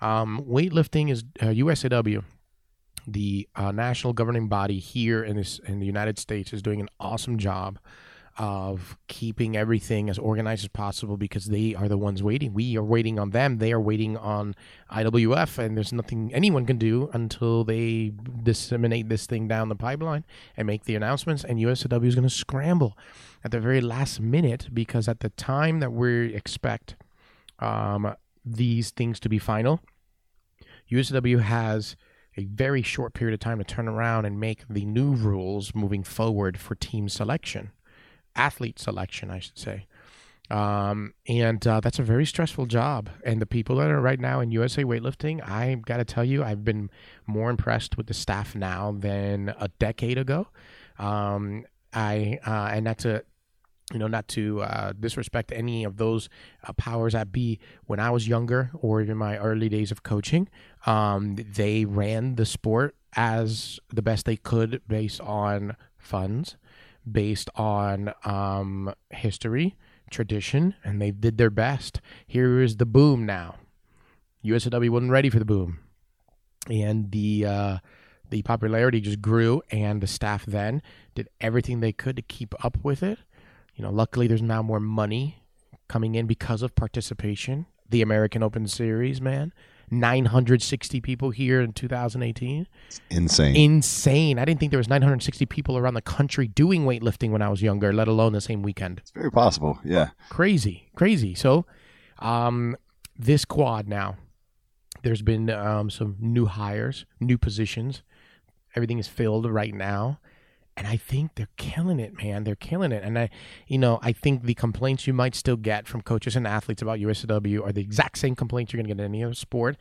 Um, 0.01 0.43
weightlifting 0.47 1.09
is 1.09 1.23
uh, 1.41 1.45
USAW 1.45 2.23
the 3.07 3.47
uh, 3.55 3.71
national 3.71 4.11
governing 4.11 4.49
body 4.49 4.79
here 4.79 5.23
in 5.23 5.37
this 5.37 5.59
in 5.59 5.79
the 5.79 5.85
United 5.85 6.19
States 6.19 6.51
is 6.51 6.61
doing 6.61 6.81
an 6.81 6.89
awesome 6.99 7.37
job 7.37 7.79
of 8.37 8.97
keeping 9.07 9.57
everything 9.57 10.09
as 10.09 10.19
organized 10.19 10.63
as 10.63 10.67
possible 10.69 11.17
because 11.17 11.45
they 11.45 11.73
are 11.73 11.87
the 11.87 11.97
ones 11.97 12.21
waiting. 12.21 12.53
We 12.53 12.77
are 12.77 12.83
waiting 12.83 13.17
on 13.17 13.31
them. 13.31 13.57
They 13.57 13.71
are 13.73 13.81
waiting 13.81 14.15
on 14.15 14.55
IWF, 14.91 15.57
and 15.57 15.75
there's 15.75 15.91
nothing 15.91 16.31
anyone 16.33 16.65
can 16.65 16.77
do 16.77 17.09
until 17.13 17.63
they 17.63 18.13
disseminate 18.43 19.09
this 19.09 19.25
thing 19.25 19.47
down 19.47 19.69
the 19.69 19.75
pipeline 19.75 20.23
and 20.55 20.67
make 20.67 20.83
the 20.83 20.95
announcements. 20.95 21.43
And 21.43 21.59
USW 21.59 22.05
is 22.05 22.15
going 22.15 22.27
to 22.27 22.33
scramble 22.33 22.97
at 23.43 23.51
the 23.51 23.59
very 23.59 23.81
last 23.81 24.19
minute 24.19 24.69
because 24.73 25.07
at 25.07 25.21
the 25.21 25.29
time 25.29 25.79
that 25.79 25.91
we 25.91 26.33
expect 26.35 26.95
um, 27.59 28.15
these 28.45 28.91
things 28.91 29.19
to 29.21 29.29
be 29.29 29.39
final, 29.39 29.81
USW 30.91 31.41
has 31.41 31.95
a 32.37 32.45
very 32.45 32.83
short 32.83 33.13
period 33.13 33.33
of 33.33 33.39
time 33.39 33.57
to 33.57 33.63
turn 33.63 33.87
around 33.87 34.25
and 34.25 34.39
make 34.39 34.63
the 34.69 34.85
new 34.85 35.13
rules 35.13 35.73
moving 35.73 36.03
forward 36.03 36.59
for 36.59 36.75
team 36.75 37.09
selection, 37.09 37.71
athlete 38.37 38.79
selection, 38.79 39.29
I 39.29 39.39
should 39.39 39.57
say. 39.57 39.87
Um, 40.49 41.13
and 41.27 41.65
uh, 41.67 41.81
that's 41.81 41.99
a 41.99 42.03
very 42.03 42.25
stressful 42.25 42.67
job. 42.67 43.09
And 43.25 43.41
the 43.41 43.45
people 43.45 43.75
that 43.77 43.89
are 43.89 43.99
right 43.99 44.19
now 44.19 44.39
in 44.39 44.51
USA 44.51 44.83
weightlifting, 44.83 45.45
I 45.47 45.75
got 45.85 45.97
to 45.97 46.05
tell 46.05 46.23
you, 46.23 46.43
I've 46.43 46.63
been 46.63 46.89
more 47.25 47.49
impressed 47.49 47.97
with 47.97 48.07
the 48.07 48.13
staff 48.13 48.55
now 48.55 48.95
than 48.97 49.53
a 49.59 49.67
decade 49.79 50.17
ago. 50.17 50.47
Um, 50.99 51.65
I 51.93 52.39
uh, 52.45 52.69
and 52.71 52.85
that's 52.85 53.05
a 53.05 53.23
you 53.93 53.99
know, 53.99 54.07
not 54.07 54.27
to 54.27 54.61
uh, 54.63 54.91
disrespect 54.99 55.51
any 55.53 55.85
of 55.85 55.95
those 55.97 56.27
uh, 56.65 56.73
powers 56.73 57.13
that 57.13 57.31
be. 57.31 57.59
When 57.85 57.99
I 57.99 58.09
was 58.09 58.27
younger, 58.27 58.69
or 58.73 59.01
even 59.01 59.17
my 59.17 59.37
early 59.37 59.69
days 59.69 59.91
of 59.91 60.03
coaching, 60.03 60.49
um, 60.85 61.35
they 61.35 61.85
ran 61.85 62.35
the 62.35 62.45
sport 62.45 62.95
as 63.15 63.79
the 63.89 64.01
best 64.01 64.25
they 64.25 64.35
could 64.35 64.81
based 64.87 65.21
on 65.21 65.77
funds, 65.97 66.57
based 67.11 67.49
on 67.55 68.13
um, 68.25 68.93
history, 69.09 69.75
tradition, 70.09 70.75
and 70.83 71.01
they 71.01 71.11
did 71.11 71.37
their 71.37 71.49
best. 71.49 72.01
Here 72.25 72.61
is 72.61 72.77
the 72.77 72.85
boom 72.85 73.25
now. 73.25 73.55
USAW 74.43 74.89
wasn't 74.89 75.11
ready 75.11 75.29
for 75.29 75.39
the 75.39 75.45
boom, 75.45 75.79
and 76.69 77.11
the 77.11 77.45
uh, 77.45 77.77
the 78.29 78.41
popularity 78.43 79.01
just 79.01 79.21
grew, 79.21 79.61
and 79.71 80.01
the 80.01 80.07
staff 80.07 80.45
then 80.45 80.81
did 81.15 81.29
everything 81.41 81.79
they 81.79 81.91
could 81.93 82.15
to 82.15 82.21
keep 82.21 82.53
up 82.63 82.77
with 82.83 83.03
it. 83.03 83.19
You 83.75 83.83
know, 83.83 83.91
luckily 83.91 84.27
there's 84.27 84.41
now 84.41 84.61
more 84.61 84.79
money 84.79 85.43
coming 85.87 86.15
in 86.15 86.27
because 86.27 86.61
of 86.61 86.75
participation. 86.75 87.65
The 87.89 88.01
American 88.01 88.43
Open 88.43 88.67
Series, 88.67 89.21
man, 89.21 89.53
960 89.89 91.01
people 91.01 91.29
here 91.29 91.61
in 91.61 91.73
2018. 91.73 92.67
Insane. 93.09 93.55
Insane. 93.55 94.39
I 94.39 94.45
didn't 94.45 94.59
think 94.59 94.71
there 94.71 94.77
was 94.79 94.89
960 94.89 95.45
people 95.45 95.77
around 95.77 95.93
the 95.93 96.01
country 96.01 96.47
doing 96.47 96.85
weightlifting 96.85 97.31
when 97.31 97.41
I 97.41 97.49
was 97.49 97.61
younger, 97.61 97.93
let 97.93 98.07
alone 98.07 98.33
the 98.33 98.41
same 98.41 98.61
weekend 98.63 98.99
it's 98.99 99.11
very 99.11 99.31
possible. 99.31 99.79
Yeah. 99.83 100.09
crazy, 100.29 100.89
crazy. 100.95 101.33
So, 101.35 101.65
um, 102.19 102.75
this 103.17 103.45
quad 103.45 103.87
now, 103.87 104.17
there's 105.03 105.21
been 105.21 105.49
um, 105.49 105.89
some 105.89 106.17
new 106.19 106.45
hires, 106.45 107.05
new 107.19 107.37
positions. 107.37 108.03
Everything 108.75 108.99
is 108.99 109.07
filled 109.07 109.49
right 109.49 109.73
now, 109.73 110.19
and 110.77 110.85
I 110.85 110.95
think 110.95 111.33
they're 111.35 111.49
killing 111.57 111.99
it, 111.99 112.15
man. 112.15 112.43
They're 112.43 112.55
killing 112.55 112.91
it, 112.91 113.03
and 113.03 113.17
I, 113.17 113.29
you 113.67 113.79
know, 113.79 113.99
I 114.03 114.11
think 114.13 114.43
the 114.43 114.53
complaints 114.53 115.07
you 115.07 115.13
might 115.13 115.33
still 115.33 115.55
get 115.57 115.87
from 115.87 116.01
coaches 116.03 116.35
and 116.35 116.45
athletes 116.45 116.83
about 116.83 116.99
USW 116.99 117.65
are 117.65 117.73
the 117.73 117.81
exact 117.81 118.19
same 118.19 118.35
complaints 118.35 118.71
you're 118.71 118.77
going 118.77 118.87
to 118.87 118.93
get 118.93 119.03
in 119.03 119.11
any 119.11 119.23
other 119.23 119.33
sport, 119.33 119.75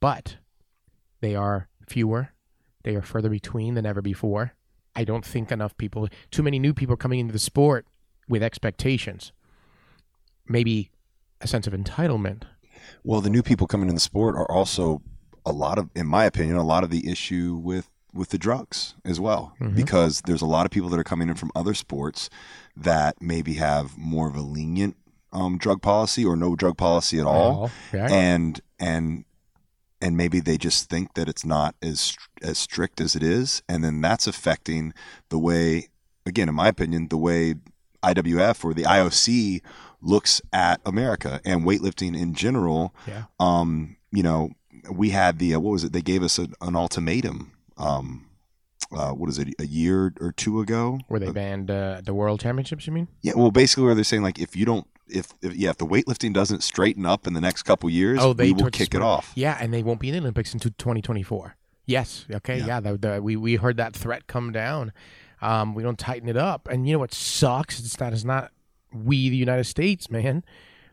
but 0.00 0.36
they 1.20 1.34
are 1.34 1.68
fewer, 1.88 2.30
they 2.84 2.94
are 2.94 3.02
further 3.02 3.28
between 3.28 3.74
than 3.74 3.84
ever 3.84 4.00
before. 4.00 4.54
I 4.94 5.02
don't 5.02 5.24
think 5.24 5.50
enough 5.50 5.76
people, 5.76 6.08
too 6.30 6.44
many 6.44 6.60
new 6.60 6.72
people 6.72 6.96
coming 6.96 7.18
into 7.18 7.32
the 7.32 7.40
sport 7.40 7.84
with 8.28 8.42
expectations, 8.42 9.32
maybe 10.46 10.90
a 11.40 11.48
sense 11.48 11.66
of 11.66 11.72
entitlement. 11.72 12.44
Well, 13.02 13.20
the 13.20 13.30
new 13.30 13.42
people 13.42 13.66
coming 13.66 13.88
in 13.88 13.96
the 13.96 14.00
sport 14.00 14.36
are 14.36 14.50
also 14.50 15.02
a 15.44 15.52
lot 15.52 15.76
of, 15.78 15.90
in 15.96 16.06
my 16.06 16.24
opinion, 16.24 16.56
a 16.56 16.64
lot 16.64 16.84
of 16.84 16.90
the 16.90 17.10
issue 17.10 17.60
with 17.60 17.90
with 18.16 18.30
the 18.30 18.38
drugs 18.38 18.94
as 19.04 19.20
well, 19.20 19.52
because 19.74 20.22
there's 20.26 20.42
a 20.42 20.46
lot 20.46 20.64
of 20.66 20.72
people 20.72 20.88
that 20.90 20.98
are 20.98 21.04
coming 21.04 21.28
in 21.28 21.34
from 21.34 21.50
other 21.54 21.74
sports 21.74 22.28
that 22.76 23.20
maybe 23.20 23.54
have 23.54 23.96
more 23.96 24.28
of 24.28 24.34
a 24.36 24.40
lenient 24.40 24.96
um, 25.32 25.58
drug 25.58 25.82
policy 25.82 26.24
or 26.24 26.36
no 26.36 26.56
drug 26.56 26.76
policy 26.76 27.18
at 27.20 27.26
all, 27.26 27.62
All, 27.62 27.70
yeah. 27.92 28.08
and 28.10 28.60
and 28.78 29.24
and 30.00 30.16
maybe 30.16 30.40
they 30.40 30.56
just 30.58 30.88
think 30.90 31.14
that 31.14 31.28
it's 31.28 31.44
not 31.44 31.74
as 31.82 32.16
as 32.42 32.58
strict 32.58 33.00
as 33.00 33.14
it 33.16 33.22
is, 33.22 33.62
and 33.68 33.82
then 33.84 34.00
that's 34.00 34.26
affecting 34.26 34.92
the 35.28 35.38
way, 35.38 35.88
again, 36.24 36.48
in 36.48 36.54
my 36.54 36.68
opinion, 36.68 37.08
the 37.08 37.16
way 37.18 37.54
IWF 38.02 38.64
or 38.64 38.72
the 38.74 38.84
IOC 38.84 39.60
looks 40.00 40.40
at 40.52 40.80
America 40.86 41.40
and 41.44 41.64
weightlifting 41.64 42.16
in 42.18 42.34
general. 42.34 42.94
Yeah. 43.06 43.24
Um, 43.40 43.96
you 44.12 44.22
know, 44.22 44.50
we 44.90 45.10
had 45.10 45.38
the 45.38 45.54
uh, 45.54 45.60
what 45.60 45.72
was 45.72 45.84
it? 45.84 45.92
They 45.92 46.02
gave 46.02 46.22
us 46.22 46.38
a, 46.38 46.48
an 46.60 46.76
ultimatum. 46.76 47.52
Um, 47.76 48.26
uh, 48.92 49.10
what 49.10 49.28
is 49.28 49.38
it? 49.38 49.48
A 49.58 49.66
year 49.66 50.12
or 50.20 50.32
two 50.32 50.60
ago? 50.60 50.98
Where 51.08 51.20
they 51.20 51.30
banned 51.30 51.70
uh, 51.70 52.00
the 52.04 52.14
world 52.14 52.40
championships, 52.40 52.86
you 52.86 52.92
mean? 52.92 53.08
Yeah. 53.22 53.32
Well, 53.36 53.50
basically, 53.50 53.84
where 53.84 53.94
they're 53.94 54.04
saying 54.04 54.22
like, 54.22 54.38
if 54.38 54.54
you 54.54 54.64
don't, 54.64 54.86
if, 55.08 55.28
if 55.42 55.54
yeah, 55.54 55.70
if 55.70 55.78
the 55.78 55.86
weightlifting 55.86 56.32
doesn't 56.32 56.62
straighten 56.62 57.04
up 57.06 57.26
in 57.26 57.32
the 57.34 57.40
next 57.40 57.64
couple 57.64 57.90
years, 57.90 58.18
Oh, 58.20 58.32
they 58.32 58.52
we 58.52 58.62
will 58.62 58.70
kick 58.70 58.94
it 58.94 59.02
off. 59.02 59.32
Yeah, 59.34 59.56
and 59.60 59.72
they 59.72 59.82
won't 59.82 60.00
be 60.00 60.08
in 60.08 60.14
the 60.14 60.20
Olympics 60.20 60.52
until 60.52 60.72
2024. 60.78 61.56
Yes. 61.86 62.26
Okay. 62.30 62.58
Yeah. 62.58 62.80
the, 62.80 62.96
the, 62.96 63.22
we 63.22 63.36
we 63.36 63.56
heard 63.56 63.76
that 63.76 63.94
threat 63.94 64.26
come 64.26 64.52
down. 64.52 64.92
Um, 65.42 65.74
we 65.74 65.82
don't 65.82 65.98
tighten 65.98 66.28
it 66.28 66.36
up, 66.36 66.66
and 66.68 66.86
you 66.86 66.94
know 66.94 66.98
what 67.00 67.12
sucks? 67.12 67.78
It's 67.78 67.96
that 67.96 68.12
it's 68.12 68.24
not 68.24 68.52
we, 68.92 69.28
the 69.28 69.36
United 69.36 69.64
States, 69.64 70.10
man. 70.10 70.44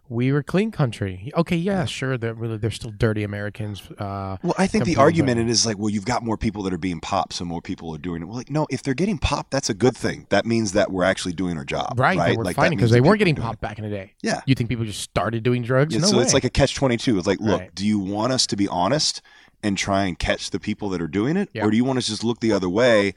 We 0.10 0.32
were 0.34 0.44
clean 0.44 0.70
country. 0.70 1.32
Okay. 1.36 1.56
Yeah. 1.56 1.86
Sure. 1.86 2.18
They're 2.18 2.34
really 2.34 2.58
they're 2.58 2.72
still 2.72 2.92
dirty 2.92 3.24
Americans. 3.24 3.82
Uh, 3.98 4.38
Well, 4.44 4.54
I 4.58 4.68
think 4.68 4.84
the 4.86 4.98
argument 4.98 5.50
is 5.50 5.66
like, 5.66 5.78
well, 5.78 5.90
you've 5.90 6.06
got 6.06 6.24
more 6.24 6.38
people 6.38 6.62
that 6.64 6.74
are 6.74 6.78
being 6.78 7.00
popped, 7.00 7.34
so 7.34 7.46
more 7.46 7.62
people 7.62 7.94
are 7.96 7.98
doing 7.98 8.22
it. 8.22 8.26
Well, 8.26 8.36
like, 8.38 8.50
no, 8.52 8.68
if 8.70 8.84
they're 8.84 8.94
getting 8.94 9.18
popped, 9.18 9.52
that's 9.52 9.70
a 9.70 9.74
good 9.74 9.96
thing. 9.96 10.28
That 10.30 10.46
means 10.46 10.74
that 10.74 10.92
we're 10.92 11.06
actually 11.06 11.34
doing 11.34 11.58
our 11.58 11.64
job, 11.66 11.98
Right, 11.98 12.18
right? 12.18 12.38
we're 12.38 12.44
Like, 12.44 12.58
fighting 12.58 12.78
because 12.78 12.92
they 12.92 13.02
weren't 13.02 13.20
getting 13.20 13.36
doing 13.36 13.46
it. 13.46 13.48
popped 13.48 13.62
back 13.62 13.80
in 13.80 13.86
the 13.86 13.90
day. 13.90 14.14
Yeah. 14.22 14.42
You 14.46 14.56
think 14.56 14.70
people 14.70 14.86
just 14.86 15.02
started 15.02 15.42
doing 15.42 15.62
drugs? 15.64 15.94
Yeah, 15.96 16.02
no 16.02 16.08
so 16.08 16.18
way. 16.18 16.24
it's 16.24 16.34
like 16.34 16.44
a 16.44 16.50
catch 16.50 16.76
twenty 16.76 16.98
two. 16.98 17.18
It's 17.18 17.26
like, 17.28 17.40
look, 17.40 17.62
Right. 17.62 17.76
do 17.76 17.88
you 17.88 17.98
want 17.98 18.34
us 18.34 18.46
to 18.48 18.56
be 18.58 18.68
honest 18.68 19.22
and 19.64 19.78
try 19.78 20.04
and 20.04 20.20
catch 20.20 20.50
the 20.50 20.60
people 20.60 20.90
that 20.90 21.02
are 21.02 21.08
doing 21.08 21.38
it, 21.38 21.50
Yeah. 21.54 21.64
or 21.66 21.72
do 21.72 21.78
you 21.78 21.86
want 21.86 21.98
us 21.98 22.06
to 22.06 22.12
just 22.12 22.24
look 22.26 22.42
the 22.42 22.52
other 22.52 22.70
way 22.70 23.14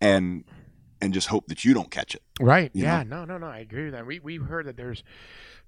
and 0.00 0.44
and 1.00 1.14
just 1.14 1.28
hope 1.28 1.46
that 1.48 1.64
you 1.64 1.74
don't 1.74 1.90
catch 1.90 2.14
it? 2.14 2.22
Right. 2.40 2.70
you 2.74 2.84
Yeah. 2.84 3.02
No. 3.02 3.24
No. 3.24 3.38
No. 3.38 3.46
I 3.46 3.58
agree 3.58 3.84
with 3.84 3.94
that. 3.94 4.06
We 4.06 4.18
we've 4.18 4.44
heard 4.44 4.66
that 4.66 4.76
there's 4.76 5.02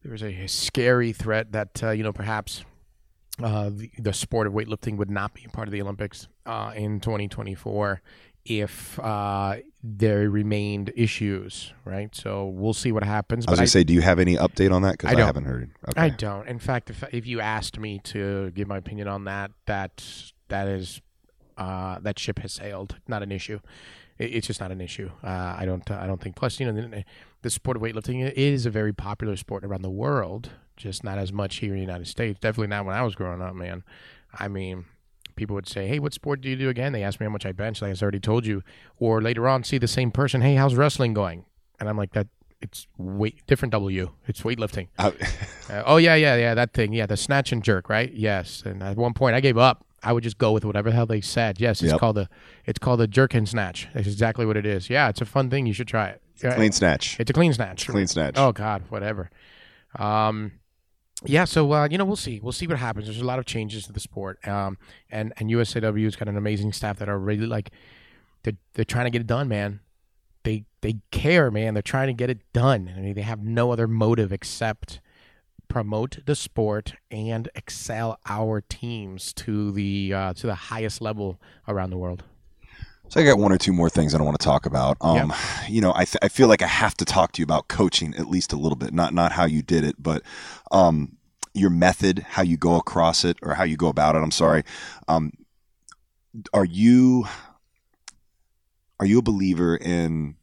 there's 0.03 0.23
a 0.23 0.47
scary 0.47 1.13
threat 1.13 1.53
that 1.53 1.83
uh, 1.83 1.91
you 1.91 2.03
know 2.03 2.13
perhaps 2.13 2.65
uh, 3.43 3.71
the, 3.71 3.91
the 3.99 4.13
sport 4.13 4.47
of 4.47 4.53
weightlifting 4.53 4.97
would 4.97 5.11
not 5.11 5.35
be 5.35 5.47
part 5.53 5.69
of 5.69 5.73
the 5.73 5.81
Olympics 5.83 6.29
uh, 6.47 6.73
in 6.75 7.01
2024 7.01 8.03
if 8.45 8.99
uh, 8.99 9.57
there 9.83 10.31
remained 10.31 10.93
issues. 10.97 11.73
Right. 11.85 12.15
So 12.15 12.47
we'll 12.47 12.75
see 12.75 12.93
what 12.93 13.05
happens. 13.05 13.47
I 13.47 13.51
was 13.51 13.59
but 13.59 13.63
gonna 13.63 13.69
say, 13.69 13.85
do 13.85 13.95
you 13.95 14.01
have 14.01 14.19
any 14.19 14.37
update 14.37 14.73
on 14.73 14.83
that? 14.83 14.93
Because 14.93 15.15
I 15.15 15.21
I, 15.21 15.25
haven't 15.25 15.45
heard. 15.45 15.71
Okay. 15.89 16.01
I 16.01 16.09
don't. 16.11 16.47
In 16.49 16.59
fact, 16.59 16.91
if 16.91 17.05
if 17.13 17.27
you 17.27 17.41
asked 17.41 17.79
me 17.79 17.99
to 18.05 18.51
give 18.51 18.69
my 18.69 18.79
opinion 18.79 19.09
on 19.09 19.25
that, 19.25 19.53
that 19.67 20.05
that 20.49 20.69
is 20.69 21.01
uh, 21.57 21.99
that 22.01 22.19
ship 22.19 22.39
has 22.41 22.53
sailed. 22.53 22.97
Not 23.07 23.23
an 23.23 23.31
issue. 23.33 23.61
It, 24.21 24.35
it's 24.37 24.47
just 24.47 24.61
not 24.61 24.71
an 24.71 24.81
issue. 24.81 25.11
Uh, 25.25 25.57
I 25.59 25.65
don't. 25.65 25.91
I 25.91 26.07
don't 26.07 26.21
think. 26.21 26.37
Plus, 26.37 26.61
you 26.61 26.71
know, 26.71 26.73
the, 26.89 27.05
the 27.43 27.51
sport 27.51 27.77
of 27.77 27.83
weightlifting 27.83 28.31
is 28.33 28.67
a 28.67 28.71
very 28.71 28.93
popular 28.93 29.37
sport 29.37 29.65
around 29.65 29.83
the 29.83 29.91
world. 29.91 30.51
Just 30.77 31.03
not 31.05 31.19
as 31.19 31.33
much 31.33 31.57
here 31.57 31.71
in 31.71 31.77
the 31.77 31.83
United 31.85 32.07
States. 32.07 32.39
Definitely 32.41 32.69
not 32.69 32.85
when 32.87 32.95
I 32.95 33.03
was 33.03 33.15
growing 33.15 33.43
up, 33.43 33.55
man. 33.55 33.83
I 34.39 34.49
mean. 34.49 34.85
People 35.37 35.55
would 35.55 35.69
say, 35.69 35.87
"Hey, 35.89 35.99
what 35.99 36.13
sport 36.13 36.43
do 36.43 36.51
you 36.51 36.57
do 36.57 36.69
again?" 36.69 36.93
They 36.93 37.03
ask 37.03 37.19
me 37.19 37.25
how 37.25 37.31
much 37.31 37.47
I 37.47 37.53
bench. 37.53 37.81
Like 37.81 37.97
I 37.97 38.03
already 38.03 38.21
told 38.21 38.45
you. 38.45 38.63
Or 38.99 39.23
later 39.23 39.49
on, 39.49 39.65
see 39.65 39.79
the 39.79 39.89
same 39.89 40.11
person. 40.11 40.43
Hey, 40.43 40.55
how's 40.55 40.75
wrestling 40.75 41.15
going? 41.15 41.47
And 41.79 41.89
I'm 41.89 41.97
like, 41.97 42.13
"That 42.13 42.27
it's 42.61 42.87
weight 42.99 43.41
different. 43.47 43.73
W. 43.73 44.11
It's 44.27 44.43
weightlifting." 44.43 44.89
I- 44.99 45.15
Uh, 45.71 45.85
oh 45.87 45.97
yeah, 45.99 46.17
yeah, 46.17 46.35
yeah, 46.37 46.53
that 46.55 46.73
thing. 46.75 46.93
Yeah, 46.93 47.07
the 47.07 47.17
snatch 47.17 47.53
and 47.53 47.63
jerk, 47.63 47.89
right? 47.89 48.13
Yes. 48.13 48.65
And 48.67 48.83
at 48.83 48.97
one 48.99 49.15
point, 49.15 49.35
I 49.37 49.41
gave 49.41 49.57
up. 49.57 49.87
I 50.03 50.13
would 50.13 50.23
just 50.25 50.39
go 50.39 50.53
with 50.53 50.65
whatever 50.65 50.91
the 50.91 50.97
hell 50.97 51.07
they 51.07 51.21
said. 51.21 51.61
Yes, 51.61 51.83
it's 51.83 51.93
Yep. 51.93 52.01
called 52.01 52.19
a, 52.19 52.29
it's 52.65 52.79
called 52.79 53.01
a 53.01 53.07
jerkin 53.07 53.45
snatch. 53.47 53.89
That's 53.95 54.07
exactly 54.07 54.47
what 54.47 54.57
it 54.57 54.65
is. 54.67 54.89
Yeah, 54.89 55.09
it's 55.09 55.21
a 55.21 55.27
fun 55.27 55.51
thing. 55.51 55.67
You 55.67 55.73
should 55.75 55.89
try 55.89 56.09
it. 56.09 56.23
Yeah, 56.43 56.55
clean 56.55 56.73
snatch. 56.73 57.19
It's 57.21 57.29
a 57.29 57.35
clean 57.35 57.53
snatch. 57.53 57.87
Clean 57.87 58.07
snatch. 58.07 58.35
Oh 58.39 58.53
God, 58.53 58.85
whatever. 58.89 59.31
Um, 59.99 60.53
yeah. 61.25 61.45
So 61.45 61.71
uh, 61.73 61.89
you 61.91 61.99
know, 61.99 62.05
we'll 62.05 62.17
see. 62.17 62.41
We'll 62.41 62.53
see 62.53 62.67
what 62.67 62.79
happens. 62.79 63.07
There's 63.07 63.21
a 63.21 63.25
lot 63.25 63.39
of 63.39 63.45
changes 63.45 63.87
to 63.87 63.93
the 63.93 64.01
sport. 64.01 64.47
Um, 64.49 64.79
and 65.11 65.33
and 65.37 65.51
USAW 65.51 66.05
has 66.05 66.17
got 66.17 66.29
an 66.29 66.37
amazing 66.37 66.73
staff 66.73 66.99
that 66.99 67.09
are 67.09 67.19
really 67.19 67.47
like, 67.47 67.71
they're 68.43 68.55
they're 68.75 68.85
trying 68.85 69.05
to 69.05 69.11
get 69.11 69.21
it 69.21 69.27
done, 69.27 69.49
man. 69.49 69.81
They 70.45 70.65
they 70.81 70.97
care, 71.11 71.51
man. 71.51 71.75
They're 71.75 71.83
trying 71.83 72.07
to 72.07 72.15
get 72.15 72.31
it 72.31 72.39
done. 72.55 72.91
I 72.97 73.01
mean, 73.01 73.15
they 73.15 73.21
have 73.23 73.43
no 73.43 73.71
other 73.71 73.87
motive 73.87 74.33
except 74.33 75.01
promote 75.71 76.19
the 76.27 76.35
sport 76.35 76.95
and 77.11 77.49
excel 77.55 78.19
our 78.27 78.61
teams 78.61 79.33
to 79.33 79.73
the 79.73 80.13
uh, 80.13 80.35
to 80.35 80.47
the 80.47 80.55
highest 80.55 81.01
level 81.01 81.41
around 81.67 81.89
the 81.89 81.97
world. 81.97 82.25
So 83.09 83.21
I 83.21 83.25
got 83.25 83.39
one 83.39 83.51
or 83.53 83.59
two 83.59 83.73
more 83.73 83.89
things 83.89 84.13
that 84.13 84.19
I 84.19 84.19
don't 84.19 84.27
want 84.27 84.39
to 84.39 84.45
talk 84.45 84.67
about. 84.67 84.97
Um, 85.01 85.33
you 85.69 85.81
know, 85.81 85.93
I, 85.97 86.05
th- 86.05 86.19
I 86.23 86.29
feel 86.29 86.47
like 86.47 86.63
I 86.63 86.69
have 86.69 86.95
to 86.99 87.05
talk 87.05 87.33
to 87.33 87.41
you 87.41 87.45
about 87.45 87.67
coaching 87.67 88.15
at 88.15 88.29
least 88.29 88.53
a 88.53 88.57
little 88.57 88.77
bit, 88.77 88.93
not 88.93 89.15
not 89.15 89.33
how 89.33 89.47
you 89.47 89.63
did 89.63 89.83
it, 89.83 89.97
but 89.99 90.23
um, 90.71 91.17
your 91.55 91.71
method, 91.71 92.21
how 92.21 92.43
you 92.43 92.57
go 92.57 92.77
across 92.77 93.25
it, 93.25 93.39
or 93.43 93.55
how 93.55 93.65
you 93.65 93.77
go 93.77 93.89
about 93.89 94.15
it. 94.15 94.19
I'm 94.19 94.31
sorry. 94.31 94.65
Um, 95.09 95.33
are 96.53 96.65
you 96.65 97.25
are 99.01 99.07
you 99.07 99.19
a 99.19 99.23
believer 99.23 99.77
in 99.77 100.37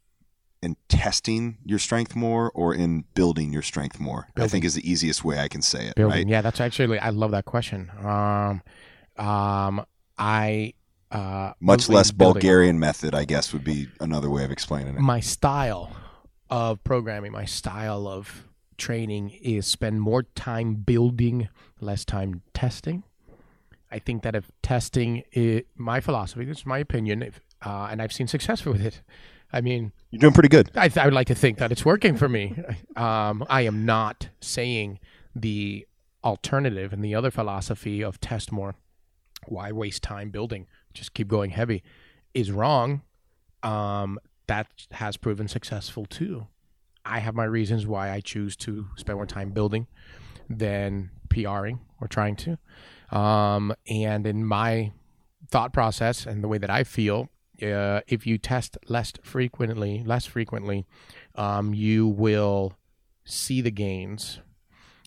in 0.61 0.75
testing 0.89 1.57
your 1.63 1.79
strength 1.79 2.15
more, 2.15 2.51
or 2.53 2.73
in 2.73 3.05
building 3.13 3.53
your 3.53 3.61
strength 3.61 3.99
more? 3.99 4.27
I 4.35 4.47
think 4.47 4.65
is 4.65 4.75
the 4.75 4.89
easiest 4.89 5.23
way 5.23 5.39
I 5.39 5.47
can 5.47 5.61
say 5.61 5.87
it. 5.87 5.95
Building, 5.95 6.17
Right? 6.17 6.27
yeah, 6.27 6.41
that's 6.41 6.59
actually 6.59 6.99
I 6.99 7.09
love 7.09 7.31
that 7.31 7.45
question. 7.45 7.91
Um, 8.03 8.61
um, 9.17 9.85
I 10.17 10.73
uh, 11.11 11.53
Much 11.59 11.89
less 11.89 12.11
building. 12.11 12.41
Bulgarian 12.41 12.79
method, 12.79 13.15
I 13.15 13.25
guess, 13.25 13.53
would 13.53 13.63
be 13.63 13.87
another 13.99 14.29
way 14.29 14.43
of 14.43 14.51
explaining 14.51 14.95
it. 14.95 14.99
my 14.99 15.19
style 15.19 15.95
of 16.49 16.83
programming, 16.83 17.31
my 17.31 17.45
style 17.45 18.07
of 18.07 18.45
training 18.77 19.31
is 19.41 19.65
spend 19.65 20.01
more 20.01 20.23
time 20.23 20.75
building, 20.75 21.49
less 21.79 22.05
time 22.05 22.41
testing. 22.53 23.03
I 23.89 23.99
think 23.99 24.23
that 24.23 24.35
if 24.35 24.51
testing, 24.61 25.23
is, 25.31 25.63
my 25.75 26.01
philosophy, 26.01 26.45
this 26.45 26.59
is 26.59 26.65
my 26.65 26.77
opinion, 26.79 27.21
if, 27.21 27.39
uh, 27.65 27.87
and 27.89 28.01
I've 28.01 28.11
seen 28.11 28.27
success 28.27 28.65
with 28.71 28.81
it. 28.81 29.01
I 29.51 29.61
mean, 29.61 29.93
You're 30.11 30.19
doing 30.19 30.33
pretty 30.33 30.49
good. 30.49 30.71
I, 30.75 30.91
I 30.95 31.05
would 31.05 31.13
like 31.13 31.27
to 31.27 31.35
think 31.35 31.57
that 31.59 31.71
it's 31.71 31.85
working 31.85 32.17
for 32.17 32.27
me. 32.29 32.55
Um, 32.95 33.45
I 33.49 33.61
am 33.61 33.85
not 33.85 34.29
saying 34.41 34.99
the 35.35 35.85
alternative 36.23 36.91
and 36.91 37.03
the 37.03 37.13
other 37.13 37.29
philosophy 37.31 38.01
of 38.03 38.19
test 38.19 38.51
more. 38.51 38.75
Why 39.47 39.71
waste 39.71 40.01
time 40.03 40.31
building? 40.31 40.65
Just 40.93 41.13
keep 41.13 41.27
going 41.27 41.51
heavy 41.51 41.83
is 42.33 42.51
wrong. 42.51 43.03
Um, 43.63 44.19
that 44.47 44.67
has 44.91 45.15
proven 45.17 45.47
successful 45.47 46.05
too. 46.05 46.47
I 47.05 47.19
have 47.19 47.35
my 47.35 47.45
reasons 47.45 47.85
why 47.85 48.11
I 48.11 48.19
choose 48.19 48.55
to 48.57 48.87
spend 48.95 49.17
more 49.17 49.25
time 49.25 49.51
building 49.51 49.87
than 50.49 51.11
PRing 51.29 51.79
or 52.01 52.07
trying 52.07 52.35
to. 52.37 52.57
Um, 53.15 53.73
and 53.89 54.25
in 54.25 54.43
my 54.43 54.91
thought 55.49 55.71
process 55.71 56.25
and 56.25 56.43
the 56.43 56.47
way 56.47 56.57
that 56.57 56.69
I 56.69 56.83
feel, 56.83 57.29
uh, 57.63 58.01
if 58.07 58.25
you 58.27 58.37
test 58.37 58.77
less 58.87 59.13
frequently, 59.23 60.03
less 60.05 60.25
frequently, 60.25 60.85
um, 61.35 61.73
you 61.73 62.07
will 62.07 62.73
see 63.25 63.61
the 63.61 63.71
gains. 63.71 64.39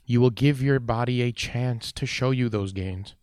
You 0.07 0.21
will 0.21 0.31
give 0.31 0.63
your 0.63 0.81
body 0.81 1.23
a 1.23 1.33
chance 1.33 1.93
to 1.93 2.07
show 2.07 2.31
you 2.33 2.49
those 2.49 2.73
gains. 2.73 3.15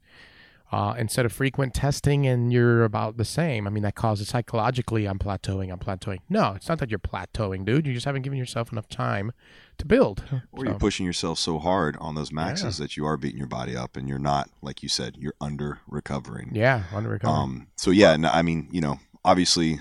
Uh, 0.69 0.93
instead 0.97 1.25
of 1.25 1.31
frequent 1.31 1.73
testing 1.73 2.27
and 2.27 2.51
you're 2.51 2.83
about 2.83 3.15
the 3.15 3.23
same. 3.23 3.65
I 3.65 3.69
mean, 3.69 3.83
that 3.83 3.95
causes 3.95 4.27
psychologically, 4.27 5.05
I'm 5.05 5.17
plateauing, 5.17 5.71
I'm 5.71 5.79
plateauing. 5.79 6.17
No, 6.27 6.51
it's 6.57 6.67
not 6.67 6.79
that 6.79 6.89
you're 6.91 6.99
plateauing, 6.99 7.63
dude. 7.63 7.87
You 7.87 7.93
just 7.93 8.05
haven't 8.05 8.23
given 8.23 8.37
yourself 8.37 8.69
enough 8.73 8.89
time 8.89 9.31
to 9.77 9.85
build. 9.85 10.25
Or 10.51 10.59
So- 10.59 10.63
you're 10.65 10.73
pushing 10.79 11.05
yourself 11.05 11.39
so 11.39 11.57
hard 11.57 11.95
on 12.01 12.15
those 12.15 12.33
maxes 12.33 12.79
that 12.79 12.97
you 12.97 13.05
are 13.05 13.15
beating 13.15 13.37
your 13.37 13.47
body 13.47 13.77
up, 13.77 13.95
and 13.95 14.09
you're 14.09 14.19
not, 14.19 14.49
like 14.61 14.83
you 14.83 14.89
said, 14.89 15.15
you're 15.17 15.35
under 15.39 15.79
recovering. 15.87 16.51
yeah, 16.53 16.83
under 16.93 17.11
recovering. 17.11 17.41
Um. 17.41 17.67
So 17.77 17.91
yeah, 17.91 18.17
no, 18.17 18.29
I 18.29 18.41
mean, 18.41 18.67
you 18.69 18.81
know, 18.81 18.99
obviously 19.27 19.79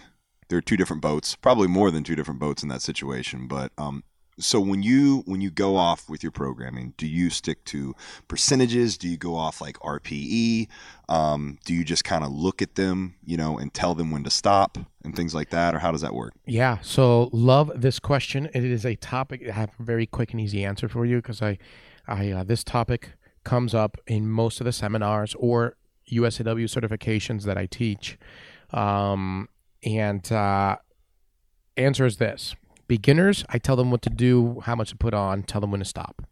there 0.48 0.58
are 0.58 0.62
two 0.62 0.76
different 0.76 1.02
boats, 1.02 1.36
probably 1.36 1.68
more 1.68 1.90
than 1.90 2.04
two 2.04 2.16
different 2.16 2.40
boats 2.40 2.62
in 2.62 2.68
that 2.68 2.82
situation. 2.82 3.46
But 3.48 3.72
um, 3.78 4.02
So 4.38 4.60
when 4.60 4.82
you 4.82 5.22
when 5.26 5.40
you 5.40 5.50
go 5.50 5.76
off 5.76 6.10
with 6.10 6.22
your 6.22 6.32
programming, 6.32 6.92
do 6.98 7.06
you 7.06 7.30
stick 7.30 7.64
to 7.66 7.94
percentages? 8.28 8.98
Do 8.98 9.08
you 9.08 9.16
go 9.16 9.34
off 9.34 9.60
like 9.62 9.78
RPE? 9.78 10.68
Um, 11.08 11.58
do 11.64 11.72
you 11.72 11.84
just 11.84 12.04
kind 12.04 12.22
of 12.22 12.30
look 12.32 12.60
at 12.60 12.74
them, 12.74 13.14
you 13.24 13.36
know, 13.38 13.56
and 13.56 13.72
tell 13.72 13.94
them 13.94 14.10
when 14.10 14.24
to 14.24 14.30
stop 14.30 14.76
and 15.04 15.16
things 15.16 15.34
like 15.34 15.50
that, 15.50 15.74
or 15.74 15.78
how 15.78 15.90
does 15.90 16.02
that 16.02 16.12
work? 16.12 16.34
Yeah. 16.44 16.78
So 16.82 17.30
love 17.32 17.72
this 17.74 17.98
question. 17.98 18.50
It 18.52 18.64
is 18.64 18.84
a 18.84 18.96
topic. 18.96 19.48
I 19.48 19.52
have 19.52 19.70
a 19.78 19.82
very 19.82 20.06
quick 20.06 20.32
and 20.32 20.40
easy 20.40 20.64
answer 20.64 20.88
for 20.88 21.06
you 21.06 21.16
because 21.16 21.40
I, 21.40 21.58
I 22.06 22.30
uh, 22.30 22.44
this 22.44 22.62
topic 22.62 23.12
comes 23.44 23.74
up 23.74 23.96
in 24.06 24.28
most 24.28 24.60
of 24.60 24.64
the 24.66 24.72
seminars 24.72 25.34
or 25.38 25.76
USAW 26.12 26.66
certifications 26.68 27.44
that 27.44 27.56
I 27.56 27.66
teach. 27.66 28.18
Um, 28.72 29.48
and 29.82 30.30
uh, 30.32 30.76
answer 31.76 32.06
is 32.06 32.16
this: 32.16 32.54
beginners, 32.88 33.44
I 33.48 33.58
tell 33.58 33.76
them 33.76 33.90
what 33.90 34.02
to 34.02 34.10
do, 34.10 34.60
how 34.64 34.74
much 34.74 34.90
to 34.90 34.96
put 34.96 35.14
on, 35.14 35.42
tell 35.42 35.60
them 35.60 35.70
when 35.70 35.80
to 35.80 35.84
stop. 35.84 36.22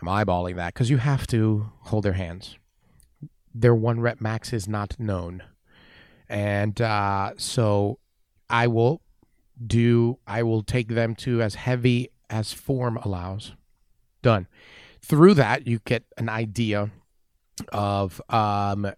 I'm 0.00 0.08
eyeballing 0.08 0.56
that 0.56 0.72
because 0.72 0.90
you 0.90 0.98
have 0.98 1.26
to 1.28 1.70
hold 1.82 2.04
their 2.04 2.14
hands. 2.14 2.56
Their 3.54 3.74
one 3.74 4.00
rep 4.00 4.20
max 4.20 4.52
is 4.52 4.68
not 4.68 4.98
known, 4.98 5.42
and 6.28 6.80
uh, 6.80 7.32
so 7.36 7.98
I 8.48 8.66
will 8.66 9.02
do. 9.64 10.18
I 10.26 10.42
will 10.42 10.62
take 10.62 10.88
them 10.88 11.14
to 11.16 11.42
as 11.42 11.56
heavy 11.56 12.10
as 12.30 12.52
form 12.52 12.96
allows. 12.98 13.54
Done. 14.22 14.46
Through 15.02 15.34
that, 15.34 15.66
you 15.66 15.80
get 15.84 16.04
an 16.16 16.28
idea 16.28 16.90
of 17.72 18.20
um, 18.28 18.92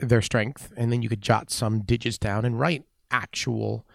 their 0.00 0.22
strength, 0.22 0.72
and 0.76 0.92
then 0.92 1.02
you 1.02 1.08
could 1.08 1.22
jot 1.22 1.50
some 1.50 1.80
digits 1.80 2.18
down 2.18 2.44
and 2.44 2.58
write 2.58 2.84
actual 3.10 3.86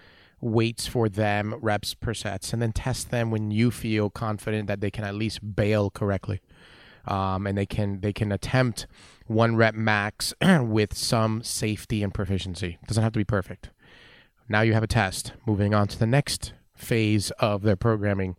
weights 0.41 0.87
for 0.87 1.09
them, 1.09 1.55
reps 1.61 1.93
per 1.93 2.13
sets, 2.13 2.53
and 2.53 2.61
then 2.61 2.71
test 2.71 3.11
them 3.11 3.31
when 3.31 3.51
you 3.51 3.71
feel 3.71 4.09
confident 4.09 4.67
that 4.67 4.81
they 4.81 4.91
can 4.91 5.03
at 5.03 5.15
least 5.15 5.55
bail 5.55 5.89
correctly, 5.89 6.41
um, 7.05 7.47
and 7.47 7.57
they 7.57 7.65
can 7.65 8.01
they 8.01 8.13
can 8.13 8.31
attempt 8.31 8.87
one 9.27 9.55
rep 9.55 9.75
max 9.75 10.33
with 10.41 10.95
some 10.95 11.41
safety 11.43 12.03
and 12.03 12.13
proficiency. 12.13 12.77
Doesn't 12.87 13.03
have 13.03 13.13
to 13.13 13.19
be 13.19 13.25
perfect. 13.25 13.69
Now 14.47 14.61
you 14.61 14.73
have 14.73 14.83
a 14.83 14.87
test. 14.87 15.33
Moving 15.45 15.73
on 15.73 15.87
to 15.87 15.97
the 15.97 16.05
next 16.05 16.53
phase 16.75 17.31
of 17.31 17.63
their 17.63 17.75
programming. 17.75 18.35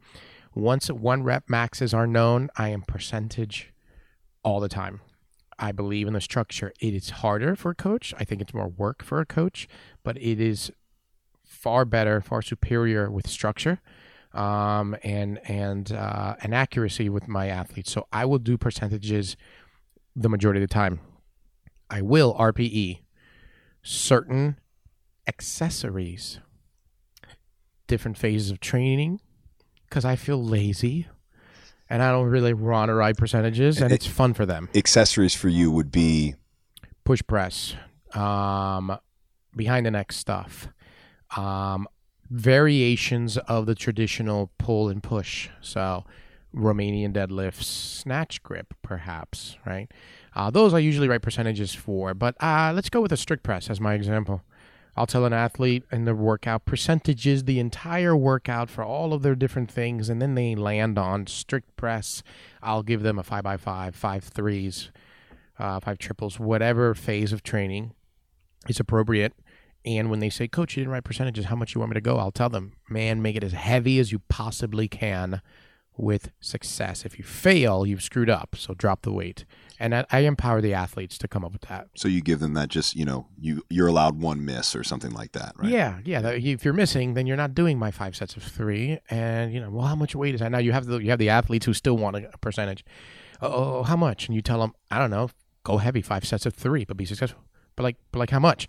Once 0.55 0.89
one 0.89 1.23
rep 1.23 1.49
maxes 1.49 1.93
are 1.93 2.07
known, 2.07 2.49
I 2.57 2.69
am 2.69 2.83
percentage 2.83 3.73
all 4.43 4.61
the 4.61 4.69
time. 4.69 5.01
I 5.59 5.73
believe 5.73 6.07
in 6.07 6.13
the 6.13 6.21
structure. 6.21 6.73
It 6.81 6.95
is 6.95 7.11
harder 7.11 7.57
for 7.57 7.71
a 7.71 7.75
coach. 7.75 8.13
I 8.19 8.25
think 8.25 8.41
it's 8.41 8.53
more 8.55 8.69
work 8.69 9.03
for 9.03 9.21
a 9.21 9.27
coach, 9.27 9.67
but 10.03 10.17
it 10.19 10.41
is 10.41 10.71
far 11.45 11.85
better, 11.85 12.21
far 12.21 12.43
superior 12.43 13.11
with 13.11 13.27
structure 13.27 13.81
um, 14.37 14.97
and 15.03 15.41
and 15.49 15.91
uh, 15.93 16.37
and 16.43 16.55
accuracy 16.55 17.09
with 17.09 17.27
my 17.27 17.49
athletes. 17.49 17.91
So 17.91 18.07
I 18.13 18.25
will 18.27 18.39
do 18.39 18.59
percentages 18.59 19.37
the 20.15 20.29
majority 20.29 20.63
of 20.63 20.69
the 20.69 20.73
time. 20.73 21.01
I 21.91 22.03
will 22.03 22.35
RPE 22.35 23.01
certain 23.83 24.59
accessories, 25.27 26.41
different 27.87 28.19
phases 28.19 28.51
of 28.51 28.61
training, 28.61 29.21
because 29.89 30.05
I 30.05 30.17
feel 30.17 30.43
lazy 30.43 31.07
and 31.89 32.03
I 32.03 32.11
don't 32.11 32.26
really 32.26 32.55
want 32.55 32.89
to 32.89 32.95
write 32.95 33.16
percentages, 33.16 33.80
and 33.80 33.93
it's 33.93 34.07
fun 34.07 34.34
for 34.34 34.47
them 34.47 34.68
Accessories 34.74 35.34
for 35.34 35.49
you 35.49 35.70
would 35.70 35.91
be 35.91 36.34
push 37.05 37.22
press, 37.26 37.74
um, 38.14 38.99
behind 39.55 39.87
the 39.87 39.91
neck 39.91 40.12
stuff, 40.12 40.68
um, 41.37 41.87
variations 42.30 43.39
of 43.39 43.66
the 43.66 43.74
traditional 43.74 44.51
pull 44.59 44.89
and 44.89 45.03
push. 45.03 45.49
So, 45.61 46.05
Romanian 46.55 47.12
deadlifts, 47.12 47.64
snatch 47.64 48.43
grip, 48.43 48.74
perhaps, 48.82 49.57
right? 49.66 49.91
Uh, 50.34 50.51
those 50.51 50.74
I 50.74 50.78
usually 50.78 51.09
write 51.09 51.22
percentages 51.22 51.74
for, 51.74 52.14
but 52.14 52.34
uh, 52.43 52.72
let's 52.74 52.91
go 52.91 53.01
with 53.01 53.12
a 53.12 53.16
strict 53.16 53.43
press 53.43 53.70
as 53.70 53.80
my 53.80 53.95
example. 53.95 54.43
I'll 54.97 55.07
tell 55.07 55.26
an 55.26 55.32
athlete 55.32 55.84
in 55.92 56.07
their 56.07 56.14
workout 56.14 56.64
percentages, 56.64 57.44
the 57.44 57.61
entire 57.61 58.16
workout 58.16 58.70
for 58.70 58.82
all 58.82 59.12
of 59.12 59.22
their 59.22 59.34
different 59.34 59.70
things, 59.70 60.09
and 60.09 60.22
then 60.22 60.34
they 60.34 60.55
land 60.55 60.99
on 60.99 61.26
strict 61.26 61.76
press. 61.76 62.22
I'll 62.62 62.82
give 62.82 63.03
them 63.03 63.18
a 63.18 63.22
five 63.22 63.44
by 63.44 63.59
five, 63.59 63.94
five 63.94 64.24
threes, 64.24 64.90
uh, 65.59 65.80
five 65.80 65.99
triples, 65.99 66.40
whatever 66.40 66.94
phase 66.94 67.32
of 67.32 67.42
training 67.42 67.92
is 68.68 68.80
appropriate. 68.80 69.34
And 69.84 70.11
when 70.11 70.20
they 70.20 70.30
say, 70.30 70.49
Coach, 70.49 70.76
you 70.76 70.80
didn't 70.80 70.92
write 70.92 71.05
percentages, 71.05 71.44
how 71.44 71.57
much 71.57 71.74
you 71.74 71.78
want 71.78 71.90
me 71.90 71.94
to 71.94 72.01
go? 72.01 72.18
I'll 72.18 72.32
tell 72.32 72.49
them, 72.49 72.72
man, 72.88 73.22
make 73.22 73.36
it 73.36 73.44
as 73.44 73.53
heavy 73.53 73.99
as 73.99 74.11
you 74.11 74.20
possibly 74.28 74.88
can 74.88 75.42
with 75.97 76.30
success. 76.40 77.05
If 77.05 77.18
you 77.18 77.24
fail, 77.24 77.86
you've 77.86 78.03
screwed 78.03 78.30
up. 78.30 78.57
So 78.57 78.74
drop 78.74 79.03
the 79.03 79.12
weight. 79.12 79.44
And 79.78 79.94
I, 79.94 80.07
I 80.11 80.18
empower 80.20 80.61
the 80.61 80.72
athletes 80.72 81.18
to 81.18 81.28
come 81.28 81.44
up 81.44 81.53
with 81.53 81.62
that. 81.62 81.88
so 81.94 82.09
you 82.09 82.22
give 82.22 82.40
them 82.40 82.55
that 82.55 82.68
just 82.68 82.97
you 82.97 83.05
know 83.05 83.26
you 83.38 83.62
you're 83.68 83.88
allowed 83.88 84.20
one 84.20 84.44
miss 84.44 84.74
or 84.74 84.82
something 84.82 85.12
like 85.12 85.32
that, 85.32 85.53
right? 85.57 85.70
Yeah, 85.70 85.99
yeah. 86.05 86.20
that- 86.22 86.36
If 86.42 86.64
you're 86.64 86.74
missing, 86.74 87.14
then 87.14 87.26
you're 87.26 87.36
not 87.36 87.55
doing 87.55 87.78
my 87.78 87.90
five 87.90 88.16
sets 88.16 88.36
of 88.36 88.42
three. 88.42 88.99
And 89.11 89.53
you 89.53 89.61
know, 89.61 89.70
well, 89.70 89.86
how 89.86 89.94
much 89.97 90.14
weight 90.14 90.34
is 90.34 90.40
that? 90.40 90.51
Now 90.51 90.59
you 90.59 90.72
have 90.72 90.86
the 90.86 90.99
you 90.99 91.11
have 91.11 91.18
the 91.18 91.28
athletes 91.28 91.66
who 91.66 91.74
still 91.74 91.97
want 91.97 92.16
a, 92.16 92.30
a 92.32 92.38
percentage. 92.38 92.84
Oh, 93.42 93.82
how 93.82 93.97
much? 93.97 94.26
And 94.28 94.34
you 94.34 94.40
tell 94.40 94.61
them, 94.61 94.72
I 94.90 94.99
don't 94.99 95.11
know, 95.11 95.28
go 95.62 95.76
heavy, 95.76 96.01
five 96.01 96.24
sets 96.24 96.47
of 96.47 96.55
three, 96.55 96.84
but 96.86 96.97
be 96.97 97.05
successful. 97.05 97.42
But 97.76 97.82
like, 97.82 97.97
but 98.12 98.18
like, 98.18 98.30
how 98.30 98.38
much? 98.40 98.66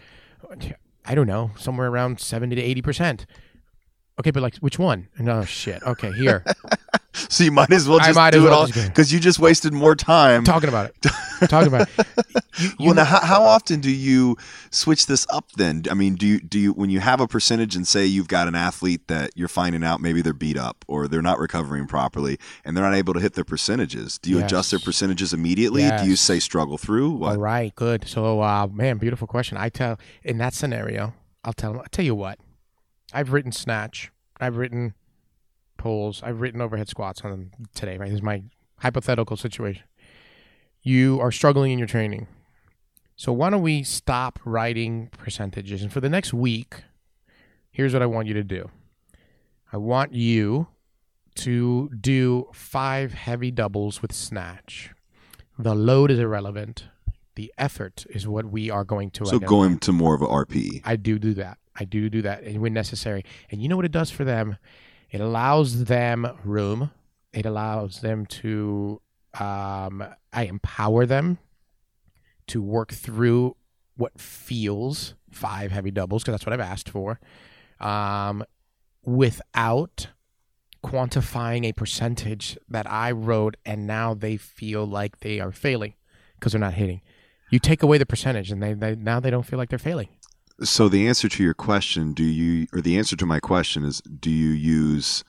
I 1.06 1.16
don't 1.16 1.28
know, 1.28 1.52
somewhere 1.58 1.88
around 1.88 2.20
seventy 2.20 2.56
to 2.58 2.62
eighty 2.62 2.82
percent. 2.82 3.26
Okay, 4.20 4.32
but 4.32 4.42
like, 4.42 4.58
which 4.58 4.80
one? 4.80 5.08
No 5.20 5.40
oh, 5.40 5.46
shit. 5.46 5.82
Okay, 5.84 6.12
here, 6.12 6.44
So 7.30 7.44
you 7.44 7.52
might 7.52 7.72
as 7.72 7.88
well 7.88 8.00
just 8.00 8.32
do 8.32 8.44
well 8.44 8.64
it 8.68 8.78
all 8.78 8.86
because 8.88 9.12
you 9.12 9.20
just 9.20 9.40
wasted 9.40 9.74
more 9.74 9.96
time. 9.96 10.44
talking 10.44 10.70
about 10.70 10.90
it. 10.90 10.96
talking 11.50 11.68
about 11.68 11.90
it. 11.98 12.08
You, 12.58 12.70
you 12.80 12.86
well, 12.88 12.96
now, 12.96 13.04
how, 13.04 13.20
how 13.20 13.44
often 13.44 13.80
do 13.80 13.92
you 13.92 14.38
switch 14.72 15.08
this 15.08 15.28
up? 15.32 15.52
Then, 15.54 15.84
I 15.90 15.94
mean, 15.94 16.16
do 16.16 16.26
you 16.26 16.40
do 16.40 16.60
you 16.60 16.74
when 16.74 16.90
you 16.90 17.00
have 17.00 17.20
a 17.20 17.28
percentage 17.28 17.76
and 17.76 17.88
say 17.88 18.06
you've 18.06 18.28
got 18.28 18.48
an 18.48 18.56
athlete 18.56 19.08
that 19.08 19.32
you're 19.36 19.48
finding 19.48 19.84
out 19.84 20.02
maybe 20.02 20.22
they're 20.22 20.34
beat 20.34 20.58
up 20.58 20.86
or 20.88 21.08
they're 21.08 21.22
not 21.22 21.40
recovering 21.40 21.88
properly 21.88 22.38
and 22.64 22.76
they're 22.76 22.84
not 22.84 22.96
able 22.96 23.14
to 23.14 23.20
hit 23.20 23.34
their 23.34 23.44
percentages? 23.46 24.18
Do 24.18 24.30
you 24.30 24.44
adjust 24.44 24.72
their 24.72 24.80
percentages 24.80 25.34
immediately? 25.34 25.90
Do 25.90 26.06
you 26.06 26.16
say 26.16 26.40
struggle 26.40 26.78
through? 26.78 27.12
What? 27.12 27.32
All 27.32 27.38
right, 27.38 27.74
good. 27.76 28.08
So, 28.08 28.42
uh, 28.42 28.68
man, 28.72 28.98
beautiful 28.98 29.28
question. 29.28 29.58
I 29.58 29.70
tell 29.70 30.00
in 30.24 30.38
that 30.38 30.54
scenario, 30.54 31.14
I'll 31.44 31.54
tell 31.54 31.74
them. 31.74 31.82
I 31.82 31.88
tell 31.92 32.06
you 32.06 32.16
what, 32.16 32.40
I've 33.14 33.32
written 33.32 33.52
snatch. 33.52 34.12
I've 34.40 34.58
written 34.58 34.94
pulls. 35.78 36.22
I've 36.24 36.42
written 36.42 36.62
overhead 36.62 36.90
squats 36.90 37.22
on 37.22 37.32
them 37.32 37.52
today. 37.76 37.98
Right, 37.98 38.10
this 38.10 38.18
is 38.18 38.24
my 38.24 38.44
hypothetical 38.80 39.38
situation. 39.38 39.84
You 40.82 41.20
are 41.20 41.32
struggling 41.32 41.72
in 41.72 41.80
your 41.80 41.88
training, 41.88 42.28
so 43.16 43.34
why 43.34 43.50
don't 43.50 43.62
we 43.62 43.84
stop 43.84 44.40
writing 44.46 45.10
percentages? 45.18 45.82
And 45.82 45.92
for 45.92 46.00
the 46.00 46.10
next 46.10 46.34
week, 46.34 46.84
here's 47.72 47.94
what 47.94 48.02
I 48.02 48.06
want 48.06 48.28
you 48.28 48.34
to 48.36 48.44
do. 48.44 48.70
I 49.74 49.78
want 49.78 50.14
you 50.14 50.68
to 51.36 51.90
do 52.00 52.48
five 52.54 53.14
heavy 53.14 53.52
doubles 53.52 54.02
with 54.02 54.14
snatch. 54.14 54.92
The 55.58 55.76
load 55.76 56.12
is 56.12 56.20
irrelevant. 56.20 56.86
The 57.36 57.54
effort 57.58 58.06
is 58.10 58.28
what 58.28 58.46
we 58.46 58.70
are 58.70 58.84
going 58.84 59.12
to. 59.12 59.26
So 59.26 59.32
identify. 59.38 59.50
going 59.50 59.80
to 59.80 59.92
more 59.92 60.16
of 60.16 60.22
a 60.22 60.28
RPE. 60.28 60.82
I 60.86 60.96
do 60.96 61.20
do 61.20 61.34
that. 61.36 61.58
I 61.76 61.86
do 61.86 62.10
do 62.10 62.22
that 62.24 62.44
and 62.44 62.62
when 62.62 62.74
necessary. 62.74 63.24
And 63.52 63.62
you 63.62 63.70
know 63.70 63.76
what 63.76 63.86
it 63.86 63.92
does 63.92 64.10
for 64.10 64.24
them? 64.24 64.58
It 65.12 65.22
allows 65.22 65.86
them 65.86 66.28
room. 66.44 66.92
It 67.34 67.46
allows 67.46 68.02
them 68.02 68.26
to. 68.26 69.02
Um, 69.40 70.04
I 70.34 70.46
empower 70.46 71.06
them 71.06 71.38
to 72.48 72.62
work 72.62 72.92
through 72.92 73.56
what 73.96 74.20
feels 74.20 75.14
five 75.32 75.72
heavy 75.72 75.92
doubles 75.92 76.24
because 76.24 76.34
that's 76.34 76.46
what 76.46 76.54
I've 76.54 76.60
asked 76.60 76.90
for, 76.90 77.20
um, 77.80 78.44
without 79.04 80.08
quantifying 80.84 81.66
a 81.66 81.74
percentage 81.74 82.58
that 82.70 82.90
I 82.90 83.12
wrote, 83.12 83.58
and 83.66 83.86
now 83.86 84.14
they 84.14 84.38
feel 84.38 84.86
like 84.86 85.20
they 85.20 85.40
are 85.40 85.52
failing 85.52 85.94
because 86.36 86.54
they're 86.54 86.62
not 86.62 86.76
hitting. 86.76 87.02
You 87.50 87.60
take 87.60 87.84
away 87.84 87.98
the 87.98 88.06
percentage, 88.06 88.52
and 88.52 88.62
they, 88.62 88.74
they 88.74 88.96
now 88.96 89.20
they 89.20 89.30
don't 89.30 89.46
feel 89.46 89.58
like 89.58 89.70
they're 89.70 89.80
failing. 89.80 90.10
So 90.64 90.90
the 90.90 91.08
answer 91.08 91.30
to 91.30 91.44
your 91.44 91.54
question, 91.54 92.14
do 92.14 92.24
you, 92.24 92.68
or 92.74 92.82
the 92.82 92.98
answer 92.98 93.16
to 93.16 93.26
my 93.26 93.40
question 93.40 93.84
is, 93.84 94.02
do 94.02 94.32
you 94.32 94.50
use, 94.50 95.24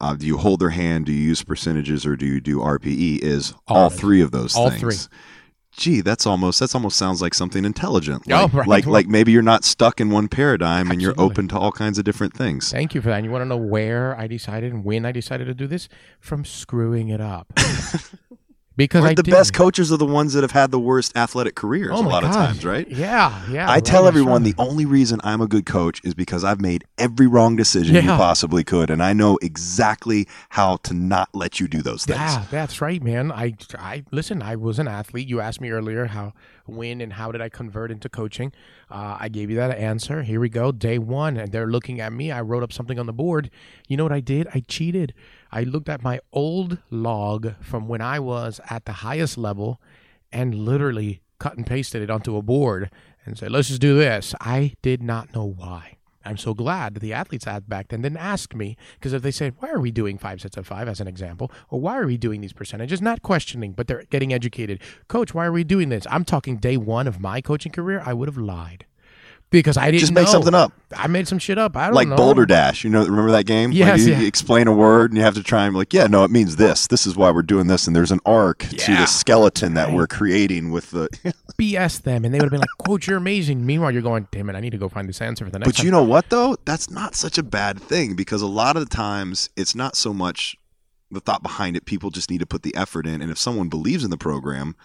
uh, 0.00 0.14
do 0.14 0.26
you 0.26 0.36
hold 0.36 0.60
their 0.60 0.70
hand? 0.70 1.06
Do 1.06 1.12
you 1.12 1.22
use 1.28 1.42
percentages, 1.42 2.04
or 2.04 2.14
do 2.16 2.26
you 2.26 2.40
do 2.40 2.58
RPE? 2.58 3.20
Is 3.22 3.54
all, 3.66 3.76
All 3.84 3.90
three 3.90 4.20
of 4.20 4.32
those 4.32 4.54
All 4.54 4.68
things? 4.70 4.80
three. 5.06 5.18
Gee, 5.78 6.00
that's 6.00 6.26
almost 6.26 6.58
that's 6.58 6.74
almost 6.74 6.96
sounds 6.96 7.20
like 7.20 7.34
something 7.34 7.64
intelligent. 7.66 8.22
Oh, 8.30 8.44
Like, 8.44 8.54
right. 8.54 8.66
like 8.68 8.86
like 8.86 9.06
maybe 9.08 9.30
you're 9.32 9.42
not 9.42 9.62
stuck 9.62 10.00
in 10.00 10.08
one 10.10 10.26
paradigm 10.26 10.90
and 10.90 11.02
you're 11.02 11.14
open 11.18 11.48
to 11.48 11.58
all 11.58 11.70
kinds 11.70 11.98
of 11.98 12.04
different 12.04 12.32
things. 12.32 12.70
Thank 12.72 12.94
you 12.94 13.02
for 13.02 13.08
that. 13.10 13.16
And 13.16 13.26
you 13.26 13.30
want 13.30 13.42
to 13.42 13.46
know 13.48 13.58
where 13.58 14.18
I 14.18 14.26
decided 14.26 14.72
and 14.72 14.84
when 14.84 15.04
I 15.04 15.12
decided 15.12 15.46
to 15.48 15.54
do 15.54 15.66
this? 15.66 15.90
From 16.18 16.46
screwing 16.46 17.10
it 17.10 17.20
up. 17.20 17.52
because 18.76 19.04
the 19.14 19.22
did. 19.22 19.30
best 19.30 19.54
coaches 19.54 19.90
are 19.90 19.96
the 19.96 20.06
ones 20.06 20.34
that 20.34 20.42
have 20.42 20.52
had 20.52 20.70
the 20.70 20.78
worst 20.78 21.16
athletic 21.16 21.54
careers 21.54 21.92
Oh 21.94 22.06
a 22.06 22.08
lot 22.08 22.24
of 22.24 22.32
times, 22.32 22.64
right? 22.64 22.88
Yeah, 22.88 23.42
yeah. 23.50 23.68
I 23.68 23.74
right, 23.74 23.84
tell 23.84 24.06
everyone 24.06 24.44
right. 24.44 24.56
the 24.56 24.62
only 24.62 24.84
reason 24.84 25.20
I'm 25.24 25.40
a 25.40 25.46
good 25.46 25.66
coach 25.66 26.00
is 26.04 26.14
because 26.14 26.44
I've 26.44 26.60
made 26.60 26.84
every 26.98 27.26
wrong 27.26 27.56
decision 27.56 27.94
you 27.96 28.02
possibly 28.02 28.64
could, 28.64 28.90
and 28.90 29.02
I 29.02 29.12
know 29.12 29.38
exactly 29.42 30.28
how 30.50 30.76
to 30.78 30.94
not 30.94 31.30
let 31.34 31.60
you 31.60 31.68
do 31.68 31.82
those 31.82 32.04
things. 32.04 32.18
Yeah, 32.18 32.44
that's 32.50 32.80
right, 32.80 33.02
man. 33.02 33.32
I, 33.32 33.54
I 33.78 34.04
listen. 34.10 34.42
I 34.42 34.56
was 34.56 34.78
an 34.78 34.88
athlete. 34.88 35.28
You 35.28 35.40
asked 35.40 35.60
me 35.60 35.70
earlier 35.70 36.06
how, 36.06 36.34
when, 36.66 37.00
and 37.00 37.14
how 37.14 37.32
did 37.32 37.40
I 37.40 37.48
convert 37.48 37.90
into 37.90 38.08
coaching? 38.08 38.52
Uh, 38.90 39.16
I 39.18 39.28
gave 39.28 39.50
you 39.50 39.56
that 39.56 39.76
answer. 39.78 40.22
Here 40.22 40.40
we 40.40 40.48
go, 40.48 40.70
day 40.72 40.98
one, 40.98 41.36
and 41.36 41.50
they're 41.50 41.66
looking 41.66 42.00
at 42.00 42.12
me. 42.12 42.30
I 42.30 42.40
wrote 42.40 42.62
up 42.62 42.72
something 42.72 42.98
on 42.98 43.06
the 43.06 43.12
board. 43.12 43.50
You 43.88 43.96
know 43.96 44.04
what 44.04 44.12
I 44.12 44.20
did? 44.20 44.48
I 44.54 44.60
cheated. 44.68 45.14
I 45.52 45.62
looked 45.62 45.88
at 45.88 46.02
my 46.02 46.20
old 46.32 46.78
log 46.90 47.54
from 47.60 47.88
when 47.88 48.00
I 48.00 48.18
was 48.18 48.60
at 48.68 48.84
the 48.84 48.92
highest 48.92 49.38
level, 49.38 49.80
and 50.32 50.54
literally 50.54 51.22
cut 51.38 51.56
and 51.56 51.66
pasted 51.66 52.02
it 52.02 52.10
onto 52.10 52.36
a 52.36 52.42
board 52.42 52.90
and 53.24 53.38
said, 53.38 53.52
"Let's 53.52 53.68
just 53.68 53.80
do 53.80 53.96
this." 53.96 54.34
I 54.40 54.74
did 54.82 55.02
not 55.02 55.34
know 55.34 55.44
why. 55.44 55.96
I'm 56.24 56.36
so 56.36 56.54
glad 56.54 56.94
that 56.94 57.00
the 57.00 57.12
athletes 57.12 57.46
at 57.46 57.68
back 57.68 57.88
then 57.88 58.02
didn't 58.02 58.18
ask 58.18 58.52
me 58.54 58.76
because 58.94 59.12
if 59.12 59.22
they 59.22 59.30
said, 59.30 59.54
"Why 59.58 59.70
are 59.70 59.80
we 59.80 59.92
doing 59.92 60.18
five 60.18 60.40
sets 60.40 60.56
of 60.56 60.66
five 60.66 60.88
as 60.88 61.00
an 61.00 61.06
example?" 61.06 61.52
or 61.70 61.80
"Why 61.80 61.98
are 61.98 62.06
we 62.06 62.16
doing 62.16 62.40
these 62.40 62.52
percentages?" 62.52 63.00
Not 63.00 63.22
questioning, 63.22 63.72
but 63.72 63.86
they're 63.86 64.04
getting 64.10 64.32
educated. 64.32 64.80
Coach, 65.06 65.34
why 65.34 65.46
are 65.46 65.52
we 65.52 65.62
doing 65.62 65.88
this? 65.88 66.06
I'm 66.10 66.24
talking 66.24 66.56
day 66.56 66.76
one 66.76 67.06
of 67.06 67.20
my 67.20 67.40
coaching 67.40 67.70
career. 67.70 68.02
I 68.04 68.12
would 68.12 68.28
have 68.28 68.36
lied 68.36 68.86
because 69.50 69.76
I 69.76 69.90
didn't 69.90 70.00
Just 70.00 70.12
make 70.12 70.26
know. 70.26 70.32
something 70.32 70.54
up. 70.54 70.72
I 70.94 71.06
made 71.06 71.28
some 71.28 71.38
shit 71.38 71.58
up. 71.58 71.76
I 71.76 71.84
don't 71.84 71.92
know 71.92 71.96
Like 71.96 72.08
know. 72.08 72.16
Balderdash, 72.16 72.84
you 72.84 72.90
know, 72.90 73.04
remember 73.04 73.30
that 73.32 73.46
game? 73.46 73.72
Yes, 73.72 74.04
you, 74.04 74.12
yeah. 74.12 74.20
you 74.20 74.26
explain 74.26 74.66
a 74.66 74.72
word 74.72 75.10
and 75.10 75.18
you 75.18 75.24
have 75.24 75.34
to 75.34 75.42
try 75.42 75.64
and 75.64 75.74
be 75.74 75.78
like, 75.78 75.92
yeah, 75.92 76.06
no, 76.06 76.24
it 76.24 76.30
means 76.30 76.56
this. 76.56 76.86
This 76.86 77.06
is 77.06 77.16
why 77.16 77.30
we're 77.30 77.42
doing 77.42 77.66
this, 77.66 77.86
and 77.86 77.94
there's 77.94 78.12
an 78.12 78.20
arc 78.26 78.58
to 78.60 78.94
the 78.94 79.06
skeleton 79.06 79.74
that 79.74 79.92
we're 79.92 80.06
creating 80.06 80.70
with 80.70 80.90
the. 80.90 81.08
BS 81.58 82.02
them, 82.02 82.24
and 82.24 82.34
they 82.34 82.38
would 82.38 82.44
have 82.44 82.50
been 82.50 82.60
like, 82.60 82.68
"Quote, 82.76 83.06
you're 83.06 83.16
amazing." 83.16 83.64
Meanwhile, 83.64 83.90
you're 83.92 84.02
going, 84.02 84.28
"Damn 84.30 84.50
it, 84.50 84.56
I 84.56 84.60
need 84.60 84.70
to 84.70 84.78
go 84.78 84.90
find 84.90 85.08
this 85.08 85.22
answer 85.22 85.42
for 85.44 85.50
the 85.50 85.58
next." 85.58 85.76
But 85.76 85.82
you 85.82 85.90
know 85.90 86.02
what 86.02 86.28
though? 86.28 86.56
That's 86.66 86.90
not 86.90 87.14
such 87.14 87.38
a 87.38 87.42
bad 87.42 87.80
thing 87.80 88.14
because 88.14 88.42
a 88.42 88.46
lot 88.46 88.76
of 88.76 88.86
the 88.86 88.94
times 88.94 89.48
it's 89.56 89.74
not 89.74 89.96
so 89.96 90.12
much 90.12 90.54
the 91.10 91.20
thought 91.20 91.42
behind 91.42 91.74
it. 91.74 91.86
People 91.86 92.10
just 92.10 92.30
need 92.30 92.40
to 92.40 92.46
put 92.46 92.62
the 92.62 92.74
effort 92.76 93.06
in, 93.06 93.22
and 93.22 93.30
if 93.30 93.38
someone 93.38 93.70
believes 93.70 94.04
in 94.04 94.10
the 94.10 94.18
program, 94.18 94.76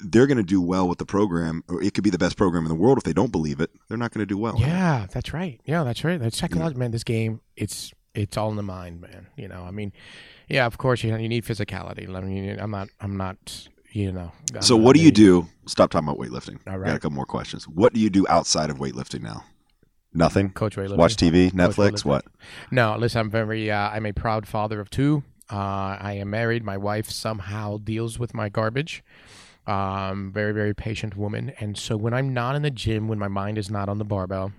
they're 0.00 0.26
going 0.26 0.36
to 0.36 0.42
do 0.42 0.60
well 0.60 0.88
with 0.88 0.98
the 0.98 1.06
program. 1.06 1.62
Or 1.68 1.82
it 1.82 1.94
could 1.94 2.04
be 2.04 2.10
the 2.10 2.18
best 2.18 2.36
program 2.36 2.64
in 2.64 2.68
the 2.68 2.74
world. 2.74 2.98
If 2.98 3.04
they 3.04 3.12
don't 3.12 3.32
believe 3.32 3.60
it, 3.60 3.70
they're 3.88 3.98
not 3.98 4.12
going 4.12 4.22
to 4.22 4.26
do 4.26 4.38
well. 4.38 4.56
Yeah, 4.58 5.06
that's 5.10 5.32
right. 5.32 5.60
Yeah, 5.64 5.84
that's 5.84 6.04
right. 6.04 6.20
That's 6.20 6.36
psychological, 6.36 6.80
man. 6.80 6.90
This 6.90 7.04
game, 7.04 7.40
it's 7.56 7.92
it's 8.14 8.36
all 8.36 8.50
in 8.50 8.56
the 8.56 8.62
mind, 8.62 9.00
man. 9.00 9.26
You 9.36 9.48
know, 9.48 9.64
I 9.64 9.70
mean, 9.70 9.92
yeah, 10.48 10.66
of 10.66 10.78
course 10.78 11.04
you 11.04 11.10
know, 11.10 11.18
you 11.18 11.28
need 11.28 11.44
physicality. 11.44 12.08
I 12.14 12.20
mean, 12.20 12.58
I'm 12.58 12.70
not, 12.70 12.88
I'm 13.00 13.16
not, 13.16 13.68
you 13.92 14.10
know. 14.12 14.32
I'm 14.54 14.62
So 14.62 14.76
what 14.76 14.96
do 14.96 15.02
you 15.02 15.10
do? 15.10 15.46
Stop 15.66 15.90
talking 15.90 16.08
about 16.08 16.18
weightlifting. 16.18 16.58
All 16.66 16.82
I. 16.82 16.86
Got 16.86 16.96
a 16.96 16.98
couple 16.98 17.10
more 17.12 17.26
questions. 17.26 17.68
What 17.68 17.92
do 17.92 18.00
you 18.00 18.10
do 18.10 18.26
outside 18.28 18.70
of 18.70 18.78
weightlifting 18.78 19.22
now? 19.22 19.44
Nothing. 20.14 20.50
Coach 20.50 20.76
weightlifting. 20.76 20.96
Watch 20.96 21.16
TV, 21.16 21.52
Netflix. 21.52 22.04
What? 22.04 22.24
No, 22.70 22.96
listen, 22.96 23.20
I'm 23.20 23.30
very, 23.30 23.70
uh, 23.70 23.90
I'm 23.90 24.06
a 24.06 24.12
proud 24.12 24.48
father 24.48 24.80
of 24.80 24.88
two. 24.88 25.22
Uh, 25.50 25.96
I 26.00 26.16
am 26.18 26.30
married. 26.30 26.64
My 26.64 26.76
wife 26.76 27.10
somehow 27.10 27.78
deals 27.78 28.18
with 28.18 28.32
my 28.34 28.48
garbage. 28.48 29.04
Um, 29.66 30.30
very, 30.32 30.52
very 30.52 30.74
patient 30.74 31.16
woman. 31.16 31.52
And 31.58 31.76
so 31.76 31.96
when 31.96 32.14
I'm 32.14 32.32
not 32.32 32.54
in 32.54 32.62
the 32.62 32.70
gym, 32.70 33.08
when 33.08 33.18
my 33.18 33.28
mind 33.28 33.58
is 33.58 33.68
not 33.68 33.88
on 33.88 33.98
the 33.98 34.04
barbell, 34.04 34.52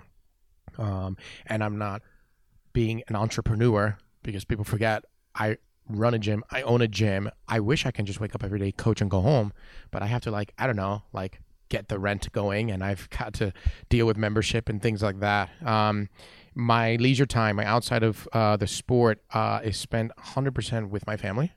um, 0.77 1.15
and 1.45 1.63
I'm 1.63 1.77
not 1.77 2.01
being 2.73 3.03
an 3.07 3.15
entrepreneur, 3.15 3.97
because 4.23 4.43
people 4.43 4.65
forget 4.65 5.05
I 5.33 5.57
run 5.89 6.13
a 6.13 6.19
gym, 6.19 6.43
I 6.51 6.61
own 6.63 6.81
a 6.81 6.87
gym. 6.87 7.29
I 7.47 7.59
wish 7.59 7.85
I 7.85 7.91
can 7.91 8.05
just 8.05 8.19
wake 8.19 8.35
up 8.35 8.43
every 8.43 8.59
day, 8.59 8.71
coach, 8.71 9.01
and 9.01 9.09
go 9.09 9.21
home, 9.21 9.53
but 9.91 10.01
I 10.01 10.07
have 10.07 10.21
to 10.23 10.31
like, 10.31 10.53
I 10.57 10.67
don't 10.67 10.75
know, 10.75 11.03
like 11.13 11.39
get 11.69 11.87
the 11.87 11.99
rent 11.99 12.31
going, 12.31 12.71
and 12.71 12.83
I've 12.83 13.09
got 13.09 13.33
to 13.35 13.53
deal 13.89 14.05
with 14.05 14.17
membership 14.17 14.69
and 14.69 14.81
things 14.81 15.01
like 15.01 15.19
that. 15.19 15.49
Um, 15.65 16.09
my 16.55 16.95
leisure 16.95 17.25
time, 17.25 17.57
my 17.57 17.65
outside 17.65 18.03
of 18.03 18.27
uh, 18.33 18.57
the 18.57 18.67
sport, 18.67 19.21
uh, 19.33 19.59
is 19.63 19.77
spent 19.77 20.11
100% 20.17 20.89
with 20.89 21.05
my 21.05 21.17
family, 21.17 21.53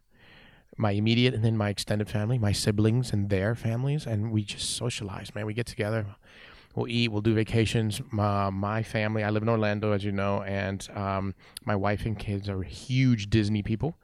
my 0.80 0.92
immediate 0.92 1.34
and 1.34 1.44
then 1.44 1.56
my 1.56 1.68
extended 1.68 2.08
family, 2.08 2.38
my 2.38 2.52
siblings 2.52 3.12
and 3.12 3.28
their 3.28 3.54
families, 3.54 4.06
and 4.06 4.32
we 4.32 4.42
just 4.44 4.70
socialize, 4.76 5.34
man. 5.34 5.46
We 5.46 5.54
get 5.54 5.66
together, 5.66 6.06
we'll 6.74 6.88
eat, 6.88 7.12
we'll 7.12 7.20
do 7.20 7.34
vacations. 7.34 8.00
My, 8.10 8.50
my 8.50 8.82
family, 8.82 9.22
I 9.22 9.30
live 9.30 9.42
in 9.42 9.48
Orlando, 9.48 9.92
as 9.92 10.04
you 10.04 10.12
know, 10.12 10.42
and 10.42 10.88
um, 10.94 11.34
my 11.64 11.76
wife 11.76 12.06
and 12.06 12.18
kids 12.18 12.48
are 12.48 12.62
huge 12.62 13.28
Disney 13.30 13.62
people. 13.62 13.96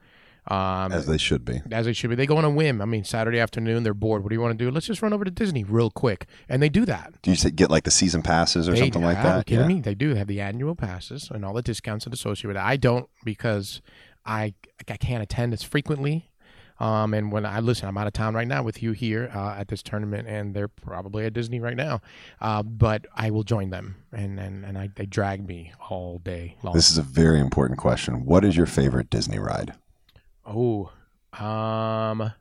Um, 0.49 0.93
As 0.93 1.07
they 1.07 1.19
should 1.19 1.45
be. 1.45 1.61
as 1.73 1.87
they 1.87 1.93
should 1.93 2.09
be. 2.09 2.15
They 2.15 2.25
go 2.27 2.37
on 2.37 2.45
a 2.45 2.51
whim. 2.51 2.81
I 2.81 2.85
mean, 2.85 3.03
Saturday 3.03 3.41
afternoon, 3.41 3.83
they're 3.83 3.95
bored. 3.95 4.23
What 4.23 4.29
do 4.29 4.37
you 4.37 4.41
want 4.41 4.57
to 4.57 4.65
do? 4.65 4.71
Let's 4.71 4.87
just 4.87 5.03
run 5.03 5.13
over 5.13 5.25
to 5.25 5.31
Disney 5.31 5.65
real 5.65 5.91
quick, 5.91 6.27
and 6.49 6.63
they 6.63 6.69
do 6.69 6.85
that. 6.85 7.15
Do 7.23 7.33
you 7.33 7.51
get 7.51 7.69
like 7.69 7.83
the 7.83 7.91
season 7.91 8.23
passes 8.23 8.69
or 8.69 8.73
They- 8.73 8.79
something 8.79 9.03
like 9.03 9.19
ah, 9.19 9.23
that? 9.25 9.41
Are 9.41 9.43
kidding 9.43 9.67
me? 9.67 9.81
They 9.81 9.97
do 9.97 10.15
have 10.15 10.29
the 10.29 10.41
annual 10.41 10.77
passes 10.77 11.31
and 11.33 11.45
all 11.45 11.53
the 11.53 11.63
discounts 11.63 12.05
that 12.05 12.15
associate 12.15 12.47
with 12.47 12.57
it. 12.57 12.63
I 12.63 12.77
don't 12.77 13.09
because 13.25 13.83
I 14.25 14.55
I 14.89 14.97
can't 14.97 15.21
attend 15.21 15.53
as 15.53 15.65
frequently. 15.65 16.31
Um, 16.79 17.15
and 17.15 17.33
when 17.33 17.47
I 17.47 17.61
listen, 17.61 17.89
I'm 17.89 17.97
out 17.97 18.07
of 18.07 18.13
town 18.13 18.35
right 18.35 18.47
now 18.47 18.63
with 18.63 18.83
you 18.83 18.93
here 18.93 19.31
uh, 19.35 19.55
at 19.59 19.69
this 19.69 19.83
tournament, 19.83 20.29
and 20.29 20.55
they're 20.55 20.69
probably 20.69 21.25
at 21.25 21.33
Disney 21.33 21.61
right 21.61 21.77
now. 21.77 22.01
Uh, 22.41 22.63
but 22.63 23.07
I 23.15 23.31
will 23.31 23.45
join 23.45 23.71
them, 23.71 23.97
and 24.13 24.39
and, 24.39 24.65
and 24.65 24.77
I, 24.77 24.91
they 24.95 25.07
drag 25.07 25.47
me 25.47 25.73
all 25.89 26.19
day 26.19 26.57
long. 26.63 26.75
This 26.75 26.91
is 26.91 26.99
a 26.99 27.03
very 27.03 27.41
important 27.41 27.79
question. 27.79 28.25
What 28.25 28.45
is 28.45 28.57
your 28.57 28.67
favorite 28.67 29.11
Disney 29.11 29.39
ride? 29.39 29.75
oh, 30.47 30.91
um, 31.33 32.33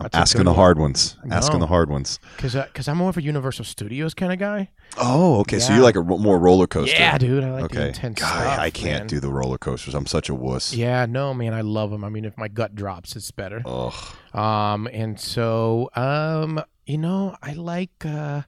That's 0.00 0.14
asking 0.16 0.44
the 0.44 0.50
one. 0.50 0.56
hard 0.56 0.78
ones. 0.78 1.16
Asking 1.28 1.58
the 1.58 1.66
hard 1.66 1.90
ones. 1.90 2.20
because 2.36 2.54
because 2.54 2.86
I'm 2.86 2.98
more 2.98 3.10
of 3.10 3.16
a 3.16 3.22
Universal 3.22 3.64
Studios 3.64 4.14
kind 4.14 4.32
of 4.32 4.38
guy. 4.38 4.70
Oh, 4.96 5.40
okay. 5.40 5.58
So 5.58 5.70
Yeah. 5.72 5.78
you 5.78 5.82
like 5.82 5.96
a 5.96 6.00
ro- 6.00 6.18
more 6.18 6.38
roller 6.38 6.68
coaster? 6.68 6.96
Yeah, 6.96 7.18
dude, 7.18 7.42
I 7.42 7.50
like 7.50 7.70
the 7.72 7.78
okay. 7.78 7.88
intense 7.88 8.20
God, 8.20 8.28
stuff, 8.28 8.58
I 8.60 8.70
can't 8.70 9.00
man. 9.00 9.06
do 9.08 9.18
the 9.20 9.28
roller 9.28 9.58
coasters. 9.58 9.94
I'm 9.94 10.06
such 10.06 10.28
a 10.28 10.34
wuss. 10.34 10.72
Yeah, 10.72 11.04
no, 11.06 11.34
man, 11.34 11.52
I 11.52 11.62
love 11.62 11.90
them. 11.90 12.04
I 12.04 12.10
mean, 12.10 12.24
if 12.24 12.38
my 12.38 12.46
gut 12.48 12.74
drops, 12.76 13.16
it's 13.16 13.30
better. 13.32 13.60
Ugh. 13.66 13.94
Um, 14.34 14.86
and 14.92 15.18
so, 15.18 15.90
um, 15.96 16.62
you 16.86 16.98
know, 16.98 17.36
I 17.42 17.54
like, 17.54 18.04
uh, 18.06 18.42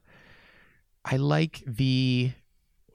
I 1.05 1.17
like 1.17 1.63
the 1.67 2.31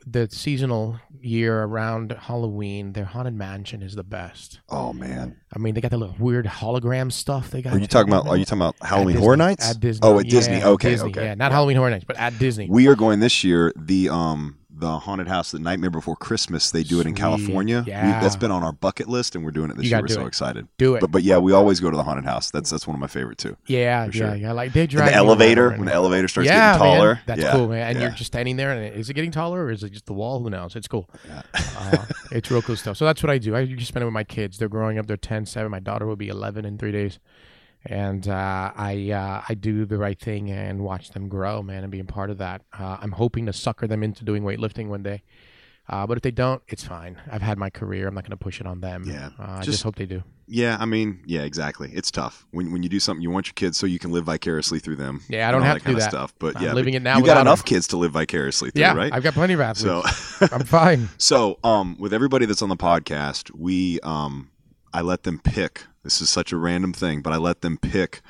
the 0.06 0.30
seasonal 0.30 1.00
year 1.20 1.64
around 1.64 2.12
Halloween. 2.12 2.94
Their 2.94 3.06
haunted 3.06 3.34
mansion 3.34 3.82
is 3.82 3.96
the 3.96 4.04
best. 4.04 4.60
Oh 4.70 4.94
man. 4.94 5.38
I 5.56 5.60
mean, 5.60 5.74
they 5.74 5.82
got 5.82 5.92
the 5.92 5.98
little 5.98 6.16
weird 6.20 6.46
hologram 6.46 7.12
stuff 7.12 7.52
they 7.52 7.62
got. 7.62 7.74
Are 7.74 7.80
you 7.80 7.88
talking 7.88 8.12
about? 8.12 8.28
Are 8.28 8.38
you 8.38 8.46
talking 8.46 8.62
about 8.62 8.76
Halloween 8.82 9.18
Horror 9.18 9.38
Nights? 9.38 9.70
At 9.70 9.80
Disney. 9.80 10.08
Oh, 10.08 10.20
at 10.20 10.26
Yeah, 10.26 10.32
Disney. 10.32 10.64
Okay, 10.64 10.90
Disney, 10.92 11.10
okay. 11.10 11.26
Yeah, 11.26 11.36
not 11.36 11.52
Halloween 11.52 11.78
Horror 11.78 11.90
Nights, 11.92 12.06
but 12.06 12.18
at 12.18 12.38
Disney. 12.38 12.68
We 12.70 12.88
are 12.88 12.96
going 12.96 13.20
this 13.20 13.44
year. 13.44 13.74
The 13.76 14.10
um 14.10 14.58
the 14.78 15.00
haunted 15.00 15.28
house, 15.28 15.52
the 15.52 15.60
Nightmare 15.60 15.90
Before 15.90 16.16
Christmas. 16.16 16.72
They 16.72 16.84
do 16.84 17.00
it 17.00 17.08
in 17.08 17.14
Sweet. 17.14 17.18
California. 17.22 17.84
We- 17.86 17.92
Yeah. 17.92 18.20
that's 18.20 18.36
been 18.36 18.52
on 18.52 18.64
our 18.64 18.72
bucket 18.74 19.08
list, 19.08 19.36
and 19.36 19.46
we're 19.46 19.52
doing 19.52 19.70
it 19.72 19.78
this 19.78 19.86
year. 19.86 20.02
We're 20.02 20.08
so 20.08 20.24
it. 20.24 20.28
excited. 20.28 20.68
Do 20.78 20.96
it. 20.96 21.02
But 21.02 21.12
but 21.12 21.24
yeah, 21.24 21.38
we 21.38 21.54
always 21.54 21.80
go 21.80 21.90
to 21.90 21.98
the 21.98 22.04
haunted 22.04 22.26
house. 22.26 22.52
That's 22.52 22.70
that's 22.70 22.86
one 22.86 22.96
of 22.96 23.00
my 23.00 23.08
favorite 23.08 23.38
too. 23.38 23.56
yeah, 23.68 24.06
for 24.10 24.18
yeah, 24.18 24.34
yeah. 24.34 24.52
Like 24.52 24.74
they 24.74 24.82
And 24.82 24.90
drag 24.90 25.10
the 25.10 25.16
elevator 25.16 25.72
when 25.72 25.86
the 25.86 25.94
elevator 25.94 26.28
starts 26.28 26.48
yeah, 26.50 26.74
getting 26.74 26.88
taller. 26.88 27.14
Man. 27.16 27.24
That's 27.26 27.42
yeah, 27.42 27.52
cool, 27.52 27.68
man. 27.70 27.88
And 27.88 27.98
yeah. 27.98 28.06
you're 28.06 28.16
just 28.16 28.28
standing 28.28 28.58
there, 28.58 28.72
and 28.72 28.96
is 28.96 29.10
it 29.10 29.14
getting 29.14 29.32
taller, 29.32 29.64
or 29.66 29.72
is 29.72 29.84
it 29.84 29.92
just 29.92 30.06
the 30.06 30.14
wall? 30.14 30.40
Who 30.42 30.50
knows? 30.50 30.76
It's 30.76 30.88
cool. 30.88 31.10
uh, 31.54 32.06
it's 32.32 32.52
real 32.52 32.62
cool 32.62 32.76
stuff. 32.76 32.98
So 32.98 33.06
that's 33.06 33.24
what 33.24 33.30
I 33.30 33.38
do. 33.38 33.56
I 33.56 33.66
just 33.66 33.88
spend 33.88 34.02
it 34.04 34.06
with 34.06 34.14
my 34.14 34.24
kids. 34.24 34.58
They're 34.58 34.70
growing 34.70 34.98
up. 34.98 35.08
They're 35.08 35.18
10, 35.18 35.46
7. 35.46 35.72
My 35.72 35.80
daughter 35.80 36.06
will 36.06 36.16
be 36.16 36.28
11 36.28 36.66
in 36.66 36.78
three 36.78 36.92
days. 36.92 37.20
And 37.88 38.28
uh, 38.28 38.72
I 38.76 39.12
uh, 39.12 39.44
I 39.48 39.54
do 39.54 39.86
the 39.86 39.98
right 39.98 40.20
thing 40.20 40.50
and 40.52 40.82
watch 40.84 41.12
them 41.12 41.28
grow, 41.30 41.62
man, 41.62 41.84
and 41.84 41.92
being 41.92 42.08
part 42.08 42.30
of 42.32 42.40
that. 42.40 42.64
Uh, 42.78 42.98
I'm 43.00 43.12
hoping 43.12 43.46
to 43.46 43.54
sucker 43.54 43.86
them 43.88 44.02
into 44.02 44.24
doing 44.24 44.44
weightlifting 44.44 44.88
one 44.88 45.04
day. 45.04 45.22
Uh, 45.88 46.08
but 46.08 46.18
if 46.18 46.24
they 46.24 46.32
don't, 46.32 46.64
it's 46.68 46.84
fine. 46.84 47.22
I've 47.32 47.44
had 47.44 47.60
my 47.60 47.70
career. 47.70 48.08
I'm 48.08 48.16
not 48.16 48.24
going 48.24 48.32
to 48.32 48.44
push 48.44 48.60
it 48.60 48.66
on 48.66 48.82
them. 48.82 49.04
Yeah. 49.06 49.30
Uh, 49.40 49.44
I 49.44 49.56
Just- 49.58 49.70
just 49.70 49.84
hope 49.84 49.96
they 49.98 50.08
do. 50.08 50.24
Yeah, 50.48 50.78
I 50.80 50.86
mean, 50.86 51.22
yeah, 51.26 51.42
exactly. 51.42 51.90
It's 51.92 52.12
tough 52.12 52.46
when 52.52 52.72
when 52.72 52.84
you 52.84 52.90
do 52.90 53.00
something 53.00 53.22
you 53.24 53.32
want 53.32 53.48
your 53.48 53.56
kids 53.56 53.80
so 53.80 53.88
you 53.88 53.98
can 53.98 54.12
live 54.12 54.26
vicariously 54.26 54.78
through 54.78 54.98
them. 54.98 55.22
Yeah, 55.28 55.50
I 55.50 55.52
don't 55.52 55.64
have 55.64 55.74
that 55.76 55.80
to 55.80 55.86
kind 55.86 55.94
do 55.96 55.98
of 55.98 56.04
that. 56.04 56.10
stuff. 56.12 56.36
But 56.38 56.58
I'm 56.58 56.62
yeah, 56.64 56.74
living 56.74 56.94
but 56.94 56.98
it 56.98 57.02
now 57.04 57.18
You 57.18 57.26
got 57.26 57.42
enough 57.42 57.60
them. 57.64 57.66
kids 57.68 57.88
to 57.88 57.98
live 57.98 58.12
vicariously 58.12 58.70
through, 58.70 58.80
Yeah, 58.82 58.94
right? 58.94 59.12
I've 59.12 59.24
got 59.24 59.34
plenty 59.34 59.56
of 59.56 59.62
athletes. 59.62 60.16
so 60.38 60.48
I'm 60.52 60.64
fine. 60.66 61.10
So, 61.18 61.58
um, 61.64 61.98
with 62.00 62.14
everybody 62.14 62.46
that's 62.46 62.62
on 62.62 62.70
the 62.70 62.78
podcast, 62.78 63.50
we, 63.56 64.00
um, 64.02 64.52
I 64.94 65.02
let 65.02 65.24
them 65.24 65.40
pick. 65.44 65.84
This 66.06 66.22
is 66.22 66.30
such 66.30 66.52
a 66.54 66.58
random 66.58 66.94
thing, 66.94 67.22
but 67.22 67.34
I 67.34 67.38
let 67.38 67.62
them 67.62 67.78
pick 67.78 68.22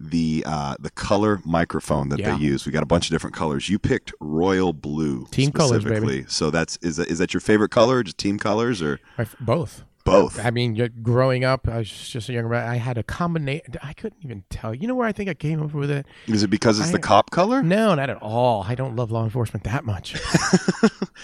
the 0.00 0.42
uh, 0.46 0.76
the 0.80 0.90
color 0.90 1.40
microphone 1.44 2.08
that 2.08 2.18
Yeah. 2.18 2.34
they 2.36 2.42
use. 2.42 2.64
We 2.64 2.72
got 2.72 2.82
a 2.82 2.86
bunch 2.86 3.06
of 3.06 3.10
different 3.14 3.36
colors. 3.36 3.68
You 3.68 3.78
picked 3.78 4.12
royal 4.18 4.72
blue, 4.72 5.26
Team 5.30 5.52
colors, 5.52 5.84
baby. 5.84 6.24
So 6.28 6.50
that's 6.50 6.78
is 6.78 6.96
that 6.96 7.08
is 7.08 7.18
that 7.18 7.34
your 7.34 7.42
favorite 7.42 7.70
color? 7.70 8.02
Just 8.02 8.16
team 8.16 8.38
colors 8.38 8.80
or 8.80 8.98
both. 9.40 9.84
Both. 10.10 10.44
I 10.44 10.50
mean, 10.50 10.74
you're 10.74 10.88
growing 10.88 11.44
up, 11.44 11.68
I 11.68 11.78
was 11.78 11.90
just 11.90 12.28
a 12.28 12.32
younger. 12.32 12.48
Man, 12.50 12.68
I 12.68 12.76
had 12.76 12.98
a 12.98 13.02
combination. 13.02 13.64
I 13.82 13.92
couldn't 13.92 14.24
even 14.24 14.44
tell. 14.50 14.74
You 14.74 14.86
know 14.88 14.94
where 14.94 15.06
I 15.06 15.12
think 15.12 15.28
I 15.28 15.34
came 15.34 15.62
up 15.62 15.72
with 15.74 15.90
it? 15.90 16.06
Is 16.26 16.42
it 16.42 16.48
because 16.48 16.78
it's 16.80 16.90
the 16.90 16.98
cop 16.98 17.30
color? 17.30 17.62
No, 17.62 17.94
not 17.94 18.10
at 18.10 18.16
all. 18.22 18.64
I 18.66 18.74
don't 18.74 18.96
love 18.96 19.10
law 19.10 19.24
enforcement 19.24 19.64
that 19.64 19.84
much. 19.84 20.14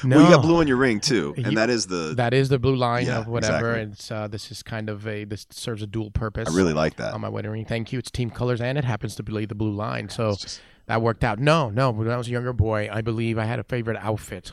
no, 0.04 0.16
Well, 0.16 0.24
you 0.24 0.34
got 0.36 0.42
blue 0.42 0.60
on 0.60 0.66
your 0.68 0.76
ring 0.76 1.00
too, 1.00 1.34
and 1.36 1.46
You- 1.46 1.56
that 1.56 1.70
is 1.70 1.86
the. 1.86 2.14
That 2.16 2.34
is 2.34 2.48
the 2.48 2.58
blue 2.58 2.76
line 2.76 3.06
Yeah, 3.06 3.20
of 3.20 3.26
whatever. 3.28 3.54
exactly. 3.76 3.82
And 3.82 3.92
it's, 3.92 4.10
uh, 4.10 4.28
this 4.28 4.50
is 4.50 4.62
kind 4.62 4.88
of 4.88 5.06
a 5.06 5.24
this 5.24 5.46
serves 5.50 5.82
a 5.82 5.86
dual 5.86 6.10
purpose. 6.10 6.48
I 6.48 6.56
really 6.56 6.72
like 6.72 6.96
that. 6.96 7.14
on 7.14 7.20
my 7.20 7.28
wedding 7.28 7.50
ring. 7.50 7.64
Thank 7.64 7.92
you. 7.92 7.98
It's 7.98 8.10
team 8.10 8.30
colors, 8.30 8.60
and 8.60 8.76
it 8.78 8.84
happens 8.84 9.14
to 9.16 9.22
be 9.22 9.46
the 9.46 9.54
blue 9.54 9.72
line. 9.72 10.08
So 10.08 10.36
that 10.86 11.00
worked 11.02 11.24
out. 11.24 11.38
No, 11.38 11.70
no. 11.70 11.90
When 11.90 12.08
I 12.10 12.16
was 12.16 12.28
a 12.28 12.30
younger 12.30 12.52
boy, 12.52 12.88
I 12.92 13.00
believe 13.00 13.38
I 13.38 13.44
had 13.44 13.58
a 13.58 13.64
favorite 13.64 13.96
outfit. 14.00 14.52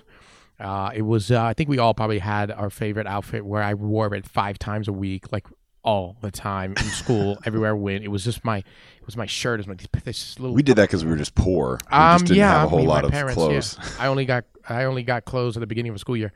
Uh, 0.62 0.91
it 0.93 1.01
was. 1.01 1.32
Uh, 1.32 1.41
I 1.43 1.53
think 1.53 1.70
we 1.70 1.80
all 1.80 1.93
probably 1.93 2.20
had 2.20 2.51
our 2.51 2.70
favorite 2.70 3.07
outfit 3.07 3.45
where 3.45 3.64
I 3.64 3.74
wore 3.74 4.14
it 4.16 4.26
five 4.28 4.59
times 4.59 4.88
a 4.88 4.93
week, 4.93 5.32
like 5.32 5.47
all 5.84 6.16
the 6.22 6.30
time 6.32 6.74
in 6.78 6.84
school, 6.84 7.39
everywhere 7.45 7.72
I 7.72 7.74
went. 7.74 8.03
It 8.03 8.09
was 8.09 8.24
just 8.24 8.45
my. 8.45 8.57
It 8.59 9.05
was 9.05 9.18
my 9.18 9.26
shirt. 9.26 9.59
It 9.59 9.68
was 9.68 9.84
my 9.93 10.01
this 10.03 10.39
little. 10.39 10.55
we 10.55 10.62
did 10.64 10.76
that 10.76 10.84
because 10.84 11.03
we 11.03 11.09
were 11.12 11.18
just 11.18 11.34
poor. 11.36 11.80
We 11.91 11.97
Um, 11.97 12.14
just 12.20 12.26
didn't 12.26 12.38
yeah, 12.38 12.51
have 12.59 12.66
a 12.66 12.70
whole 12.70 12.78
me 12.80 12.84
and 12.84 12.89
lot 12.89 13.01
my 13.03 13.07
of 13.07 13.12
parents, 13.12 13.34
clothes. 13.36 13.78
yeah. 13.80 13.89
I 13.99 14.07
only 14.07 14.26
got 14.26 14.45
I 14.70 14.84
only 14.84 15.03
got 15.03 15.26
clothes 15.26 15.57
at 15.57 15.62
the 15.62 15.68
beginning 15.68 15.89
of 15.89 15.95
a 15.95 15.99
school 15.99 16.16
year. 16.16 16.32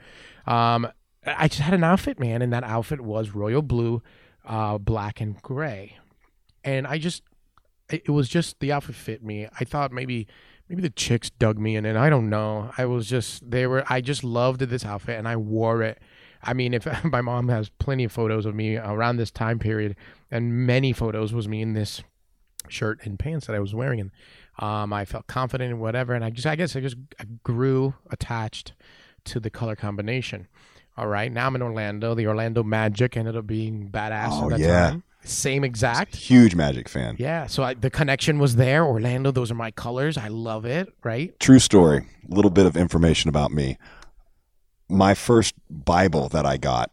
Um, 0.47 0.87
I 1.25 1.47
just 1.47 1.61
had 1.61 1.73
an 1.73 1.83
outfit, 1.83 2.19
man, 2.19 2.41
and 2.41 2.51
that 2.53 2.63
outfit 2.63 3.01
was 3.01 3.31
royal 3.31 3.61
blue, 3.61 4.01
uh, 4.45 4.77
black 4.79 5.21
and 5.21 5.41
gray, 5.41 5.97
and 6.63 6.85
I 6.87 6.97
just 6.97 7.23
it 7.89 8.03
it 8.05 8.11
was 8.11 8.27
just 8.27 8.59
the 8.59 8.71
outfit 8.71 8.95
fit 8.95 9.23
me. 9.23 9.47
I 9.59 9.63
thought 9.63 9.91
maybe 9.91 10.27
maybe 10.69 10.81
the 10.81 10.89
chicks 10.89 11.29
dug 11.29 11.57
me 11.59 11.75
in, 11.75 11.85
and 11.85 11.97
I 11.97 12.09
don't 12.09 12.29
know. 12.29 12.71
I 12.77 12.85
was 12.85 13.07
just 13.07 13.49
they 13.49 13.67
were. 13.67 13.83
I 13.89 14.01
just 14.01 14.23
loved 14.23 14.61
this 14.61 14.85
outfit, 14.85 15.17
and 15.17 15.27
I 15.27 15.35
wore 15.35 15.81
it. 15.81 15.99
I 16.43 16.53
mean, 16.53 16.73
if 16.73 16.87
my 17.03 17.21
mom 17.21 17.47
has 17.49 17.69
plenty 17.69 18.03
of 18.05 18.11
photos 18.11 18.45
of 18.45 18.55
me 18.55 18.77
around 18.77 19.17
this 19.17 19.31
time 19.31 19.59
period, 19.59 19.95
and 20.31 20.65
many 20.65 20.93
photos 20.93 21.33
was 21.33 21.47
me 21.47 21.61
in 21.61 21.73
this 21.73 22.01
shirt 22.69 22.99
and 23.03 23.19
pants 23.19 23.47
that 23.47 23.55
I 23.55 23.59
was 23.59 23.73
wearing, 23.75 23.99
and 23.99 24.11
um, 24.59 24.93
I 24.93 25.05
felt 25.05 25.27
confident 25.27 25.71
in 25.71 25.79
whatever, 25.79 26.13
and 26.13 26.23
I 26.23 26.29
just, 26.29 26.47
I 26.47 26.55
guess, 26.55 26.75
I 26.75 26.79
just 26.81 26.97
I 27.19 27.25
grew 27.43 27.93
attached 28.11 28.73
to 29.25 29.39
the 29.39 29.49
color 29.49 29.75
combination. 29.75 30.47
All 30.97 31.07
right, 31.07 31.31
now 31.31 31.47
I'm 31.47 31.55
in 31.55 31.61
Orlando. 31.61 32.15
The 32.15 32.27
Orlando 32.27 32.63
Magic 32.63 33.17
ended 33.17 33.35
up 33.35 33.45
being 33.45 33.89
badass 33.91 34.29
Oh, 34.31 34.45
at 34.45 34.49
that 34.51 34.59
yeah. 34.59 34.89
time. 34.91 35.03
Same 35.27 35.63
exact. 35.63 36.15
Huge 36.15 36.55
Magic 36.55 36.87
fan. 36.89 37.15
Yeah, 37.19 37.47
so 37.47 37.63
I, 37.63 37.73
the 37.73 37.89
connection 37.89 38.39
was 38.39 38.55
there. 38.55 38.85
Orlando, 38.85 39.31
those 39.31 39.51
are 39.51 39.55
my 39.55 39.71
colors. 39.71 40.17
I 40.17 40.27
love 40.27 40.65
it. 40.65 40.93
Right? 41.03 41.37
True 41.39 41.59
story. 41.59 42.05
A 42.31 42.33
little 42.35 42.51
bit 42.51 42.65
of 42.65 42.75
information 42.77 43.29
about 43.29 43.51
me. 43.51 43.77
My 44.87 45.13
first 45.15 45.55
Bible 45.69 46.29
that 46.29 46.45
I 46.45 46.57
got, 46.57 46.91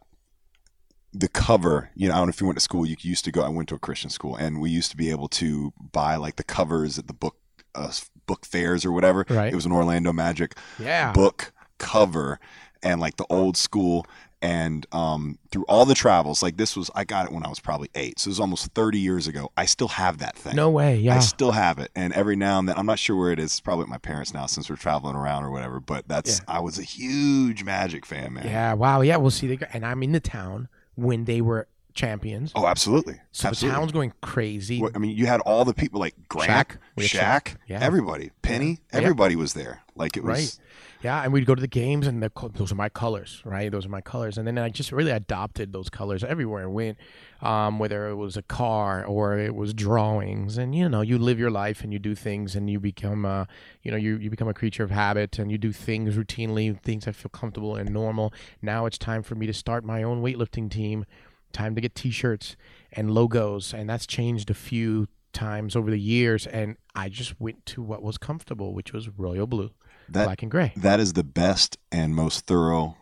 the 1.12 1.28
cover, 1.28 1.90
you 1.94 2.08
know, 2.08 2.14
I 2.14 2.16
don't 2.18 2.28
know 2.28 2.30
if 2.30 2.40
you 2.40 2.46
went 2.46 2.56
to 2.56 2.62
school, 2.64 2.86
you 2.86 2.96
used 3.00 3.24
to 3.26 3.32
go, 3.32 3.42
I 3.42 3.50
went 3.50 3.68
to 3.68 3.74
a 3.74 3.78
Christian 3.78 4.08
school, 4.08 4.34
and 4.34 4.60
we 4.60 4.70
used 4.70 4.90
to 4.92 4.96
be 4.96 5.10
able 5.10 5.28
to 5.28 5.74
buy 5.92 6.16
like 6.16 6.36
the 6.36 6.44
covers 6.44 6.98
at 6.98 7.06
the 7.06 7.12
book 7.12 7.36
uh, 7.74 7.92
book 8.26 8.46
fairs 8.46 8.84
or 8.84 8.92
whatever. 8.92 9.26
Right. 9.28 9.52
It 9.52 9.54
was 9.56 9.66
an 9.66 9.72
Orlando 9.72 10.12
Magic 10.12 10.56
Yeah. 10.78 11.12
book 11.12 11.52
cover 11.78 12.38
and 12.82 13.00
like 13.00 13.16
the 13.16 13.26
old 13.28 13.56
school. 13.56 14.06
And 14.42 14.86
um, 14.92 15.38
through 15.52 15.64
all 15.68 15.84
the 15.84 15.94
travels, 15.94 16.42
like 16.42 16.56
this 16.56 16.76
was, 16.76 16.90
I 16.96 17.04
got 17.04 17.26
it 17.26 17.32
when 17.32 17.46
I 17.46 17.48
was 17.48 17.60
probably 17.60 17.88
eight. 17.94 18.18
So 18.18 18.28
it 18.28 18.32
was 18.32 18.40
almost 18.40 18.72
30 18.74 18.98
years 18.98 19.28
ago. 19.28 19.52
I 19.56 19.66
still 19.66 19.86
have 19.88 20.18
that 20.18 20.36
thing. 20.36 20.56
No 20.56 20.68
way. 20.68 20.96
Yeah. 20.96 21.14
I 21.14 21.20
still 21.20 21.52
have 21.52 21.78
it, 21.78 21.92
and 21.94 22.12
every 22.12 22.34
now 22.34 22.58
and 22.58 22.68
then, 22.68 22.76
I'm 22.76 22.86
not 22.86 22.98
sure 22.98 23.16
where 23.16 23.30
it 23.30 23.38
is. 23.38 23.52
It's 23.52 23.60
probably 23.60 23.84
at 23.84 23.88
my 23.88 23.98
parents 23.98 24.34
now 24.34 24.46
since 24.46 24.68
we're 24.68 24.76
traveling 24.76 25.14
around 25.14 25.44
or 25.44 25.50
whatever. 25.52 25.78
But 25.78 26.08
that's 26.08 26.40
I 26.48 26.58
was 26.58 26.78
a 26.78 26.82
huge 26.82 27.62
Magic 27.62 28.04
fan, 28.04 28.34
man. 28.34 28.44
yeah. 28.46 28.72
Wow. 28.74 29.02
Yeah. 29.02 29.16
We'll 29.18 29.30
see. 29.30 29.54
the, 29.54 29.74
and 29.74 29.86
I'm 29.86 30.02
in 30.02 30.10
the 30.12 30.20
town 30.20 30.68
when 30.96 31.24
they 31.24 31.40
were 31.40 31.68
champions. 31.94 32.52
Oh, 32.54 32.66
absolutely. 32.66 33.20
so 33.32 33.48
absolutely. 33.48 33.74
the 33.74 33.80
town's 33.80 33.92
going 33.92 34.12
crazy. 34.20 34.80
What- 34.80 34.94
I 34.94 34.98
mean, 34.98 35.16
you 35.16 35.26
had 35.26 35.40
all 35.40 35.64
the 35.64 35.74
people 35.74 36.00
like 36.00 36.14
Grant, 36.28 36.50
Shaq. 36.50 36.76
Shaq, 36.98 37.20
Shaq. 37.20 37.56
Yeah. 37.66 37.78
everybody, 37.80 38.30
Penny, 38.42 38.80
Yeah. 38.92 39.00
everybody 39.00 39.36
was 39.36 39.54
there. 39.54 39.82
Like 39.94 40.16
it 40.16 40.24
was. 40.24 40.30
Right. 40.38 40.58
Yeah, 41.02 41.20
and 41.24 41.32
we'd 41.32 41.46
go 41.46 41.54
to 41.56 41.60
the 41.60 41.66
games, 41.66 42.06
and 42.06 42.22
the, 42.22 42.30
those 42.54 42.70
are 42.70 42.76
my 42.76 42.88
colors, 42.88 43.42
right? 43.44 43.70
Those 43.72 43.84
are 43.86 43.88
my 43.90 44.00
colors, 44.00 44.38
and 44.38 44.46
then 44.46 44.56
I 44.56 44.68
just 44.68 44.92
really 44.92 45.10
adopted 45.10 45.72
those 45.72 45.90
colors 45.90 46.22
everywhere 46.22 46.62
I 46.62 46.66
went, 46.66 46.96
um, 47.40 47.80
whether 47.80 48.08
it 48.08 48.14
was 48.14 48.36
a 48.36 48.42
car 48.42 49.04
or 49.04 49.36
it 49.36 49.54
was 49.56 49.74
drawings, 49.74 50.56
and 50.58 50.74
you 50.76 50.88
know, 50.88 51.00
you 51.00 51.18
live 51.18 51.40
your 51.40 51.50
life 51.50 51.82
and 51.82 51.92
you 51.92 51.98
do 51.98 52.14
things, 52.14 52.54
and 52.54 52.70
you 52.70 52.78
become, 52.78 53.26
uh, 53.26 53.46
you 53.82 53.90
know, 53.90 53.96
you 53.96 54.16
you 54.16 54.30
become 54.30 54.46
a 54.48 54.54
creature 54.54 54.84
of 54.84 54.92
habit, 54.92 55.40
and 55.40 55.50
you 55.50 55.58
do 55.58 55.72
things 55.72 56.16
routinely, 56.16 56.80
things 56.80 57.04
that 57.04 57.16
feel 57.16 57.30
comfortable 57.30 57.74
and 57.74 57.90
normal. 57.90 58.32
Now 58.62 58.86
it's 58.86 58.96
time 58.96 59.24
for 59.24 59.34
me 59.34 59.46
to 59.46 59.52
start 59.52 59.84
my 59.84 60.04
own 60.04 60.22
weightlifting 60.22 60.70
team. 60.70 61.04
Time 61.52 61.74
to 61.74 61.80
get 61.80 61.94
T-shirts 61.94 62.56
and 62.92 63.10
logos, 63.10 63.74
and 63.74 63.88
that's 63.88 64.06
changed 64.06 64.50
a 64.50 64.54
few 64.54 65.08
times 65.32 65.76
over 65.76 65.90
the 65.90 66.00
years, 66.00 66.46
and 66.46 66.76
I 66.94 67.08
just 67.08 67.40
went 67.40 67.64
to 67.66 67.82
what 67.82 68.02
was 68.02 68.18
comfortable, 68.18 68.74
which 68.74 68.92
was 68.92 69.08
royal 69.10 69.46
blue, 69.46 69.70
That 70.08 70.24
black 70.24 70.42
and 70.42 70.50
gray. 70.50 70.72
that 70.76 71.00
is 71.00 71.12
the 71.12 71.24
best 71.24 71.76
and 71.90 72.14
most 72.14 72.46
thorough 72.46 72.96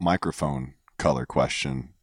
microphone 0.00 0.74
color 0.98 1.26
question. 1.26 1.93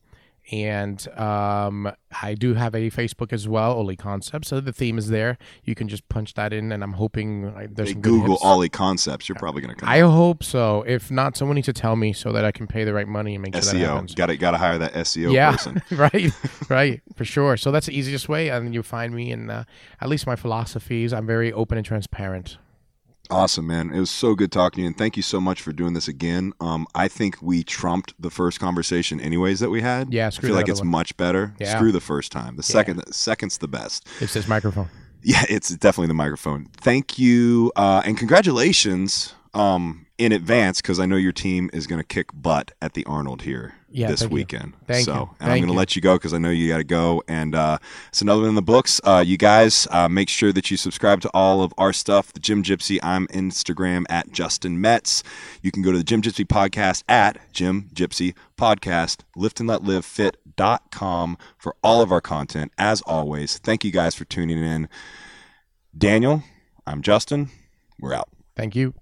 And 0.51 1.07
um, 1.17 1.93
I 2.23 2.35
do 2.35 2.55
have 2.55 2.75
a 2.75 2.91
Facebook 2.91 3.33
as 3.33 3.47
well, 3.47 3.73
Oly 3.73 3.97
Concepts. 3.97 4.49
So 4.49 4.61
the 4.61 4.73
theme 4.73 4.99
is 4.99 5.09
there. 5.09 5.39
You 5.65 5.77
can 5.77 5.89
just 5.89 6.09
punch 6.09 6.35
that 6.35 6.53
in, 6.53 6.73
and 6.73 6.83
I'm 6.83 6.95
hoping 6.95 7.47
uh, 7.47 7.69
there's 7.71 7.93
some 7.93 8.01
Google. 8.01 8.39
Oly 8.43 8.69
Concepts. 8.69 9.29
You're 9.29 9.37
probably 9.37 9.63
gonna 9.63 9.77
come. 9.77 9.89
I 9.89 10.01
hope 10.01 10.43
so. 10.43 10.83
If 10.89 11.09
not, 11.11 11.37
someone 11.37 11.55
needs 11.55 11.67
to 11.67 11.73
tell 11.73 11.95
me 11.95 12.13
so 12.13 12.33
that 12.33 12.45
I 12.45 12.51
can 12.51 12.67
pay 12.67 12.83
the 12.83 12.93
right 12.93 13.07
money 13.07 13.37
and 13.37 13.43
make 13.43 13.55
sure 13.55 13.63
that 13.63 13.77
happens. 13.77 14.15
Got 14.15 14.27
to 14.27 14.37
got 14.37 14.51
to 14.53 14.59
hire 14.59 14.79
that 14.79 14.93
SEO 14.95 15.33
yeah, 15.33 15.53
person. 15.53 15.83
right, 15.93 16.33
right, 16.69 17.01
for 17.15 17.25
sure. 17.25 17.57
So 17.57 17.71
that's 17.71 17.87
the 17.87 17.97
easiest 17.97 18.29
way, 18.29 18.49
and 18.49 18.75
you 18.75 18.83
find 18.83 19.15
me. 19.15 19.31
And 19.31 19.51
uh, 19.51 19.65
at 20.01 20.09
least 20.09 20.27
my 20.27 20.37
philosophies, 20.37 21.13
I'm 21.13 21.27
very 21.27 21.53
open 21.53 21.79
and 21.79 21.87
transparent. 21.87 22.59
Awesome, 23.31 23.67
man. 23.67 23.91
It 23.93 24.01
was 24.01 24.11
so 24.11 24.35
good 24.35 24.51
talking 24.51 24.77
to 24.77 24.81
you, 24.83 24.87
and 24.89 24.99
thank 24.99 25.17
you 25.17 25.23
so 25.23 25.41
much 25.41 25.63
for 25.63 25.73
doing 25.73 25.95
this 25.95 26.09
again. 26.09 26.53
Um, 26.61 26.87
I 26.95 27.09
think 27.09 27.39
we 27.41 27.63
trumped 27.63 28.13
the 28.19 28.31
first 28.31 28.59
conversation, 28.59 29.21
anyways, 29.21 29.61
that 29.61 29.71
we 29.71 29.81
had. 29.83 30.13
Yeah, 30.13 30.27
I 30.27 30.31
feel 30.31 30.55
like 30.55 30.69
it's 30.69 30.81
one. 30.81 30.89
much 30.89 31.17
better. 31.17 31.55
Yeah. 31.61 31.77
Screw 31.77 31.93
the 31.93 32.01
first 32.01 32.33
time. 32.33 32.57
The 32.57 32.63
second, 32.63 33.03
second's 33.13 33.59
the 33.59 33.69
best. 33.69 34.07
It's 34.21 34.35
this 34.35 34.49
microphone. 34.49 34.89
Yeah, 35.23 35.45
it's 35.51 35.69
definitely 35.69 36.07
the 36.07 36.15
microphone. 36.15 36.71
Thank 36.79 37.19
you, 37.19 37.71
uh, 37.77 38.01
and 38.07 38.17
congratulations 38.17 39.35
um, 39.55 40.07
in 40.19 40.33
advance 40.33 40.81
because 40.81 41.01
I 41.01 41.07
know 41.07 41.17
your 41.17 41.33
team 41.33 41.71
is 41.73 41.87
going 41.87 42.01
to 42.01 42.07
kick 42.07 42.29
butt 42.33 42.73
at 42.81 42.93
the 42.95 43.05
Arnold 43.07 43.43
here 43.43 43.75
Yeah, 43.89 44.07
this 44.09 44.21
thank 44.21 44.31
you. 44.31 44.35
weekend. 44.35 44.75
Thank 44.87 45.05
so, 45.07 45.13
you. 45.15 45.31
and 45.41 45.51
I'm 45.51 45.59
going 45.59 45.69
to 45.73 45.77
let 45.77 45.97
you 45.97 46.03
go 46.03 46.15
because 46.17 46.33
I 46.35 46.39
know 46.39 46.51
you 46.51 46.69
got 46.69 46.77
to 46.79 46.85
go. 46.85 47.23
And 47.27 47.55
uh, 47.55 47.79
it's 48.11 48.23
another 48.23 48.43
one 48.43 48.51
in 48.51 48.55
the 48.55 48.63
books. 48.63 49.01
Uh, 49.03 49.25
you 49.27 49.37
guys 49.37 49.89
uh, 49.91 50.09
make 50.09 50.29
sure 50.29 50.53
that 50.53 50.71
you 50.71 50.77
subscribe 50.77 51.21
to 51.23 51.31
all 51.35 51.63
of 51.63 51.73
our 51.79 51.93
stuff. 51.93 52.33
The 52.33 52.39
Gym 52.41 52.63
Gypsy. 52.63 52.99
I'm 53.03 53.27
Instagram 53.29 54.05
at 54.09 54.31
Justin 54.31 54.81
Metz. 54.81 55.23
You 55.63 55.73
can 55.73 55.83
go 55.83 55.91
to 55.91 55.99
the 55.99 56.05
Gym 56.05 56.23
Gypsy 56.23 56.45
podcast 56.47 57.03
at 57.09 57.39
Gym 57.53 57.91
Gypsy 57.95 58.35
Podcast. 58.57 59.23
Lift 59.35 59.59
and 59.59 59.69
Let 59.69 59.83
Live 59.83 60.05
Fit.com 60.05 61.39
for 61.59 61.75
all 61.83 62.03
of 62.03 62.13
our 62.13 62.21
content. 62.21 62.73
As 62.79 63.01
always, 63.03 63.59
thank 63.59 63.85
you 63.85 63.91
guys 63.91 64.15
for 64.15 64.25
tuning 64.27 64.59
in. 64.63 64.89
Daniel, 65.97 66.45
I'm 66.87 67.03
Justin. 67.03 67.51
We're 67.99 68.15
out. 68.15 68.29
Thank 68.55 68.77
you. 68.77 68.95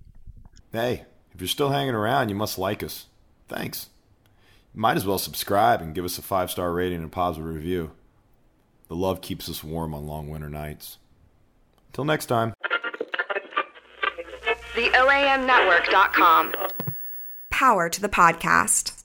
Hey, 0.72 1.04
if 1.34 1.40
you're 1.40 1.48
still 1.48 1.70
hanging 1.70 1.94
around, 1.94 2.28
you 2.28 2.34
must 2.34 2.58
like 2.58 2.82
us. 2.82 3.06
Thanks. 3.48 3.88
You 4.74 4.80
might 4.80 4.96
as 4.96 5.06
well 5.06 5.18
subscribe 5.18 5.80
and 5.80 5.94
give 5.94 6.04
us 6.04 6.18
a 6.18 6.22
five 6.22 6.50
star 6.50 6.72
rating 6.72 6.98
and 6.98 7.06
a 7.06 7.10
positive 7.10 7.48
review. 7.48 7.92
The 8.88 8.96
love 8.96 9.20
keeps 9.20 9.48
us 9.48 9.62
warm 9.64 9.94
on 9.94 10.06
long 10.06 10.28
winter 10.28 10.48
nights. 10.48 10.98
Till 11.92 12.04
next 12.04 12.26
time. 12.26 12.54
The 14.74 14.88
OAMnetwork.com. 14.90 16.54
Power 17.50 17.88
to 17.88 18.00
the 18.00 18.08
podcast. 18.08 18.97